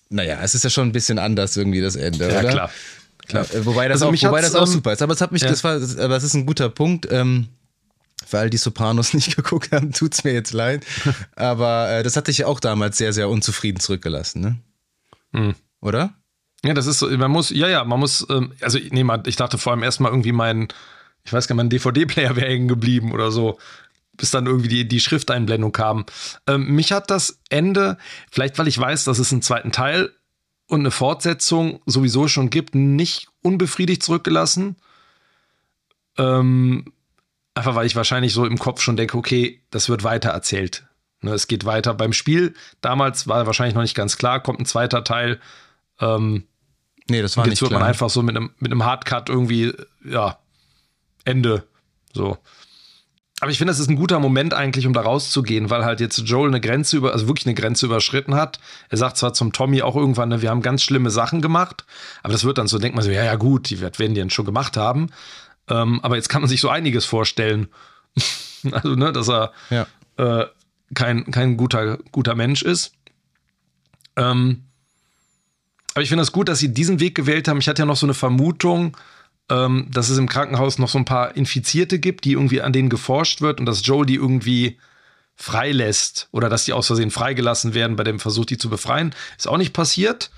Naja, 0.09 0.39
es 0.43 0.53
ist 0.53 0.63
ja 0.63 0.69
schon 0.69 0.89
ein 0.89 0.91
bisschen 0.91 1.17
anders 1.17 1.55
irgendwie 1.55 1.81
das 1.81 1.95
Ende, 1.95 2.29
ja, 2.31 2.39
oder? 2.39 2.49
klar. 2.49 2.71
klar. 3.27 3.45
Äh, 3.53 3.65
wobei 3.65 3.87
das, 3.87 4.01
also 4.01 4.13
auch, 4.13 4.29
wobei 4.29 4.41
das 4.41 4.53
auch 4.53 4.67
ähm, 4.67 4.73
super 4.73 4.93
ist. 4.93 5.01
Aber 5.01 5.13
es 5.13 5.21
hat 5.21 5.31
mich, 5.31 5.41
ja. 5.41 5.49
das 5.49 5.63
war, 5.63 5.75
aber 5.75 6.15
es 6.15 6.23
ist 6.23 6.33
ein 6.33 6.45
guter 6.45 6.69
Punkt. 6.69 7.07
Ähm, 7.09 7.47
für 8.25 8.39
all 8.39 8.49
die 8.49 8.57
Sopranos 8.57 9.13
nicht 9.13 9.35
geguckt 9.35 9.71
haben, 9.71 9.93
tut 9.93 10.13
es 10.13 10.23
mir 10.23 10.33
jetzt 10.33 10.51
leid. 10.51 10.85
Aber 11.35 11.89
äh, 11.89 12.03
das 12.03 12.17
hat 12.17 12.27
dich 12.27 12.39
ja 12.39 12.47
auch 12.47 12.59
damals 12.59 12.97
sehr, 12.97 13.13
sehr 13.13 13.29
unzufrieden 13.29 13.79
zurückgelassen, 13.79 14.41
ne? 14.41 14.57
Hm. 15.33 15.55
Oder? 15.79 16.13
Ja, 16.63 16.73
das 16.73 16.87
ist 16.87 16.99
so, 16.99 17.09
man 17.09 17.29
muss, 17.31 17.51
ja, 17.51 17.67
ja, 17.67 17.83
man 17.83 17.99
muss, 17.99 18.25
ähm, 18.29 18.53
also 18.61 18.79
nee, 18.89 19.03
man, 19.03 19.23
ich 19.27 19.35
dachte 19.35 19.57
vor 19.57 19.73
allem 19.73 19.83
erstmal 19.83 20.11
irgendwie 20.11 20.31
mein, 20.31 20.67
ich 21.25 21.33
weiß 21.33 21.47
gar 21.47 21.55
nicht, 21.55 21.63
mein 21.63 21.69
DVD-Player 21.69 22.35
wäre 22.35 22.47
hängen 22.47 22.67
geblieben 22.67 23.11
oder 23.11 23.31
so, 23.31 23.59
bis 24.13 24.31
dann 24.31 24.45
irgendwie 24.45 24.69
die, 24.69 24.87
die 24.87 24.99
Schrifteinblendung 24.99 25.71
kam. 25.71 26.05
Ähm, 26.47 26.67
mich 26.75 26.91
hat 26.91 27.09
das 27.11 27.39
Ende, 27.49 27.97
vielleicht 28.31 28.57
weil 28.57 28.67
ich 28.67 28.79
weiß, 28.79 29.03
dass 29.03 29.19
es 29.19 29.31
einen 29.31 29.41
zweiten 29.41 29.71
Teil 29.71 30.11
und 30.67 30.79
eine 30.79 30.91
Fortsetzung 30.91 31.81
sowieso 31.85 32.27
schon 32.27 32.49
gibt, 32.49 32.75
nicht 32.75 33.27
unbefriedigt 33.41 34.03
zurückgelassen. 34.03 34.77
Ähm, 36.17 36.85
Einfach 37.55 37.75
weil 37.75 37.87
ich 37.87 37.95
wahrscheinlich 37.95 38.33
so 38.33 38.45
im 38.45 38.59
Kopf 38.59 38.81
schon 38.81 38.97
denke, 38.97 39.17
okay, 39.17 39.61
das 39.71 39.87
wird 39.87 40.03
weiter 40.03 40.29
erzählt. 40.29 40.85
Ne, 41.21 41.31
es 41.31 41.47
geht 41.47 41.63
weiter. 41.63 41.93
Beim 41.93 42.11
Spiel 42.11 42.53
damals 42.81 43.29
war 43.29 43.47
wahrscheinlich 43.47 43.75
noch 43.75 43.81
nicht 43.81 43.95
ganz 43.95 44.17
klar, 44.17 44.41
kommt 44.41 44.59
ein 44.59 44.65
zweiter 44.65 45.05
Teil. 45.05 45.39
Ähm, 46.01 46.43
nee, 47.09 47.21
das 47.21 47.37
war 47.37 47.47
nicht 47.47 47.61
wird 47.61 47.69
klar. 47.69 47.79
man 47.79 47.89
einfach 47.89 48.09
so 48.09 48.21
mit 48.21 48.35
einem, 48.35 48.51
mit 48.59 48.73
einem 48.73 48.83
Hardcut 48.83 49.29
irgendwie, 49.29 49.73
ja, 50.03 50.37
Ende. 51.25 51.63
So. 52.13 52.37
Aber 53.41 53.51
ich 53.51 53.57
finde, 53.57 53.71
das 53.71 53.79
ist 53.79 53.89
ein 53.89 53.97
guter 53.97 54.19
Moment 54.19 54.53
eigentlich, 54.53 54.87
um 54.87 54.93
da 54.93 55.01
rauszugehen, 55.01 55.69
weil 55.69 55.83
halt 55.83 55.99
jetzt 55.99 56.17
Joel 56.19 56.47
eine 56.47 56.61
Grenze 56.61 56.95
über, 56.95 57.11
also 57.11 57.27
wirklich 57.27 57.45
eine 57.45 57.53
Grenze 57.53 57.85
überschritten 57.85 58.35
hat. 58.35 58.59
Er 58.89 58.97
sagt 58.97 59.17
zwar 59.17 59.33
zum 59.33 59.51
Tommy 59.51 59.81
auch 59.81 59.95
irgendwann, 59.95 60.29
ne, 60.29 60.41
wir 60.41 60.49
haben 60.49 60.61
ganz 60.61 60.83
schlimme 60.83 61.09
Sachen 61.09 61.41
gemacht, 61.41 61.85
aber 62.23 62.31
das 62.31 62.45
wird 62.45 62.57
dann 62.57 62.67
so, 62.67 62.79
denkt 62.79 62.95
man 62.95 63.03
so, 63.03 63.11
ja, 63.11 63.25
ja, 63.25 63.35
gut, 63.35 63.69
die 63.69 63.81
werden 63.81 64.13
die 64.13 64.21
dann 64.21 64.29
schon 64.29 64.45
gemacht 64.45 64.77
haben. 64.77 65.09
Ähm, 65.67 65.99
aber 66.01 66.15
jetzt 66.15 66.29
kann 66.29 66.41
man 66.41 66.49
sich 66.49 66.61
so 66.61 66.69
einiges 66.69 67.05
vorstellen. 67.05 67.67
also, 68.71 68.95
ne, 68.95 69.11
dass 69.11 69.29
er 69.29 69.51
ja. 69.69 69.85
äh, 70.17 70.45
kein, 70.93 71.29
kein 71.29 71.57
guter, 71.57 71.97
guter 72.11 72.35
Mensch 72.35 72.61
ist. 72.61 72.93
Ähm, 74.15 74.63
aber 75.93 76.03
ich 76.03 76.09
finde 76.09 76.21
es 76.21 76.27
das 76.27 76.33
gut, 76.33 76.47
dass 76.47 76.59
sie 76.59 76.73
diesen 76.73 76.99
Weg 76.99 77.15
gewählt 77.15 77.47
haben. 77.47 77.59
Ich 77.59 77.67
hatte 77.67 77.81
ja 77.81 77.85
noch 77.85 77.95
so 77.95 78.05
eine 78.05 78.13
Vermutung, 78.13 78.95
ähm, 79.49 79.87
dass 79.91 80.09
es 80.09 80.17
im 80.17 80.27
Krankenhaus 80.27 80.79
noch 80.79 80.89
so 80.89 80.97
ein 80.97 81.05
paar 81.05 81.35
Infizierte 81.35 81.99
gibt, 81.99 82.25
die 82.25 82.33
irgendwie 82.33 82.61
an 82.61 82.73
denen 82.73 82.89
geforscht 82.89 83.41
wird 83.41 83.59
und 83.59 83.65
dass 83.65 83.85
Joel 83.85 84.05
die 84.05 84.15
irgendwie 84.15 84.79
freilässt 85.35 86.29
oder 86.31 86.49
dass 86.49 86.65
die 86.65 86.73
aus 86.73 86.87
Versehen 86.87 87.11
freigelassen 87.11 87.73
werden 87.73 87.95
bei 87.95 88.03
dem 88.03 88.19
Versuch, 88.19 88.45
die 88.45 88.57
zu 88.57 88.69
befreien. 88.69 89.13
Ist 89.37 89.47
auch 89.47 89.57
nicht 89.57 89.73
passiert. 89.73 90.31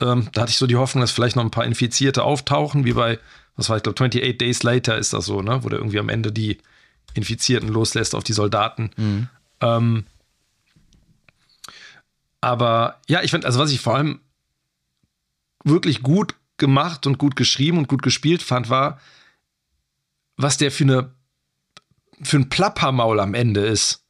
Ähm, 0.00 0.28
da 0.32 0.42
hatte 0.42 0.50
ich 0.50 0.58
so 0.58 0.66
die 0.66 0.76
Hoffnung, 0.76 1.00
dass 1.02 1.10
vielleicht 1.10 1.36
noch 1.36 1.44
ein 1.44 1.50
paar 1.50 1.64
Infizierte 1.64 2.22
auftauchen, 2.22 2.84
wie 2.84 2.94
bei 2.94 3.18
was 3.56 3.68
war, 3.68 3.76
ich 3.76 3.82
glaube, 3.82 3.96
28 3.96 4.38
Days 4.38 4.62
Later 4.62 4.96
ist 4.96 5.12
das 5.12 5.26
so, 5.26 5.42
ne? 5.42 5.62
Wo 5.62 5.68
der 5.68 5.78
irgendwie 5.78 5.98
am 5.98 6.08
Ende 6.08 6.32
die 6.32 6.58
Infizierten 7.14 7.68
loslässt 7.68 8.14
auf 8.14 8.24
die 8.24 8.32
Soldaten. 8.32 8.90
Mhm. 8.96 9.28
Ähm, 9.60 10.04
aber 12.40 13.00
ja, 13.08 13.22
ich 13.22 13.30
finde, 13.30 13.46
also 13.46 13.58
was 13.58 13.70
ich 13.70 13.80
vor 13.80 13.96
allem 13.96 14.20
wirklich 15.64 16.02
gut 16.02 16.34
gemacht 16.60 17.06
und 17.08 17.18
gut 17.18 17.34
geschrieben 17.34 17.78
und 17.78 17.88
gut 17.88 18.02
gespielt 18.02 18.42
fand, 18.42 18.70
war, 18.70 19.00
was 20.36 20.56
der 20.56 20.70
für 20.70 20.84
eine 20.84 21.14
für 22.22 22.36
ein 22.36 22.48
Plappermaul 22.48 23.18
am 23.18 23.34
Ende 23.34 23.60
ist, 23.60 24.04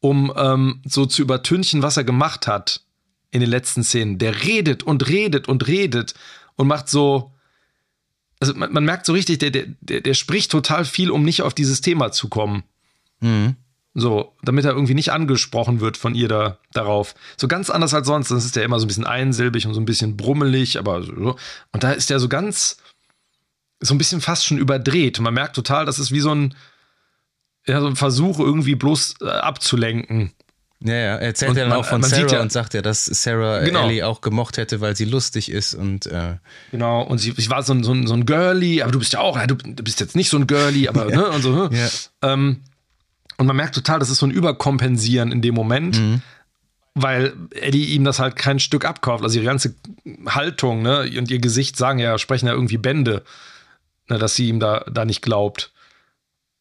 um 0.00 0.32
ähm, 0.36 0.82
so 0.84 1.06
zu 1.06 1.22
übertünchen, 1.22 1.82
was 1.82 1.96
er 1.96 2.04
gemacht 2.04 2.46
hat 2.46 2.84
in 3.30 3.40
den 3.40 3.48
letzten 3.48 3.84
Szenen. 3.84 4.18
Der 4.18 4.42
redet 4.42 4.82
und 4.82 5.08
redet 5.08 5.48
und 5.48 5.66
redet 5.66 6.14
und 6.56 6.66
macht 6.66 6.88
so 6.88 7.32
also 8.42 8.54
man, 8.54 8.72
man, 8.72 8.84
merkt 8.84 9.06
so 9.06 9.12
richtig, 9.12 9.38
der, 9.38 9.50
der, 9.52 10.00
der 10.00 10.14
spricht 10.14 10.50
total 10.50 10.84
viel, 10.84 11.12
um 11.12 11.22
nicht 11.22 11.42
auf 11.42 11.54
dieses 11.54 11.80
Thema 11.80 12.10
zu 12.10 12.28
kommen. 12.28 12.64
Mhm. 13.20 13.54
So, 13.94 14.32
damit 14.42 14.64
er 14.64 14.72
irgendwie 14.72 14.94
nicht 14.94 15.12
angesprochen 15.12 15.80
wird 15.80 15.98
von 15.98 16.14
ihr 16.14 16.28
da 16.28 16.58
darauf. 16.72 17.14
So 17.36 17.46
ganz 17.46 17.68
anders 17.68 17.92
als 17.92 18.06
sonst. 18.06 18.30
Das 18.30 18.44
ist 18.44 18.56
ja 18.56 18.62
immer 18.62 18.78
so 18.80 18.86
ein 18.86 18.88
bisschen 18.88 19.06
einsilbig 19.06 19.66
und 19.66 19.74
so 19.74 19.80
ein 19.80 19.84
bisschen 19.84 20.16
brummelig, 20.16 20.78
aber 20.78 21.02
so. 21.02 21.36
Und 21.72 21.84
da 21.84 21.92
ist 21.92 22.08
der 22.08 22.18
so 22.18 22.28
ganz, 22.28 22.78
so 23.80 23.94
ein 23.94 23.98
bisschen 23.98 24.22
fast 24.22 24.46
schon 24.46 24.56
überdreht. 24.56 25.20
Man 25.20 25.34
merkt 25.34 25.56
total, 25.56 25.84
das 25.84 25.98
ist 25.98 26.10
wie 26.10 26.20
so 26.20 26.34
ein, 26.34 26.54
ja, 27.66 27.80
so 27.80 27.86
ein 27.86 27.96
Versuch, 27.96 28.38
irgendwie 28.38 28.76
bloß 28.76 29.16
äh, 29.20 29.28
abzulenken. 29.28 30.32
Ja, 30.84 30.94
ja, 30.94 31.00
er 31.16 31.20
erzählt 31.20 31.50
und 31.50 31.56
ja 31.56 31.62
dann 31.64 31.70
man, 31.70 31.78
auch 31.78 31.84
von 31.84 32.02
Sarah 32.02 32.32
ja, 32.32 32.40
und 32.40 32.50
sagt 32.50 32.74
ja, 32.74 32.82
dass 32.82 33.04
Sarah 33.04 33.60
genau. 33.60 33.84
Ellie 33.84 34.06
auch 34.06 34.20
gemocht 34.20 34.56
hätte, 34.56 34.80
weil 34.80 34.96
sie 34.96 35.04
lustig 35.04 35.50
ist 35.50 35.74
und 35.74 36.06
äh 36.06 36.36
Genau, 36.72 37.02
und 37.02 37.18
sie, 37.18 37.32
sie 37.36 37.50
war 37.50 37.62
so 37.62 37.72
ein, 37.72 37.84
so, 37.84 37.92
ein, 37.92 38.06
so 38.06 38.14
ein 38.14 38.26
Girlie, 38.26 38.82
aber 38.82 38.90
du 38.90 38.98
bist 38.98 39.12
ja 39.12 39.20
auch, 39.20 39.38
du, 39.46 39.54
du 39.54 39.82
bist 39.84 40.00
jetzt 40.00 40.16
nicht 40.16 40.28
so 40.28 40.38
ein 40.38 40.46
Girlie, 40.46 40.88
aber 40.88 41.08
ja. 41.10 41.16
ne, 41.16 41.28
und 41.28 41.42
so. 41.42 41.70
Ja. 41.70 41.88
Ähm, 42.22 42.62
und 43.42 43.48
man 43.48 43.56
merkt 43.56 43.74
total, 43.74 43.98
das 43.98 44.08
ist 44.08 44.18
so 44.18 44.26
ein 44.26 44.30
Überkompensieren 44.30 45.32
in 45.32 45.42
dem 45.42 45.56
Moment, 45.56 45.98
mhm. 45.98 46.22
weil 46.94 47.32
Eddie 47.50 47.86
ihm 47.86 48.04
das 48.04 48.20
halt 48.20 48.36
kein 48.36 48.60
Stück 48.60 48.84
abkauft. 48.84 49.24
Also 49.24 49.36
ihre 49.36 49.46
ganze 49.46 49.74
Haltung 50.26 50.82
ne, 50.82 51.10
und 51.18 51.28
ihr 51.28 51.40
Gesicht 51.40 51.76
sagen 51.76 51.98
ja, 51.98 52.18
sprechen 52.18 52.46
ja 52.46 52.52
irgendwie 52.52 52.78
Bände, 52.78 53.24
ne, 54.08 54.18
dass 54.18 54.36
sie 54.36 54.48
ihm 54.48 54.60
da, 54.60 54.84
da 54.88 55.04
nicht 55.04 55.22
glaubt. 55.22 55.72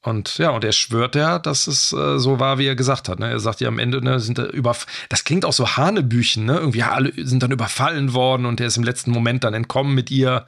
Und 0.01 0.39
ja, 0.39 0.49
und 0.49 0.63
er 0.63 0.71
schwört 0.71 1.13
ja, 1.13 1.37
dass 1.37 1.67
es 1.67 1.93
äh, 1.93 2.17
so 2.17 2.39
war, 2.39 2.57
wie 2.57 2.65
er 2.65 2.75
gesagt 2.75 3.09
hat. 3.09 3.19
Ne? 3.19 3.29
Er 3.29 3.39
sagt 3.39 3.61
ja 3.61 3.67
am 3.67 3.77
Ende, 3.77 4.03
ne, 4.03 4.19
sind 4.19 4.39
da 4.39 4.47
über, 4.47 4.75
das 5.09 5.23
klingt 5.23 5.45
auch 5.45 5.53
so 5.53 5.77
Hanebüchen, 5.77 6.45
ne? 6.45 6.57
Irgendwie 6.57 6.81
alle 6.81 7.13
sind 7.15 7.43
dann 7.43 7.51
überfallen 7.51 8.15
worden 8.15 8.47
und 8.47 8.59
er 8.59 8.65
ist 8.65 8.77
im 8.77 8.83
letzten 8.83 9.11
Moment 9.11 9.43
dann 9.43 9.53
entkommen 9.53 9.93
mit 9.93 10.09
ihr. 10.09 10.47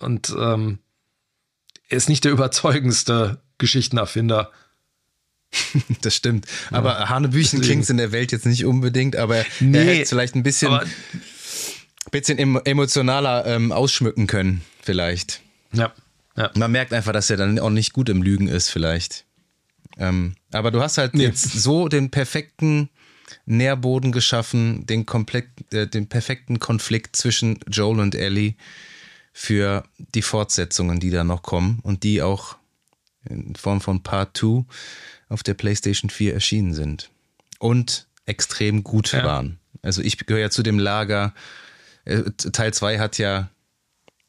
Und 0.00 0.36
ähm, 0.38 0.80
er 1.88 1.96
ist 1.96 2.10
nicht 2.10 2.24
der 2.24 2.32
überzeugendste 2.32 3.40
Geschichtenerfinder. 3.56 4.50
das 6.02 6.14
stimmt. 6.16 6.46
Ja. 6.70 6.78
Aber 6.78 7.08
Hanebüchen 7.08 7.60
klingt 7.60 7.88
in 7.90 7.96
der 7.96 8.12
Welt 8.12 8.32
jetzt 8.32 8.46
nicht 8.46 8.64
unbedingt, 8.64 9.16
aber 9.16 9.44
nee, 9.60 9.78
er 9.78 9.84
hätte 9.84 10.08
vielleicht 10.08 10.34
ein 10.34 10.42
bisschen, 10.42 10.78
bisschen 12.10 12.38
emotionaler 12.64 13.46
ähm, 13.46 13.72
ausschmücken 13.72 14.26
können, 14.26 14.62
vielleicht. 14.82 15.40
Ja. 15.72 15.92
Ja. 16.36 16.50
Man 16.56 16.72
merkt 16.72 16.92
einfach, 16.92 17.12
dass 17.12 17.28
er 17.28 17.36
dann 17.36 17.58
auch 17.58 17.70
nicht 17.70 17.92
gut 17.92 18.08
im 18.08 18.22
Lügen 18.22 18.48
ist, 18.48 18.70
vielleicht. 18.70 19.26
Ähm, 19.98 20.34
aber 20.52 20.70
du 20.70 20.80
hast 20.80 20.96
halt 20.96 21.14
nee. 21.14 21.24
jetzt 21.24 21.42
so 21.42 21.88
den 21.88 22.10
perfekten 22.10 22.88
Nährboden 23.44 24.12
geschaffen, 24.12 24.86
den, 24.86 25.04
komplett, 25.04 25.48
äh, 25.72 25.86
den 25.86 26.08
perfekten 26.08 26.58
Konflikt 26.58 27.16
zwischen 27.16 27.58
Joel 27.68 28.00
und 28.00 28.14
Ellie 28.14 28.54
für 29.32 29.84
die 29.96 30.22
Fortsetzungen, 30.22 31.00
die 31.00 31.10
da 31.10 31.24
noch 31.24 31.42
kommen 31.42 31.80
und 31.82 32.02
die 32.02 32.22
auch 32.22 32.56
in 33.28 33.54
Form 33.54 33.80
von 33.80 34.02
Part 34.02 34.36
2 34.36 34.64
auf 35.32 35.42
der 35.42 35.54
PlayStation 35.54 36.10
4 36.10 36.34
erschienen 36.34 36.74
sind 36.74 37.10
und 37.58 38.06
extrem 38.26 38.84
gut 38.84 39.12
ja. 39.12 39.24
waren. 39.24 39.58
Also 39.82 40.02
ich 40.02 40.18
gehöre 40.18 40.42
ja 40.42 40.50
zu 40.50 40.62
dem 40.62 40.78
Lager. 40.78 41.34
Äh, 42.04 42.22
Teil 42.36 42.72
2 42.72 42.98
hat 42.98 43.18
ja 43.18 43.50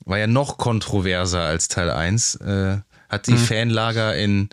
war 0.06 0.18
ja 0.18 0.28
noch 0.28 0.58
kontroverser 0.58 1.41
als 1.41 1.68
Teil 1.68 1.89
1, 1.89 2.36
äh, 2.36 2.78
hat 3.10 3.28
die 3.28 3.34
mhm. 3.34 3.38
Fanlager 3.38 4.16
in 4.16 4.49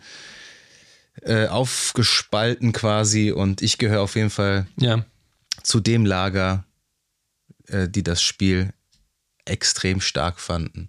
äh, 1.23 1.47
aufgespalten 1.47 2.73
quasi 2.73 3.33
und 3.33 3.63
ich 3.63 3.79
gehöre 3.79 4.03
auf 4.03 4.17
jeden 4.17 4.31
Fall 4.31 4.67
ja. 4.79 5.05
zu 5.63 5.81
dem 5.81 6.07
Lager, 6.07 6.65
äh, 7.67 7.89
die 7.89 8.03
das 8.03 8.23
Spiel 8.23 8.73
extrem 9.45 10.01
stark 10.01 10.41
fanden. 10.41 10.89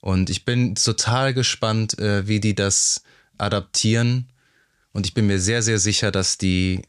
Und 0.00 0.30
ich 0.30 0.44
bin 0.44 0.74
total 0.74 1.34
gespannt, 1.34 1.98
äh, 1.98 2.26
wie 2.26 2.40
die 2.40 2.54
das 2.54 3.02
adaptieren. 3.38 4.31
Und 4.92 5.06
ich 5.06 5.14
bin 5.14 5.26
mir 5.26 5.38
sehr, 5.38 5.62
sehr 5.62 5.78
sicher, 5.78 6.10
dass 6.10 6.38
die 6.38 6.82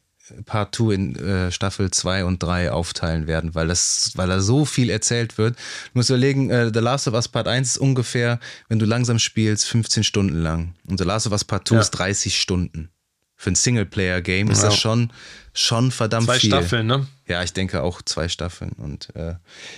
Part 0.46 0.76
2 0.76 0.94
in 0.94 1.16
äh, 1.16 1.52
Staffel 1.52 1.92
2 1.92 2.26
und 2.26 2.42
3 2.42 2.72
aufteilen 2.72 3.28
werden, 3.28 3.56
weil 3.56 3.68
das, 3.68 4.12
weil 4.16 4.30
da 4.30 4.40
so 4.40 4.64
viel 4.64 4.90
erzählt 4.90 5.38
wird. 5.38 5.56
Du 5.58 5.92
musst 5.96 6.10
überlegen, 6.10 6.50
äh, 6.50 6.72
The 6.74 6.80
Last 6.80 7.08
of 7.08 7.14
Us 7.14 7.28
Part 7.28 7.48
1 7.48 7.72
ist 7.72 7.78
ungefähr, 7.78 8.40
wenn 8.70 8.80
du 8.80 8.86
langsam 8.86 9.20
spielst, 9.20 9.68
15 9.68 10.04
Stunden 10.04 10.42
lang. 10.42 10.76
Und 10.88 10.98
The 10.98 11.04
Last 11.04 11.28
of 11.28 11.34
Us 11.34 11.44
Part 11.44 11.68
2 11.68 11.76
ja. 11.76 11.82
ist 11.82 11.92
30 11.92 12.40
Stunden. 12.40 12.90
Für 13.36 13.52
ein 13.52 13.56
Singleplayer-Game 13.56 14.50
ist 14.50 14.64
das 14.64 14.78
schon, 14.78 15.12
schon 15.54 15.92
verdammt 15.92 16.28
zwei 16.28 16.40
viel. 16.40 16.50
Zwei 16.50 16.60
Staffeln, 16.60 16.88
ne? 16.88 17.08
Ja, 17.28 17.44
ich 17.44 17.52
denke 17.52 17.84
auch 17.84 18.02
zwei 18.02 18.30
Staffeln. 18.30 18.72
Und 18.78 19.14
äh, 19.16 19.36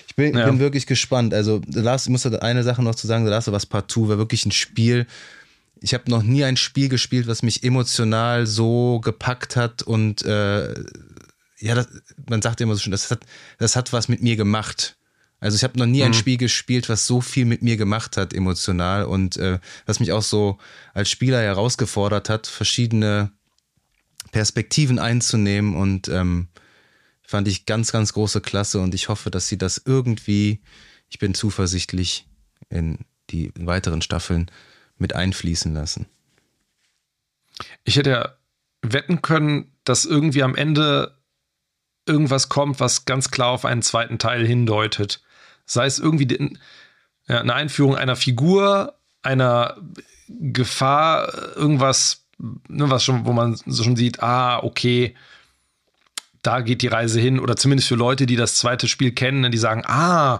ich 0.08 0.16
bin, 0.16 0.38
ja. 0.38 0.46
bin 0.46 0.60
wirklich 0.60 0.86
gespannt. 0.86 1.34
Also, 1.34 1.62
The 1.68 1.80
Last, 1.80 2.06
ich 2.06 2.12
muss 2.12 2.24
eine 2.28 2.62
Sache 2.62 2.84
noch 2.84 2.94
zu 2.94 3.08
sagen: 3.08 3.26
The 3.26 3.32
Last 3.32 3.48
of 3.48 3.56
Us 3.56 3.66
Part 3.66 3.90
2 3.90 4.10
war 4.10 4.18
wirklich 4.20 4.46
ein 4.46 4.52
Spiel, 4.52 5.08
ich 5.82 5.94
habe 5.94 6.10
noch 6.10 6.24
nie 6.24 6.44
ein 6.44 6.58
Spiel 6.58 6.90
gespielt, 6.90 7.28
was 7.28 7.44
mich 7.44 7.64
emotional 7.64 8.48
so 8.48 9.00
gepackt 9.00 9.56
hat 9.56 9.84
und 9.84 10.24
äh, 10.24 10.74
ja, 11.60 11.76
das, 11.76 11.88
man 12.30 12.42
sagt 12.42 12.62
immer 12.62 12.76
so 12.76 12.82
schön, 12.82 12.92
das 12.92 13.10
hat, 13.12 13.26
das 13.58 13.76
hat 13.76 13.94
was 13.94 14.08
mit 14.08 14.22
mir 14.22 14.36
gemacht. 14.36 14.98
Also 15.40 15.56
ich 15.56 15.64
habe 15.64 15.78
noch 15.78 15.86
nie 15.86 16.00
mhm. 16.00 16.08
ein 16.08 16.14
Spiel 16.14 16.38
gespielt, 16.38 16.90
was 16.90 17.08
so 17.08 17.22
viel 17.22 17.46
mit 17.46 17.62
mir 17.62 17.78
gemacht 17.78 18.18
hat 18.18 18.34
emotional 18.34 19.06
und 19.06 19.38
äh, 19.38 19.60
was 19.86 20.00
mich 20.00 20.12
auch 20.12 20.24
so 20.24 20.58
als 20.94 21.10
Spieler 21.10 21.42
herausgefordert 21.42 22.30
hat, 22.30 22.48
verschiedene 22.48 23.32
Perspektiven 24.32 25.00
einzunehmen 25.00 25.76
und 25.76 26.08
ähm, 26.08 26.48
fand 27.22 27.48
ich 27.48 27.66
ganz, 27.66 27.92
ganz 27.92 28.14
große 28.14 28.42
Klasse 28.42 28.80
und 28.80 28.94
ich 28.94 29.10
hoffe, 29.10 29.32
dass 29.32 29.48
sie 29.48 29.58
das 29.58 29.82
irgendwie, 29.86 30.62
ich 31.10 31.20
bin 31.20 31.34
zuversichtlich 31.34 32.28
in 32.70 33.00
die 33.30 33.52
weiteren 33.58 34.02
Staffeln 34.02 34.52
mit 34.98 35.14
einfließen 35.14 35.74
lassen. 35.74 36.08
Ich 37.84 37.96
hätte 37.98 38.10
ja 38.10 38.36
wetten 38.82 39.22
können, 39.22 39.72
dass 39.84 40.06
irgendwie 40.06 40.44
am 40.44 40.56
Ende 40.56 41.18
irgendwas 42.06 42.50
kommt, 42.50 42.80
was 42.80 43.06
ganz 43.06 43.32
klar 43.32 43.50
auf 43.50 43.66
einen 43.66 43.82
zweiten 43.82 44.20
Teil 44.20 44.46
hindeutet. 44.46 45.22
Sei 45.66 45.86
es 45.86 46.00
irgendwie 46.00 46.26
die, 46.26 46.58
ja, 47.28 47.42
eine 47.42 47.54
Einführung 47.54 47.96
einer 47.96 48.16
Figur, 48.16 48.96
einer 49.22 49.78
Gefahr, 50.28 51.34
irgendwas, 51.56 52.26
ne, 52.38 52.90
was 52.90 53.04
schon, 53.04 53.26
wo 53.26 53.34
man 53.34 53.58
schon 53.58 53.96
sieht, 53.96 54.22
ah, 54.22 54.64
okay, 54.64 55.16
da 56.42 56.62
geht 56.62 56.84
die 56.84 56.88
Reise 56.88 57.20
hin. 57.20 57.40
Oder 57.40 57.56
zumindest 57.56 57.90
für 57.90 57.96
Leute, 57.96 58.28
die 58.28 58.36
das 58.36 58.56
zweite 58.56 58.88
Spiel 58.88 59.12
kennen, 59.12 59.52
die 59.52 59.58
sagen, 59.58 59.84
ah, 59.86 60.40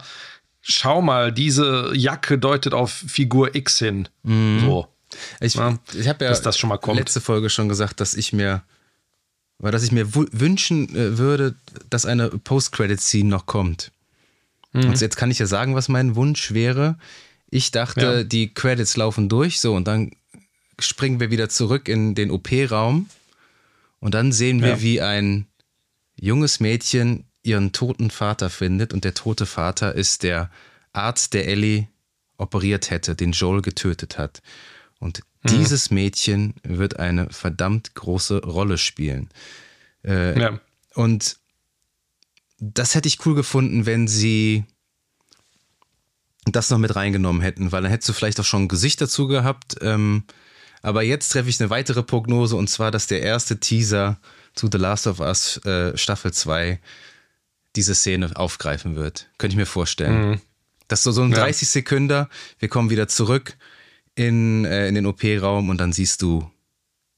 schau 0.68 1.02
mal, 1.02 1.32
diese 1.32 1.92
Jacke 1.94 2.40
deutet 2.40 2.74
auf 2.74 2.92
Figur 2.92 3.56
X 3.56 3.80
hin. 3.80 4.10
Mhm. 4.24 4.60
So. 4.62 4.88
Ich, 5.40 5.54
ja, 5.54 5.78
ich 5.94 6.08
habe 6.08 6.26
ja 6.26 6.32
dass 6.32 6.42
das 6.42 6.58
schon 6.58 6.70
mal 6.70 6.78
kommt. 6.78 6.98
letzte 6.98 7.22
Folge 7.22 7.50
schon 7.50 7.70
gesagt, 7.70 8.02
dass 8.02 8.16
ich 8.16 8.34
mir, 8.34 8.64
weil 9.60 9.72
dass 9.72 9.84
ich 9.84 9.92
mir 9.92 10.14
wünschen 10.14 10.94
äh, 10.96 11.18
würde, 11.18 11.56
dass 11.90 12.06
eine 12.06 12.30
Post-Credit-Scene 12.30 13.30
noch 13.30 13.46
kommt. 13.46 13.92
Mhm. 14.74 14.86
Und 14.90 15.00
jetzt 15.00 15.16
kann 15.16 15.32
ich 15.32 15.40
ja 15.40 15.46
sagen, 15.46 15.76
was 15.76 15.88
mein 15.88 16.16
Wunsch 16.16 16.52
wäre. 16.52 16.98
Ich 17.50 17.72
dachte, 17.72 18.02
ja. 18.02 18.24
die 18.24 18.54
Credits 18.54 18.98
laufen 18.98 19.30
durch, 19.30 19.62
so 19.62 19.76
und 19.76 19.88
dann 19.88 20.12
springen 20.80 21.20
wir 21.20 21.30
wieder 21.30 21.48
zurück 21.48 21.88
in 21.88 22.16
den 22.16 22.32
OP-Raum 22.32 23.08
und 24.00 24.14
dann 24.14 24.32
sehen 24.32 24.62
wir, 24.62 24.70
ja. 24.70 24.82
wie 24.82 25.00
ein 25.00 25.46
junges 26.20 26.60
Mädchen 26.60 27.26
ihren 27.46 27.72
toten 27.72 28.10
Vater 28.10 28.50
findet 28.50 28.94
und 28.94 29.04
der 29.04 29.14
tote 29.14 29.46
Vater 29.46 29.94
ist 29.94 30.24
der 30.24 30.50
Arzt, 30.94 31.34
der 31.34 31.48
Ellie 31.48 31.88
operiert 32.38 32.90
hätte, 32.90 33.16
den 33.16 33.32
Joel 33.32 33.62
getötet 33.62 34.18
hat. 34.18 34.42
Und 35.00 35.22
mhm. 35.44 35.50
dieses 35.50 35.92
Mädchen 35.92 36.56
wird 36.64 37.00
eine 37.00 37.30
verdammt 37.30 37.96
große 37.96 38.44
Rolle 38.44 38.78
spielen. 38.78 39.30
Äh, 40.04 40.40
ja. 40.40 40.60
Und 40.94 41.38
das 42.58 42.96
hätte 42.96 43.08
ich 43.08 43.26
cool 43.26 43.36
gefunden, 43.36 43.86
wenn 43.86 44.08
sie 44.08 44.66
das 46.46 46.70
noch 46.70 46.78
mit 46.78 46.96
reingenommen 46.96 47.42
hätten, 47.42 47.72
weil 47.72 47.82
dann 47.82 47.92
hättest 47.92 48.10
du 48.10 48.14
vielleicht 48.14 48.40
auch 48.40 48.46
schon 48.46 48.64
ein 48.64 48.68
Gesicht 48.68 49.02
dazu 49.02 49.28
gehabt. 49.28 49.76
Ähm, 49.82 50.24
aber 50.82 51.02
jetzt 51.02 51.30
treffe 51.30 51.50
ich 51.50 51.60
eine 51.60 51.72
weitere 51.72 52.04
Prognose 52.04 52.56
und 52.56 52.70
zwar, 52.70 52.92
dass 52.92 53.08
der 53.08 53.22
erste 53.22 53.60
Teaser 53.60 54.20
zu 54.54 54.70
The 54.72 54.78
Last 54.78 55.08
of 55.08 55.20
Us 55.20 55.58
äh, 55.66 55.98
Staffel 55.98 56.32
2 56.32 56.80
diese 57.76 57.96
Szene 57.96 58.32
aufgreifen 58.36 58.96
wird. 58.96 59.30
Könnte 59.38 59.54
ich 59.54 59.58
mir 59.58 59.66
vorstellen. 59.66 60.30
Mhm. 60.30 60.42
Das 60.88 61.00
ist 61.00 61.04
so, 61.04 61.12
so 61.12 61.24
ein 61.24 61.32
ja. 61.32 61.38
30 61.38 61.68
Sekunden, 61.68 62.28
wir 62.60 62.70
kommen 62.70 62.90
wieder 62.90 63.08
zurück 63.08 63.58
in, 64.16 64.66
äh, 64.66 64.88
in 64.88 64.96
den 64.96 65.06
OP-Raum 65.06 65.70
und 65.70 65.78
dann 65.80 65.94
siehst 65.94 66.22
du 66.22 66.50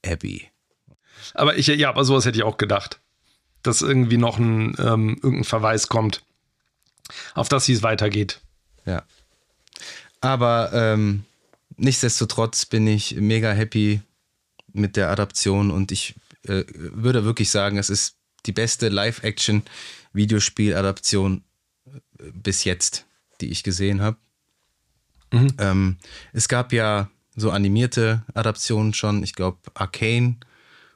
Abby. 0.06 0.50
Aber 1.34 1.58
ich, 1.58 1.68
ja, 1.68 1.90
aber 1.90 2.06
sowas 2.06 2.26
hätte 2.26 2.38
ich 2.38 2.44
auch 2.44 2.58
gedacht. 2.58 3.00
Dass 3.64 3.82
irgendwie 3.82 4.18
noch 4.18 4.38
ein 4.38 4.76
ähm, 4.80 5.20
irgendein 5.22 5.44
Verweis 5.44 5.88
kommt, 5.90 6.24
auf 7.34 7.50
das 7.50 7.68
wie 7.68 7.74
es 7.74 7.84
weitergeht. 7.84 8.40
Ja. 8.86 9.04
Aber 10.22 10.72
ähm, 10.74 11.26
nichtsdestotrotz 11.76 12.66
bin 12.66 12.88
ich 12.88 13.16
mega 13.16 13.52
happy 13.52 14.02
mit 14.72 14.96
der 14.96 15.10
Adaption 15.10 15.72
und 15.72 15.92
ich 15.92 16.16
äh, 16.44 16.64
würde 16.70 17.26
wirklich 17.26 17.50
sagen, 17.50 17.78
es 17.78 17.90
ist 17.90 18.16
die 18.46 18.52
beste 18.54 18.90
Live-Action, 18.90 19.64
Videospieladaption 20.18 21.44
äh, 21.86 22.32
bis 22.34 22.66
jetzt, 22.66 23.06
die 23.40 23.50
ich 23.50 23.64
gesehen 23.64 24.02
habe. 24.02 24.18
Mhm. 25.32 25.54
Ähm, 25.58 25.98
es 26.34 26.50
gab 26.50 26.74
ja 26.74 27.10
so 27.36 27.52
animierte 27.52 28.24
Adaptionen 28.34 28.94
schon, 28.94 29.24
ich 29.24 29.34
glaube 29.34 29.60
Arcane 29.74 30.38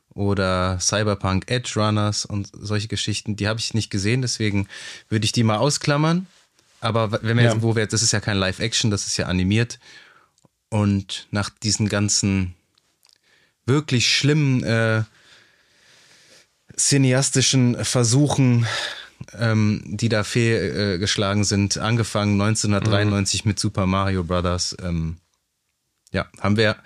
oder 0.09 0.80
Cyberpunk 0.80 1.49
Edge 1.49 1.74
Runners 1.76 2.26
und 2.26 2.49
solche 2.53 2.88
Geschichten, 2.88 3.36
die 3.36 3.47
habe 3.47 3.59
ich 3.59 3.74
nicht 3.74 3.89
gesehen, 3.89 4.22
deswegen 4.22 4.67
würde 5.07 5.26
ich 5.26 5.32
die 5.32 5.43
mal 5.43 5.57
ausklammern. 5.57 6.28
Aber 6.82 7.11
wenn 7.11 7.38
wir 7.38 7.43
ja. 7.43 7.53
jetzt, 7.53 7.61
wo 7.61 7.76
wir 7.76 7.84
jetzt, 7.84 7.93
das 7.93 8.01
ist 8.01 8.11
ja 8.11 8.19
kein 8.19 8.38
Live-Action, 8.38 8.89
das 8.89 9.05
ist 9.05 9.15
ja 9.17 9.28
animiert. 9.28 9.80
Und 10.69 11.28
nach 11.30 11.49
diesen 11.49 11.88
ganzen 11.89 12.55
wirklich 13.65 14.07
schlimmen 14.09 14.63
äh, 14.63 15.03
cineastischen 16.76 17.84
Versuchen, 17.86 18.65
ähm, 19.38 19.82
die 19.86 20.09
da 20.09 20.24
fehlgeschlagen 20.24 21.43
sind, 21.43 21.78
angefangen 21.78 22.39
1993 22.41 23.45
mhm. 23.45 23.49
mit 23.49 23.59
Super 23.59 23.86
Mario 23.86 24.24
Brothers. 24.24 24.76
Ähm, 24.82 25.17
ja, 26.11 26.28
haben 26.39 26.57
wir 26.57 26.78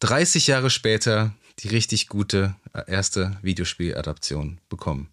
30 0.00 0.46
Jahre 0.46 0.70
später 0.70 1.32
die 1.60 1.68
richtig 1.68 2.08
gute 2.08 2.54
äh, 2.72 2.82
erste 2.86 3.36
Videospieladaption 3.42 4.58
bekommen. 4.68 5.08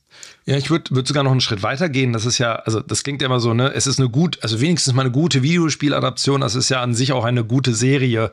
Ja, 0.45 0.57
ich 0.57 0.69
würde 0.69 0.95
würd 0.95 1.07
sogar 1.07 1.23
noch 1.23 1.31
einen 1.31 1.41
Schritt 1.41 1.63
weiter 1.63 1.89
gehen. 1.89 2.13
Das 2.13 2.25
ist 2.25 2.37
ja, 2.37 2.55
also 2.55 2.79
das 2.79 3.03
klingt 3.03 3.21
ja 3.21 3.27
immer 3.27 3.39
so, 3.39 3.53
ne? 3.53 3.73
Es 3.73 3.87
ist 3.87 3.99
eine 3.99 4.09
gut, 4.09 4.41
also 4.43 4.61
wenigstens 4.61 4.93
mal 4.93 5.01
eine 5.01 5.11
gute 5.11 5.41
Videospieladaption. 5.41 6.41
Das 6.41 6.55
ist 6.55 6.69
ja 6.69 6.81
an 6.81 6.93
sich 6.93 7.13
auch 7.13 7.25
eine 7.25 7.43
gute 7.43 7.73
Serie 7.73 8.31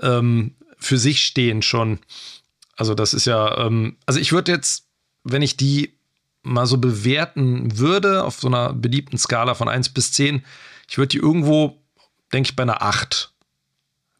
ähm, 0.00 0.54
für 0.78 0.98
sich 0.98 1.24
stehend 1.24 1.64
schon. 1.64 1.98
Also 2.76 2.94
das 2.94 3.14
ist 3.14 3.24
ja, 3.24 3.66
ähm, 3.66 3.96
also 4.06 4.20
ich 4.20 4.32
würde 4.32 4.52
jetzt, 4.52 4.84
wenn 5.24 5.42
ich 5.42 5.56
die 5.56 5.94
mal 6.42 6.66
so 6.66 6.78
bewerten 6.78 7.78
würde, 7.78 8.24
auf 8.24 8.40
so 8.40 8.48
einer 8.48 8.72
beliebten 8.72 9.18
Skala 9.18 9.54
von 9.54 9.68
1 9.68 9.90
bis 9.90 10.12
10, 10.12 10.42
ich 10.88 10.98
würde 10.98 11.08
die 11.08 11.18
irgendwo, 11.18 11.78
denke 12.32 12.50
ich, 12.50 12.56
bei 12.56 12.62
einer 12.62 12.82
8 12.82 13.32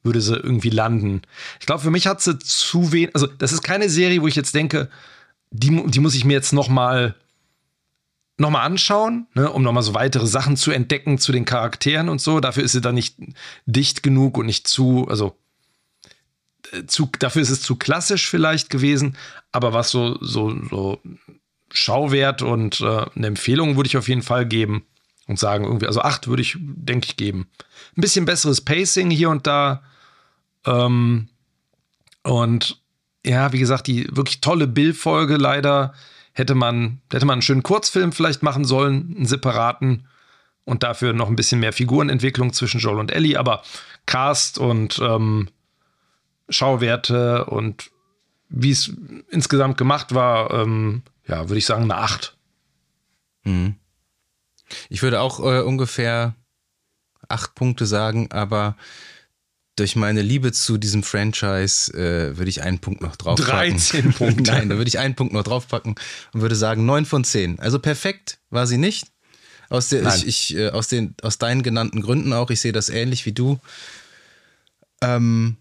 würde 0.02 0.20
sie 0.20 0.36
irgendwie 0.36 0.70
landen. 0.70 1.22
Ich 1.60 1.66
glaube, 1.66 1.82
für 1.82 1.90
mich 1.90 2.06
hat 2.06 2.20
sie 2.20 2.38
zu 2.38 2.92
wenig, 2.92 3.14
also 3.14 3.26
das 3.26 3.52
ist 3.52 3.62
keine 3.62 3.88
Serie, 3.88 4.22
wo 4.22 4.28
ich 4.28 4.36
jetzt 4.36 4.54
denke, 4.54 4.88
die, 5.50 5.84
die 5.86 6.00
muss 6.00 6.14
ich 6.14 6.24
mir 6.24 6.32
jetzt 6.34 6.52
noch 6.52 6.68
mal, 6.68 7.14
noch 8.38 8.50
mal 8.50 8.62
anschauen, 8.62 9.26
ne, 9.34 9.50
um 9.50 9.62
noch 9.62 9.72
mal 9.72 9.82
so 9.82 9.94
weitere 9.94 10.26
Sachen 10.26 10.56
zu 10.56 10.70
entdecken 10.70 11.18
zu 11.18 11.32
den 11.32 11.44
Charakteren 11.44 12.08
und 12.08 12.20
so. 12.20 12.40
Dafür 12.40 12.62
ist 12.62 12.72
sie 12.72 12.80
dann 12.80 12.94
nicht 12.94 13.16
dicht 13.66 14.02
genug 14.02 14.38
und 14.38 14.46
nicht 14.46 14.66
zu, 14.66 15.06
also 15.08 15.36
äh, 16.72 16.86
zu, 16.86 17.10
dafür 17.18 17.42
ist 17.42 17.50
es 17.50 17.60
zu 17.60 17.76
klassisch 17.76 18.28
vielleicht 18.28 18.70
gewesen, 18.70 19.16
aber 19.52 19.74
was 19.74 19.90
so, 19.90 20.16
so, 20.22 20.54
so 20.70 21.00
Schauwert 21.72 22.42
und 22.42 22.80
äh, 22.80 23.06
eine 23.14 23.26
Empfehlung 23.26 23.76
würde 23.76 23.86
ich 23.86 23.96
auf 23.96 24.08
jeden 24.08 24.22
Fall 24.22 24.46
geben 24.46 24.84
und 25.26 25.38
sagen, 25.38 25.64
irgendwie, 25.64 25.86
also 25.86 26.00
acht 26.00 26.26
würde 26.26 26.42
ich, 26.42 26.56
denke 26.58 27.06
ich, 27.08 27.16
geben. 27.16 27.48
Ein 27.96 28.00
bisschen 28.00 28.24
besseres 28.24 28.60
Pacing 28.60 29.10
hier 29.10 29.30
und 29.30 29.46
da. 29.46 29.82
Ähm, 30.66 31.28
und 32.22 32.80
ja, 33.24 33.52
wie 33.52 33.58
gesagt, 33.58 33.86
die 33.86 34.08
wirklich 34.10 34.40
tolle 34.40 34.66
Bildfolge 34.66 35.36
leider 35.36 35.94
hätte 36.32 36.54
man, 36.54 37.00
hätte 37.12 37.26
man 37.26 37.34
einen 37.34 37.42
schönen 37.42 37.62
Kurzfilm 37.62 38.12
vielleicht 38.12 38.42
machen 38.42 38.64
sollen, 38.64 39.14
einen 39.16 39.26
separaten 39.26 40.06
und 40.64 40.82
dafür 40.82 41.12
noch 41.12 41.28
ein 41.28 41.36
bisschen 41.36 41.60
mehr 41.60 41.72
Figurenentwicklung 41.72 42.52
zwischen 42.52 42.80
Joel 42.80 42.98
und 42.98 43.10
Ellie, 43.10 43.38
aber 43.38 43.62
Cast 44.06 44.58
und 44.58 44.98
ähm, 45.02 45.48
Schauwerte 46.48 47.44
und 47.46 47.90
wie 48.48 48.70
es 48.70 48.92
insgesamt 49.30 49.78
gemacht 49.78 50.14
war, 50.14 50.52
ähm, 50.52 51.02
ja, 51.30 51.48
würde 51.48 51.58
ich 51.58 51.66
sagen, 51.66 51.84
eine 51.84 51.96
8. 51.96 52.36
Mhm. 53.44 53.76
Ich 54.88 55.02
würde 55.02 55.20
auch 55.20 55.40
äh, 55.40 55.60
ungefähr 55.60 56.34
8 57.28 57.54
Punkte 57.54 57.86
sagen, 57.86 58.30
aber 58.32 58.76
durch 59.76 59.96
meine 59.96 60.22
Liebe 60.22 60.52
zu 60.52 60.76
diesem 60.76 61.02
Franchise 61.02 61.92
äh, 61.94 62.36
würde 62.36 62.50
ich 62.50 62.62
einen 62.62 62.80
Punkt 62.80 63.00
noch 63.00 63.16
draufpacken. 63.16 63.70
13 63.70 64.12
Punkte. 64.18 64.50
Nein, 64.50 64.68
da 64.68 64.76
würde 64.76 64.88
ich 64.88 64.98
einen 64.98 65.14
Punkt 65.14 65.32
noch 65.32 65.44
draufpacken 65.44 65.94
und 66.32 66.40
würde 66.40 66.56
sagen 66.56 66.84
9 66.84 67.06
von 67.06 67.24
10. 67.24 67.60
Also 67.60 67.78
perfekt 67.78 68.38
war 68.50 68.66
sie 68.66 68.76
nicht. 68.76 69.06
Aus, 69.70 69.88
der, 69.88 70.04
ich, 70.16 70.26
ich, 70.26 70.56
äh, 70.56 70.70
aus, 70.70 70.88
den, 70.88 71.14
aus 71.22 71.38
deinen 71.38 71.62
genannten 71.62 72.02
Gründen 72.02 72.32
auch. 72.32 72.50
Ich 72.50 72.60
sehe 72.60 72.72
das 72.72 72.88
ähnlich 72.88 73.24
wie 73.24 73.32
du. 73.32 73.60
Ähm, 75.00 75.56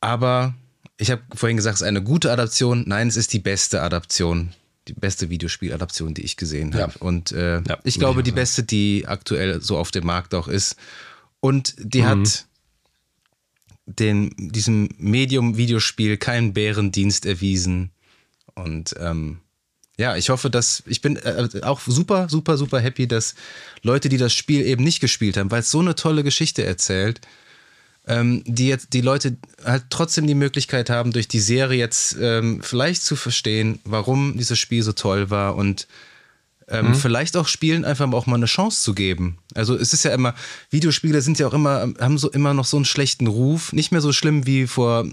aber 0.00 0.54
ich 0.96 1.10
habe 1.10 1.22
vorhin 1.34 1.58
gesagt, 1.58 1.74
es 1.74 1.80
ist 1.82 1.86
eine 1.86 2.02
gute 2.02 2.32
Adaption. 2.32 2.84
Nein, 2.86 3.08
es 3.08 3.18
ist 3.18 3.34
die 3.34 3.38
beste 3.38 3.82
Adaption. 3.82 4.54
Die 4.88 4.94
beste 4.94 5.30
Videospieladaption, 5.30 6.14
die 6.14 6.22
ich 6.22 6.36
gesehen 6.36 6.74
habe. 6.74 6.92
Ja. 6.92 7.00
Und 7.00 7.32
äh, 7.32 7.60
ja, 7.60 7.78
ich 7.84 7.98
glaube, 7.98 8.22
die 8.22 8.32
beste, 8.32 8.62
die 8.62 9.04
aktuell 9.06 9.60
so 9.60 9.76
auf 9.76 9.90
dem 9.90 10.06
Markt 10.06 10.34
auch 10.34 10.48
ist. 10.48 10.76
Und 11.40 11.74
die 11.78 12.02
mhm. 12.02 12.06
hat 12.06 12.46
den, 13.86 14.30
diesem 14.36 14.88
Medium-Videospiel 14.98 16.16
keinen 16.16 16.52
Bärendienst 16.52 17.26
erwiesen. 17.26 17.90
Und 18.54 18.94
ähm, 18.98 19.40
ja, 19.98 20.16
ich 20.16 20.30
hoffe, 20.30 20.48
dass 20.48 20.82
ich 20.86 21.02
bin 21.02 21.16
äh, 21.16 21.48
auch 21.62 21.80
super, 21.80 22.28
super, 22.28 22.56
super 22.56 22.80
happy, 22.80 23.06
dass 23.06 23.34
Leute, 23.82 24.08
die 24.08 24.16
das 24.16 24.32
Spiel 24.32 24.64
eben 24.64 24.82
nicht 24.82 25.00
gespielt 25.00 25.36
haben, 25.36 25.50
weil 25.50 25.60
es 25.60 25.70
so 25.70 25.80
eine 25.80 25.94
tolle 25.94 26.24
Geschichte 26.24 26.64
erzählt, 26.64 27.20
ähm, 28.06 28.42
die 28.46 28.68
jetzt 28.68 28.92
die 28.92 29.00
Leute 29.00 29.36
halt 29.64 29.84
trotzdem 29.90 30.26
die 30.26 30.34
Möglichkeit 30.34 30.90
haben, 30.90 31.12
durch 31.12 31.28
die 31.28 31.40
Serie 31.40 31.78
jetzt 31.78 32.16
ähm, 32.20 32.60
vielleicht 32.62 33.02
zu 33.02 33.16
verstehen, 33.16 33.80
warum 33.84 34.36
dieses 34.36 34.58
Spiel 34.58 34.82
so 34.82 34.92
toll 34.92 35.30
war 35.30 35.56
und 35.56 35.86
ähm, 36.70 36.88
mhm. 36.88 36.94
vielleicht 36.94 37.36
auch 37.36 37.48
Spielen 37.48 37.84
einfach 37.84 38.10
auch 38.12 38.26
mal 38.26 38.36
eine 38.36 38.46
Chance 38.46 38.82
zu 38.82 38.94
geben. 38.94 39.38
Also 39.54 39.76
es 39.76 39.92
ist 39.92 40.04
ja 40.04 40.14
immer, 40.14 40.34
Videospiele 40.70 41.20
sind 41.20 41.38
ja 41.38 41.48
auch 41.48 41.54
immer, 41.54 41.92
haben 42.00 42.16
so 42.16 42.30
immer 42.30 42.54
noch 42.54 42.64
so 42.64 42.76
einen 42.76 42.84
schlechten 42.84 43.26
Ruf. 43.26 43.72
Nicht 43.72 43.90
mehr 43.90 44.00
so 44.00 44.12
schlimm 44.12 44.46
wie 44.46 44.66
vor 44.66 45.04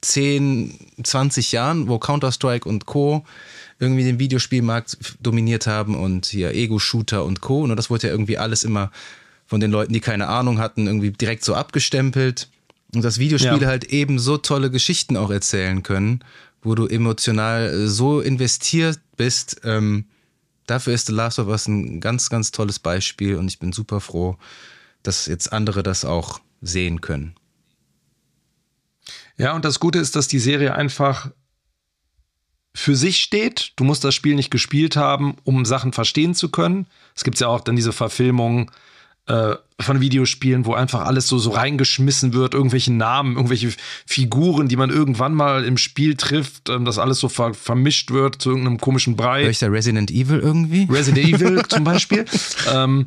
10, 0.00 0.74
20 1.02 1.52
Jahren, 1.52 1.88
wo 1.88 1.98
Counter-Strike 1.98 2.68
und 2.68 2.86
Co. 2.86 3.24
irgendwie 3.78 4.02
den 4.02 4.18
Videospielmarkt 4.18 5.16
dominiert 5.22 5.68
haben 5.68 5.94
und 5.94 6.26
hier 6.26 6.52
Ego-Shooter 6.52 7.24
und 7.24 7.40
Co. 7.40 7.62
Und 7.62 7.76
das 7.76 7.88
wurde 7.88 8.08
ja 8.08 8.12
irgendwie 8.12 8.38
alles 8.38 8.64
immer 8.64 8.90
von 9.52 9.60
den 9.60 9.70
Leuten, 9.70 9.92
die 9.92 10.00
keine 10.00 10.28
Ahnung 10.28 10.58
hatten, 10.60 10.86
irgendwie 10.86 11.10
direkt 11.10 11.44
so 11.44 11.54
abgestempelt. 11.54 12.48
Und 12.94 13.04
dass 13.04 13.18
Videospiele 13.18 13.60
ja. 13.60 13.66
halt 13.66 13.84
eben 13.84 14.18
so 14.18 14.38
tolle 14.38 14.70
Geschichten 14.70 15.14
auch 15.14 15.28
erzählen 15.28 15.82
können, 15.82 16.24
wo 16.62 16.74
du 16.74 16.86
emotional 16.86 17.86
so 17.86 18.22
investiert 18.22 18.98
bist, 19.18 19.60
ähm, 19.64 20.06
dafür 20.64 20.94
ist 20.94 21.08
The 21.08 21.12
Last 21.12 21.38
of 21.38 21.48
Us 21.48 21.68
ein 21.68 22.00
ganz, 22.00 22.30
ganz 22.30 22.50
tolles 22.50 22.78
Beispiel 22.78 23.36
und 23.36 23.46
ich 23.46 23.58
bin 23.58 23.74
super 23.74 24.00
froh, 24.00 24.38
dass 25.02 25.26
jetzt 25.26 25.52
andere 25.52 25.82
das 25.82 26.06
auch 26.06 26.40
sehen 26.62 27.02
können. 27.02 27.34
Ja, 29.36 29.54
und 29.54 29.66
das 29.66 29.80
Gute 29.80 29.98
ist, 29.98 30.16
dass 30.16 30.28
die 30.28 30.38
Serie 30.38 30.74
einfach 30.74 31.30
für 32.74 32.96
sich 32.96 33.20
steht. 33.20 33.74
Du 33.76 33.84
musst 33.84 34.02
das 34.02 34.14
Spiel 34.14 34.34
nicht 34.34 34.50
gespielt 34.50 34.96
haben, 34.96 35.36
um 35.44 35.66
Sachen 35.66 35.92
verstehen 35.92 36.34
zu 36.34 36.48
können. 36.48 36.86
Es 37.14 37.22
gibt 37.22 37.38
ja 37.38 37.48
auch 37.48 37.60
dann 37.60 37.76
diese 37.76 37.92
Verfilmungen 37.92 38.70
äh, 39.26 39.54
von 39.80 40.00
Videospielen, 40.00 40.64
wo 40.66 40.74
einfach 40.74 41.06
alles 41.06 41.28
so, 41.28 41.38
so 41.38 41.50
reingeschmissen 41.50 42.32
wird, 42.32 42.54
irgendwelche 42.54 42.92
Namen, 42.92 43.36
irgendwelche 43.36 43.72
Figuren, 44.06 44.68
die 44.68 44.76
man 44.76 44.90
irgendwann 44.90 45.34
mal 45.34 45.64
im 45.64 45.76
Spiel 45.76 46.16
trifft, 46.16 46.68
ähm, 46.68 46.84
dass 46.84 46.98
alles 46.98 47.20
so 47.20 47.28
ver 47.28 47.54
vermischt 47.54 48.10
wird 48.10 48.40
zu 48.40 48.50
irgendeinem 48.50 48.78
komischen 48.78 49.16
Brei. 49.16 49.48
Ich 49.48 49.58
da 49.58 49.68
Resident 49.68 50.10
Evil 50.10 50.38
irgendwie? 50.38 50.88
Resident 50.90 51.28
Evil 51.28 51.62
zum 51.68 51.84
Beispiel. 51.84 52.24
Ähm, 52.72 53.06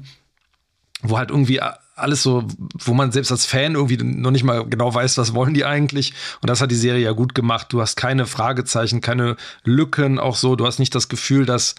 wo 1.01 1.17
halt 1.17 1.29
irgendwie 1.29 1.61
alles 1.95 2.23
so, 2.23 2.45
wo 2.57 2.93
man 2.93 3.11
selbst 3.11 3.31
als 3.31 3.45
Fan 3.45 3.75
irgendwie 3.75 3.97
noch 3.97 4.31
nicht 4.31 4.43
mal 4.43 4.67
genau 4.67 4.93
weiß, 4.93 5.17
was 5.17 5.33
wollen 5.33 5.53
die 5.53 5.65
eigentlich. 5.65 6.13
Und 6.41 6.49
das 6.49 6.61
hat 6.61 6.71
die 6.71 6.75
Serie 6.75 7.03
ja 7.03 7.11
gut 7.11 7.35
gemacht. 7.35 7.67
Du 7.69 7.81
hast 7.81 7.95
keine 7.95 8.25
Fragezeichen, 8.25 9.01
keine 9.01 9.37
Lücken, 9.63 10.19
auch 10.19 10.35
so. 10.35 10.55
Du 10.55 10.65
hast 10.65 10.79
nicht 10.79 10.95
das 10.95 11.07
Gefühl, 11.07 11.45
dass 11.45 11.75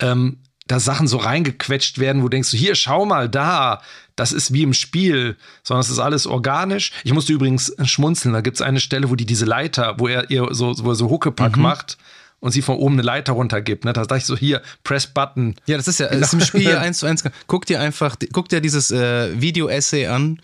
ähm, 0.00 0.38
da 0.68 0.78
Sachen 0.78 1.08
so 1.08 1.16
reingequetscht 1.16 1.98
werden, 1.98 2.22
wo 2.22 2.26
du 2.26 2.36
denkst, 2.36 2.50
hier, 2.50 2.74
schau 2.74 3.04
mal 3.04 3.28
da, 3.28 3.80
das 4.14 4.32
ist 4.32 4.52
wie 4.52 4.62
im 4.62 4.74
Spiel, 4.74 5.36
sondern 5.62 5.80
es 5.80 5.90
ist 5.90 5.98
alles 5.98 6.26
organisch. 6.26 6.92
Ich 7.04 7.12
musste 7.12 7.32
übrigens 7.32 7.74
schmunzeln, 7.84 8.34
da 8.34 8.40
gibt 8.40 8.56
es 8.56 8.62
eine 8.62 8.80
Stelle, 8.80 9.10
wo 9.10 9.16
die 9.16 9.26
diese 9.26 9.44
Leiter, 9.44 9.94
wo 9.98 10.08
er 10.08 10.30
ihr 10.30 10.48
so, 10.50 10.74
wo 10.78 10.90
er 10.90 10.94
so 10.94 11.08
Huckepack 11.10 11.56
mhm. 11.56 11.62
macht 11.62 11.98
und 12.40 12.52
sie 12.52 12.62
von 12.62 12.76
oben 12.76 12.94
eine 12.94 13.02
Leiter 13.02 13.32
runtergibt. 13.32 13.84
Ne? 13.84 13.92
Da 13.92 14.02
dachte 14.02 14.18
ich 14.18 14.26
so, 14.26 14.36
hier, 14.36 14.62
press 14.84 15.06
Button. 15.06 15.56
Ja, 15.66 15.76
das 15.76 15.88
ist 15.88 16.00
ja 16.00 16.08
das 16.08 16.28
ist 16.28 16.32
im 16.34 16.40
Spiel 16.40 16.76
eins 16.76 16.98
zu 16.98 17.06
eins. 17.06 17.24
Guck 17.46 17.66
dir 17.66 17.80
einfach, 17.80 18.16
guck 18.32 18.48
dir 18.48 18.60
dieses 18.60 18.90
äh, 18.90 19.40
Video-Essay 19.40 20.06
an, 20.06 20.40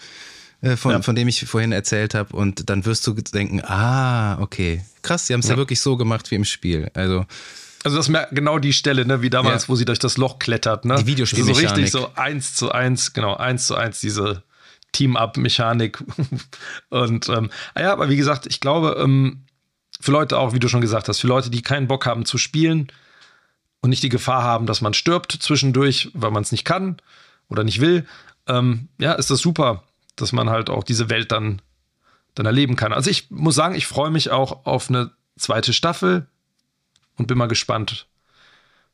äh, 0.62 0.76
von, 0.76 0.92
ja. 0.92 1.02
von 1.02 1.14
dem 1.14 1.28
ich 1.28 1.44
vorhin 1.44 1.72
erzählt 1.72 2.14
habe, 2.14 2.34
und 2.34 2.70
dann 2.70 2.86
wirst 2.86 3.06
du 3.06 3.12
denken, 3.12 3.60
ah, 3.62 4.40
okay, 4.40 4.82
krass, 5.02 5.26
sie 5.26 5.34
haben 5.34 5.40
es 5.40 5.46
ja. 5.46 5.52
ja 5.52 5.58
wirklich 5.58 5.80
so 5.80 5.96
gemacht 5.96 6.30
wie 6.30 6.36
im 6.36 6.44
Spiel. 6.44 6.90
Also 6.94 7.26
also 7.84 7.98
das 7.98 8.08
ist 8.08 8.16
genau 8.30 8.58
die 8.58 8.72
Stelle, 8.72 9.04
ne, 9.04 9.20
wie 9.20 9.30
damals, 9.30 9.64
ja. 9.64 9.68
wo 9.68 9.76
sie 9.76 9.84
durch 9.84 9.98
das 9.98 10.16
Loch 10.16 10.38
klettert, 10.38 10.86
ne? 10.86 10.96
Die 10.96 11.06
Videospielmechanik. 11.06 11.68
So 11.68 11.74
richtig 11.74 11.90
so 11.90 12.10
eins 12.14 12.54
zu 12.54 12.72
eins, 12.72 13.12
genau, 13.12 13.36
eins 13.36 13.66
zu 13.66 13.76
eins 13.76 14.00
diese 14.00 14.42
Team-Up-Mechanik. 14.92 16.02
und 16.88 17.28
ähm, 17.28 17.50
ah 17.74 17.82
ja, 17.82 17.92
aber 17.92 18.08
wie 18.08 18.16
gesagt, 18.16 18.46
ich 18.46 18.60
glaube, 18.60 18.96
ähm, 18.98 19.44
für 20.00 20.12
Leute 20.12 20.38
auch, 20.38 20.54
wie 20.54 20.58
du 20.58 20.68
schon 20.68 20.80
gesagt 20.80 21.08
hast, 21.08 21.20
für 21.20 21.26
Leute, 21.26 21.50
die 21.50 21.60
keinen 21.60 21.86
Bock 21.86 22.06
haben 22.06 22.24
zu 22.24 22.38
spielen 22.38 22.88
und 23.80 23.90
nicht 23.90 24.02
die 24.02 24.08
Gefahr 24.08 24.42
haben, 24.42 24.64
dass 24.64 24.80
man 24.80 24.94
stirbt 24.94 25.32
zwischendurch, 25.32 26.10
weil 26.14 26.30
man 26.30 26.42
es 26.42 26.52
nicht 26.52 26.64
kann 26.64 26.96
oder 27.50 27.64
nicht 27.64 27.80
will, 27.80 28.06
ähm, 28.46 28.88
ja, 28.98 29.12
ist 29.12 29.30
das 29.30 29.40
super, 29.40 29.84
dass 30.16 30.32
man 30.32 30.48
halt 30.48 30.70
auch 30.70 30.84
diese 30.84 31.10
Welt 31.10 31.32
dann, 31.32 31.60
dann 32.34 32.46
erleben 32.46 32.76
kann. 32.76 32.94
Also 32.94 33.10
ich 33.10 33.30
muss 33.30 33.54
sagen, 33.54 33.74
ich 33.74 33.86
freue 33.86 34.10
mich 34.10 34.30
auch 34.30 34.64
auf 34.64 34.88
eine 34.88 35.10
zweite 35.36 35.74
Staffel 35.74 36.26
und 37.16 37.26
bin 37.26 37.38
mal 37.38 37.46
gespannt, 37.46 38.06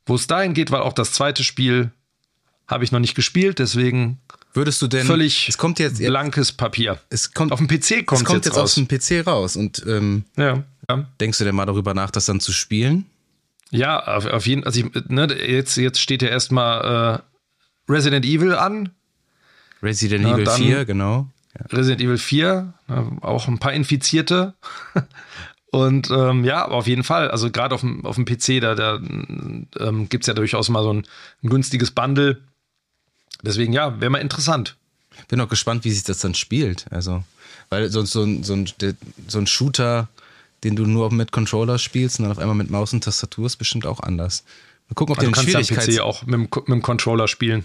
wo 0.06 0.14
es 0.14 0.26
dahin 0.26 0.54
geht, 0.54 0.70
weil 0.70 0.80
auch 0.80 0.92
das 0.92 1.12
zweite 1.12 1.44
Spiel 1.44 1.90
habe 2.66 2.84
ich 2.84 2.92
noch 2.92 3.00
nicht 3.00 3.14
gespielt, 3.14 3.58
deswegen 3.58 4.20
Würdest 4.52 4.82
du 4.82 4.88
denn 4.88 5.06
völlig 5.06 5.48
es 5.48 5.58
kommt 5.58 5.78
jetzt 5.78 5.98
blankes 5.98 6.52
Papier. 6.52 6.98
Es 7.08 7.32
kommt 7.32 7.52
auf 7.52 7.58
dem 7.58 7.68
PC 7.68 8.04
kommt 8.04 8.22
es 8.22 8.26
kommt 8.26 8.44
jetzt, 8.44 8.56
jetzt 8.56 8.58
auf 8.58 8.74
dem 8.74 8.88
PC 8.88 9.26
raus 9.26 9.54
und 9.56 9.84
ähm, 9.86 10.24
ja, 10.36 10.64
ja. 10.88 11.06
denkst 11.20 11.38
du 11.38 11.44
denn 11.44 11.54
mal 11.54 11.66
darüber 11.66 11.94
nach, 11.94 12.10
das 12.10 12.26
dann 12.26 12.40
zu 12.40 12.52
spielen? 12.52 13.06
Ja, 13.70 14.00
auf, 14.00 14.26
auf 14.26 14.46
jeden 14.46 14.64
also 14.64 14.80
ich, 14.80 15.08
ne, 15.08 15.28
jetzt 15.46 15.76
jetzt 15.76 16.00
steht 16.00 16.22
ja 16.22 16.28
erstmal 16.28 17.22
äh, 17.88 17.92
Resident 17.92 18.24
Evil 18.24 18.54
an. 18.54 18.90
Resident 19.82 20.24
Na, 20.24 20.34
Evil 20.34 20.46
4, 20.46 20.84
genau. 20.84 21.28
Ja. 21.58 21.66
Resident 21.76 22.00
Evil 22.00 22.18
4, 22.18 22.74
auch 23.20 23.48
ein 23.48 23.58
paar 23.58 23.72
Infizierte. 23.72 24.54
Und 25.70 26.10
ähm, 26.10 26.44
ja, 26.44 26.66
auf 26.66 26.86
jeden 26.86 27.04
Fall. 27.04 27.30
Also 27.30 27.50
gerade 27.50 27.74
auf 27.74 27.80
dem, 27.80 28.04
auf 28.04 28.16
dem 28.16 28.24
PC, 28.24 28.60
da, 28.60 28.74
da 28.74 28.96
ähm, 28.96 30.08
gibt 30.08 30.24
es 30.24 30.26
ja 30.26 30.34
durchaus 30.34 30.68
mal 30.68 30.82
so 30.82 30.92
ein, 30.92 31.06
ein 31.42 31.48
günstiges 31.48 31.92
Bundle. 31.92 32.38
Deswegen, 33.42 33.72
ja, 33.72 34.00
wäre 34.00 34.10
mal 34.10 34.18
interessant. 34.18 34.76
Bin 35.28 35.40
auch 35.40 35.48
gespannt, 35.48 35.84
wie 35.84 35.90
sich 35.90 36.02
das 36.02 36.18
dann 36.18 36.34
spielt. 36.34 36.86
Also, 36.90 37.22
weil 37.68 37.88
so, 37.88 38.04
so, 38.04 38.26
so, 38.42 38.54
ein, 38.54 38.72
so 39.28 39.38
ein 39.38 39.46
Shooter, 39.46 40.08
den 40.64 40.74
du 40.74 40.86
nur 40.86 41.12
mit 41.12 41.30
Controller 41.30 41.78
spielst 41.78 42.18
und 42.18 42.24
dann 42.24 42.32
auf 42.32 42.38
einmal 42.38 42.56
mit 42.56 42.70
Maus 42.70 42.92
und 42.92 43.04
Tastatur 43.04 43.46
ist 43.46 43.56
bestimmt 43.56 43.86
auch 43.86 44.00
anders. 44.00 44.44
Mal 44.88 44.94
gucken, 44.94 45.12
ob 45.12 45.18
also 45.20 45.30
den 45.30 45.34
Schwierigkeits... 45.36 45.86
PC 45.86 46.00
auch 46.00 46.26
mit 46.26 46.40
mit 46.40 46.68
dem 46.68 46.82
Controller 46.82 47.28
spielen. 47.28 47.64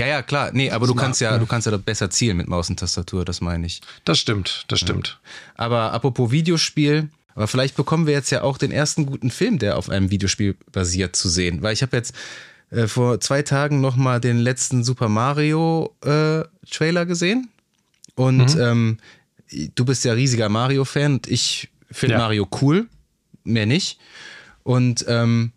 Ja, 0.00 0.06
ja, 0.06 0.22
klar. 0.22 0.50
Nee, 0.52 0.70
aber 0.70 0.86
du 0.86 0.94
kannst 0.94 1.20
ja, 1.20 1.36
du 1.38 1.46
kannst 1.46 1.66
ja 1.66 1.76
besser 1.76 2.10
zielen 2.10 2.36
mit 2.36 2.48
Maus 2.48 2.70
und 2.70 2.80
Tastatur, 2.80 3.24
das 3.24 3.40
meine 3.40 3.66
ich. 3.66 3.80
Das 4.04 4.18
stimmt, 4.18 4.64
das 4.68 4.80
stimmt. 4.80 5.18
Ja. 5.22 5.64
Aber 5.64 5.92
apropos 5.92 6.30
Videospiel, 6.30 7.08
aber 7.34 7.46
vielleicht 7.46 7.76
bekommen 7.76 8.06
wir 8.06 8.14
jetzt 8.14 8.30
ja 8.30 8.42
auch 8.42 8.58
den 8.58 8.72
ersten 8.72 9.06
guten 9.06 9.30
Film, 9.30 9.58
der 9.58 9.76
auf 9.76 9.90
einem 9.90 10.10
Videospiel 10.10 10.56
basiert, 10.72 11.16
zu 11.16 11.28
sehen. 11.28 11.62
Weil 11.62 11.74
ich 11.74 11.82
habe 11.82 11.96
jetzt 11.96 12.14
äh, 12.70 12.86
vor 12.86 13.20
zwei 13.20 13.42
Tagen 13.42 13.80
nochmal 13.80 14.20
den 14.20 14.38
letzten 14.38 14.84
Super 14.84 15.08
Mario 15.08 15.94
äh, 16.04 16.42
Trailer 16.70 17.06
gesehen. 17.06 17.48
Und 18.14 18.54
mhm. 18.56 18.60
ähm, 18.60 18.98
du 19.74 19.84
bist 19.84 20.04
ja 20.04 20.12
riesiger 20.12 20.48
Mario-Fan 20.48 21.14
und 21.14 21.26
ich 21.28 21.68
finde 21.90 22.14
ja. 22.14 22.18
Mario 22.18 22.48
cool. 22.60 22.86
Mehr 23.44 23.66
nicht. 23.66 23.98
Und 24.62 25.04
ähm, 25.08 25.52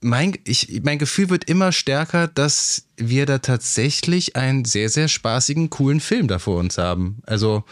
mein, 0.00 0.38
ich, 0.44 0.80
mein 0.84 0.98
Gefühl 0.98 1.30
wird 1.30 1.44
immer 1.44 1.72
stärker, 1.72 2.28
dass 2.28 2.86
wir 2.96 3.26
da 3.26 3.38
tatsächlich 3.38 4.36
einen 4.36 4.64
sehr, 4.64 4.88
sehr 4.88 5.08
spaßigen, 5.08 5.70
coolen 5.70 6.00
Film 6.00 6.28
da 6.28 6.38
vor 6.38 6.58
uns 6.58 6.78
haben. 6.78 7.20
Also 7.26 7.64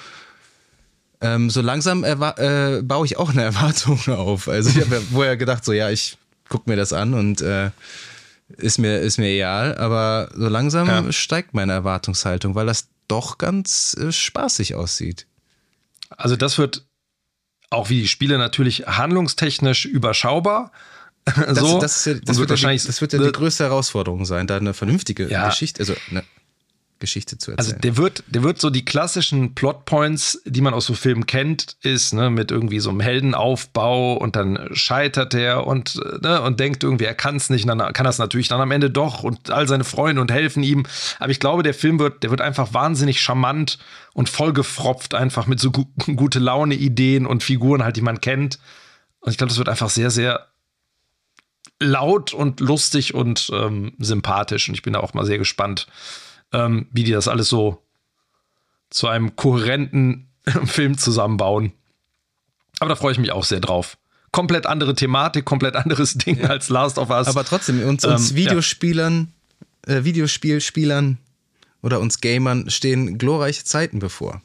ähm, 1.20 1.50
so 1.50 1.60
langsam 1.60 2.02
äh, 2.04 2.82
baue 2.82 3.06
ich 3.06 3.16
auch 3.16 3.30
eine 3.30 3.42
Erwartung 3.44 4.00
auf. 4.08 4.48
Also 4.48 4.70
ich 4.70 4.84
habe 4.84 4.96
ja 4.96 5.00
vorher 5.12 5.36
gedacht, 5.36 5.64
so 5.64 5.72
ja, 5.72 5.90
ich 5.90 6.18
gucke 6.48 6.68
mir 6.68 6.76
das 6.76 6.92
an 6.92 7.14
und 7.14 7.42
äh, 7.42 7.70
ist, 8.56 8.78
mir, 8.78 8.98
ist 8.98 9.18
mir 9.18 9.28
egal. 9.28 9.76
Aber 9.78 10.30
so 10.34 10.48
langsam 10.48 10.88
ja. 10.88 11.12
steigt 11.12 11.54
meine 11.54 11.72
Erwartungshaltung, 11.72 12.56
weil 12.56 12.66
das 12.66 12.88
doch 13.06 13.38
ganz 13.38 13.96
äh, 14.00 14.10
spaßig 14.10 14.74
aussieht. 14.74 15.26
Also 16.10 16.34
das 16.34 16.58
wird 16.58 16.86
auch 17.70 17.88
wie 17.88 18.00
die 18.00 18.08
Spiele 18.08 18.36
natürlich 18.36 18.86
handlungstechnisch 18.88 19.84
überschaubar 19.84 20.72
das, 21.24 21.58
so. 21.58 21.80
Das, 21.80 22.04
ja, 22.04 22.14
das 22.14 22.38
wird, 22.38 22.50
wahrscheinlich, 22.50 22.82
die, 22.82 22.88
das 22.88 23.00
wird 23.00 23.12
ja 23.12 23.18
die 23.18 23.32
größte 23.32 23.64
Herausforderung 23.64 24.24
sein, 24.24 24.46
da 24.46 24.56
eine 24.56 24.74
vernünftige 24.74 25.28
ja. 25.28 25.48
Geschichte. 25.48 25.80
Also, 25.80 25.94
ne. 26.10 26.22
Geschichte 27.00 27.38
zu 27.38 27.50
also 27.52 27.72
erzählen. 27.72 27.76
Also 27.76 27.80
der 27.80 27.96
wird, 27.96 28.24
der 28.28 28.42
wird 28.42 28.60
so 28.60 28.70
die 28.70 28.84
klassischen 28.84 29.54
Plotpoints, 29.54 30.42
die 30.44 30.60
man 30.60 30.74
aus 30.74 30.86
so 30.86 30.94
Filmen 30.94 31.26
kennt, 31.26 31.76
ist 31.82 32.12
ne, 32.14 32.30
mit 32.30 32.50
irgendwie 32.52 32.78
so 32.78 32.90
einem 32.90 33.00
Heldenaufbau 33.00 34.14
und 34.14 34.36
dann 34.36 34.68
scheitert 34.72 35.34
er 35.34 35.66
und, 35.66 35.98
ne, 36.22 36.42
und 36.42 36.60
denkt 36.60 36.84
irgendwie, 36.84 37.06
er 37.06 37.14
kann 37.14 37.36
es 37.36 37.50
nicht, 37.50 37.68
und 37.68 37.76
dann 37.76 37.92
kann 37.92 38.06
er 38.06 38.10
es 38.10 38.18
natürlich 38.18 38.48
dann 38.48 38.60
am 38.60 38.70
Ende 38.70 38.90
doch 38.90 39.24
und 39.24 39.50
all 39.50 39.66
seine 39.66 39.84
Freunde 39.84 40.20
und 40.20 40.30
helfen 40.30 40.62
ihm. 40.62 40.84
Aber 41.18 41.32
ich 41.32 41.40
glaube, 41.40 41.62
der 41.62 41.74
Film 41.74 41.98
wird, 41.98 42.22
der 42.22 42.30
wird 42.30 42.42
einfach 42.42 42.72
wahnsinnig 42.74 43.20
charmant 43.20 43.78
und 44.12 44.28
vollgefropft 44.28 45.14
einfach 45.14 45.46
mit 45.46 45.58
so 45.58 45.72
gu 45.72 45.86
gute 46.14 46.38
Laune 46.38 46.74
Ideen 46.74 47.26
und 47.26 47.42
Figuren 47.42 47.82
halt, 47.82 47.96
die 47.96 48.02
man 48.02 48.20
kennt. 48.20 48.58
Und 49.20 49.32
ich 49.32 49.38
glaube, 49.38 49.48
das 49.48 49.58
wird 49.58 49.68
einfach 49.68 49.90
sehr, 49.90 50.10
sehr 50.10 50.49
laut 51.80 52.32
und 52.32 52.60
lustig 52.60 53.14
und 53.14 53.50
ähm, 53.52 53.94
sympathisch. 53.98 54.68
Und 54.68 54.74
ich 54.74 54.82
bin 54.82 54.92
da 54.92 55.00
auch 55.00 55.14
mal 55.14 55.26
sehr 55.26 55.38
gespannt, 55.38 55.86
ähm, 56.52 56.86
wie 56.92 57.04
die 57.04 57.12
das 57.12 57.26
alles 57.26 57.48
so 57.48 57.82
zu 58.90 59.08
einem 59.08 59.34
kohärenten 59.34 60.28
Film 60.64 60.98
zusammenbauen. 60.98 61.72
Aber 62.78 62.90
da 62.90 62.96
freue 62.96 63.12
ich 63.12 63.18
mich 63.18 63.32
auch 63.32 63.44
sehr 63.44 63.60
drauf. 63.60 63.96
Komplett 64.32 64.66
andere 64.66 64.94
Thematik, 64.94 65.44
komplett 65.44 65.74
anderes 65.74 66.14
Ding 66.14 66.40
ja. 66.40 66.48
als 66.48 66.68
Last 66.68 66.98
of 66.98 67.10
Us. 67.10 67.26
Aber 67.26 67.44
trotzdem, 67.44 67.82
uns, 67.82 68.04
uns 68.04 68.30
ähm, 68.30 68.36
Videospielern, 68.36 69.32
ja. 69.86 69.94
äh, 69.96 70.04
Videospielspielern 70.04 71.18
oder 71.82 72.00
uns 72.00 72.20
Gamern 72.20 72.70
stehen 72.70 73.18
glorreiche 73.18 73.64
Zeiten 73.64 73.98
bevor. 73.98 74.42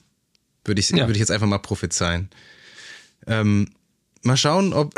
Würde 0.64 0.80
ich, 0.80 0.90
ja. 0.90 1.00
würde 1.00 1.14
ich 1.14 1.20
jetzt 1.20 1.32
einfach 1.32 1.48
mal 1.48 1.60
prophezeien. 1.60 2.30
Ähm, 3.28 3.70
mal 4.24 4.38
schauen, 4.38 4.74
ob, 4.74 4.96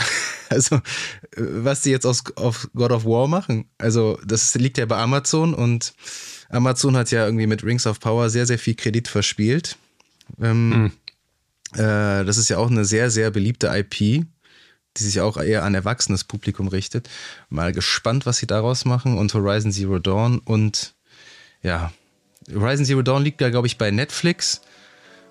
also, 0.49 0.81
was 1.35 1.81
die 1.81 1.91
jetzt 1.91 2.05
aus, 2.05 2.23
auf 2.35 2.69
God 2.75 2.91
of 2.91 3.05
War 3.05 3.27
machen. 3.27 3.69
Also, 3.77 4.19
das 4.25 4.55
liegt 4.55 4.77
ja 4.77 4.85
bei 4.85 4.97
Amazon 4.97 5.53
und 5.53 5.93
Amazon 6.49 6.95
hat 6.95 7.11
ja 7.11 7.25
irgendwie 7.25 7.47
mit 7.47 7.63
Rings 7.63 7.87
of 7.87 7.99
Power 7.99 8.29
sehr, 8.29 8.45
sehr 8.45 8.59
viel 8.59 8.75
Kredit 8.75 9.07
verspielt. 9.07 9.77
Ähm, 10.41 10.69
mhm. 10.69 10.91
äh, 11.73 12.23
das 12.25 12.37
ist 12.37 12.49
ja 12.49 12.57
auch 12.57 12.69
eine 12.69 12.85
sehr, 12.85 13.09
sehr 13.09 13.31
beliebte 13.31 13.67
IP, 13.67 14.25
die 14.97 15.03
sich 15.03 15.21
auch 15.21 15.37
eher 15.37 15.63
an 15.63 15.75
erwachsenes 15.75 16.23
Publikum 16.23 16.67
richtet. 16.67 17.09
Mal 17.49 17.71
gespannt, 17.71 18.25
was 18.25 18.37
sie 18.37 18.47
daraus 18.47 18.85
machen. 18.85 19.17
Und 19.17 19.33
Horizon 19.33 19.71
Zero 19.71 19.99
Dawn 19.99 20.39
und 20.39 20.95
ja, 21.61 21.91
Horizon 22.53 22.85
Zero 22.85 23.01
Dawn 23.01 23.23
liegt 23.23 23.41
ja, 23.41 23.49
glaube 23.49 23.67
ich, 23.67 23.77
bei 23.77 23.91
Netflix. 23.91 24.61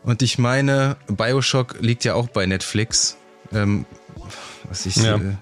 Und 0.02 0.22
ich 0.22 0.38
meine, 0.38 0.96
Bioshock 1.08 1.80
liegt 1.80 2.04
ja 2.04 2.14
auch 2.14 2.28
bei 2.28 2.46
Netflix. 2.46 3.16
Ähm, 3.52 3.86
was 4.68 4.86
ich, 4.86 4.96
ja. 4.96 5.16
äh, 5.16 5.36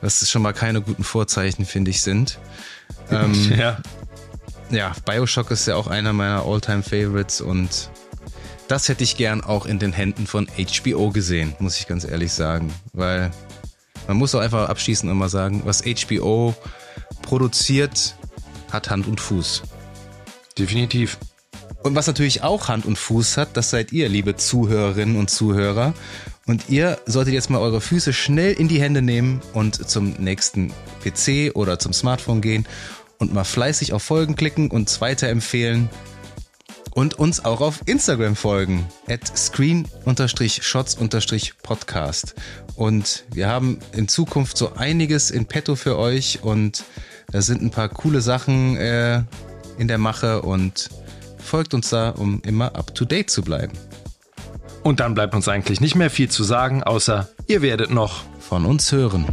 was 0.00 0.28
schon 0.28 0.42
mal 0.42 0.52
keine 0.52 0.80
guten 0.80 1.04
Vorzeichen, 1.04 1.64
finde 1.64 1.90
ich, 1.90 2.02
sind. 2.02 2.38
Ähm, 3.10 3.52
ja 3.58 3.78
ja, 4.70 4.94
Bioshock 5.04 5.50
ist 5.50 5.66
ja 5.66 5.76
auch 5.76 5.86
einer 5.86 6.12
meiner 6.12 6.44
All-Time-Favorites 6.44 7.40
und 7.40 7.90
das 8.68 8.88
hätte 8.88 9.04
ich 9.04 9.16
gern 9.16 9.42
auch 9.42 9.66
in 9.66 9.78
den 9.78 9.92
Händen 9.92 10.26
von 10.26 10.48
HBO 10.48 11.10
gesehen, 11.10 11.54
muss 11.60 11.78
ich 11.78 11.86
ganz 11.86 12.04
ehrlich 12.04 12.32
sagen. 12.32 12.72
Weil 12.92 13.30
man 14.08 14.16
muss 14.16 14.34
auch 14.34 14.40
einfach 14.40 14.68
abschließend 14.68 15.10
immer 15.10 15.28
sagen, 15.28 15.62
was 15.64 15.82
HBO 15.82 16.54
produziert, 17.22 18.16
hat 18.72 18.90
Hand 18.90 19.06
und 19.06 19.20
Fuß. 19.20 19.62
Definitiv. 20.58 21.18
Und 21.82 21.94
was 21.94 22.08
natürlich 22.08 22.42
auch 22.42 22.66
Hand 22.66 22.86
und 22.86 22.96
Fuß 22.96 23.36
hat, 23.36 23.56
das 23.56 23.70
seid 23.70 23.92
ihr, 23.92 24.08
liebe 24.08 24.36
Zuhörerinnen 24.36 25.16
und 25.16 25.30
Zuhörer. 25.30 25.94
Und 26.46 26.68
ihr 26.68 26.98
solltet 27.06 27.34
jetzt 27.34 27.50
mal 27.50 27.58
eure 27.58 27.80
Füße 27.80 28.12
schnell 28.12 28.52
in 28.52 28.68
die 28.68 28.80
Hände 28.80 29.02
nehmen 29.02 29.40
und 29.52 29.88
zum 29.88 30.10
nächsten 30.12 30.72
PC 31.02 31.50
oder 31.54 31.80
zum 31.80 31.92
Smartphone 31.92 32.40
gehen 32.40 32.66
und 33.18 33.34
mal 33.34 33.44
fleißig 33.44 33.92
auf 33.92 34.02
Folgen 34.02 34.34
klicken 34.36 34.70
und 34.70 35.00
weiterempfehlen. 35.00 35.90
Und 36.92 37.18
uns 37.18 37.44
auch 37.44 37.60
auf 37.60 37.80
Instagram 37.84 38.36
folgen. 38.36 38.86
At 39.06 39.36
screen-shots-podcast. 39.36 42.34
Und 42.74 43.24
wir 43.32 43.48
haben 43.48 43.80
in 43.92 44.08
Zukunft 44.08 44.56
so 44.56 44.76
einiges 44.76 45.30
in 45.30 45.44
petto 45.44 45.76
für 45.76 45.98
euch 45.98 46.42
und 46.42 46.84
da 47.30 47.42
sind 47.42 47.60
ein 47.60 47.70
paar 47.70 47.90
coole 47.90 48.22
Sachen 48.22 48.78
äh, 48.78 49.22
in 49.76 49.88
der 49.88 49.98
Mache 49.98 50.40
und 50.40 50.88
folgt 51.38 51.74
uns 51.74 51.90
da, 51.90 52.08
um 52.10 52.40
immer 52.46 52.74
up 52.76 52.94
to 52.94 53.04
date 53.04 53.28
zu 53.28 53.42
bleiben. 53.42 53.76
Und 54.86 55.00
dann 55.00 55.14
bleibt 55.14 55.34
uns 55.34 55.48
eigentlich 55.48 55.80
nicht 55.80 55.96
mehr 55.96 56.10
viel 56.10 56.30
zu 56.30 56.44
sagen, 56.44 56.84
außer 56.84 57.28
ihr 57.48 57.60
werdet 57.60 57.90
noch 57.90 58.22
von 58.38 58.64
uns 58.64 58.92
hören. 58.92 59.26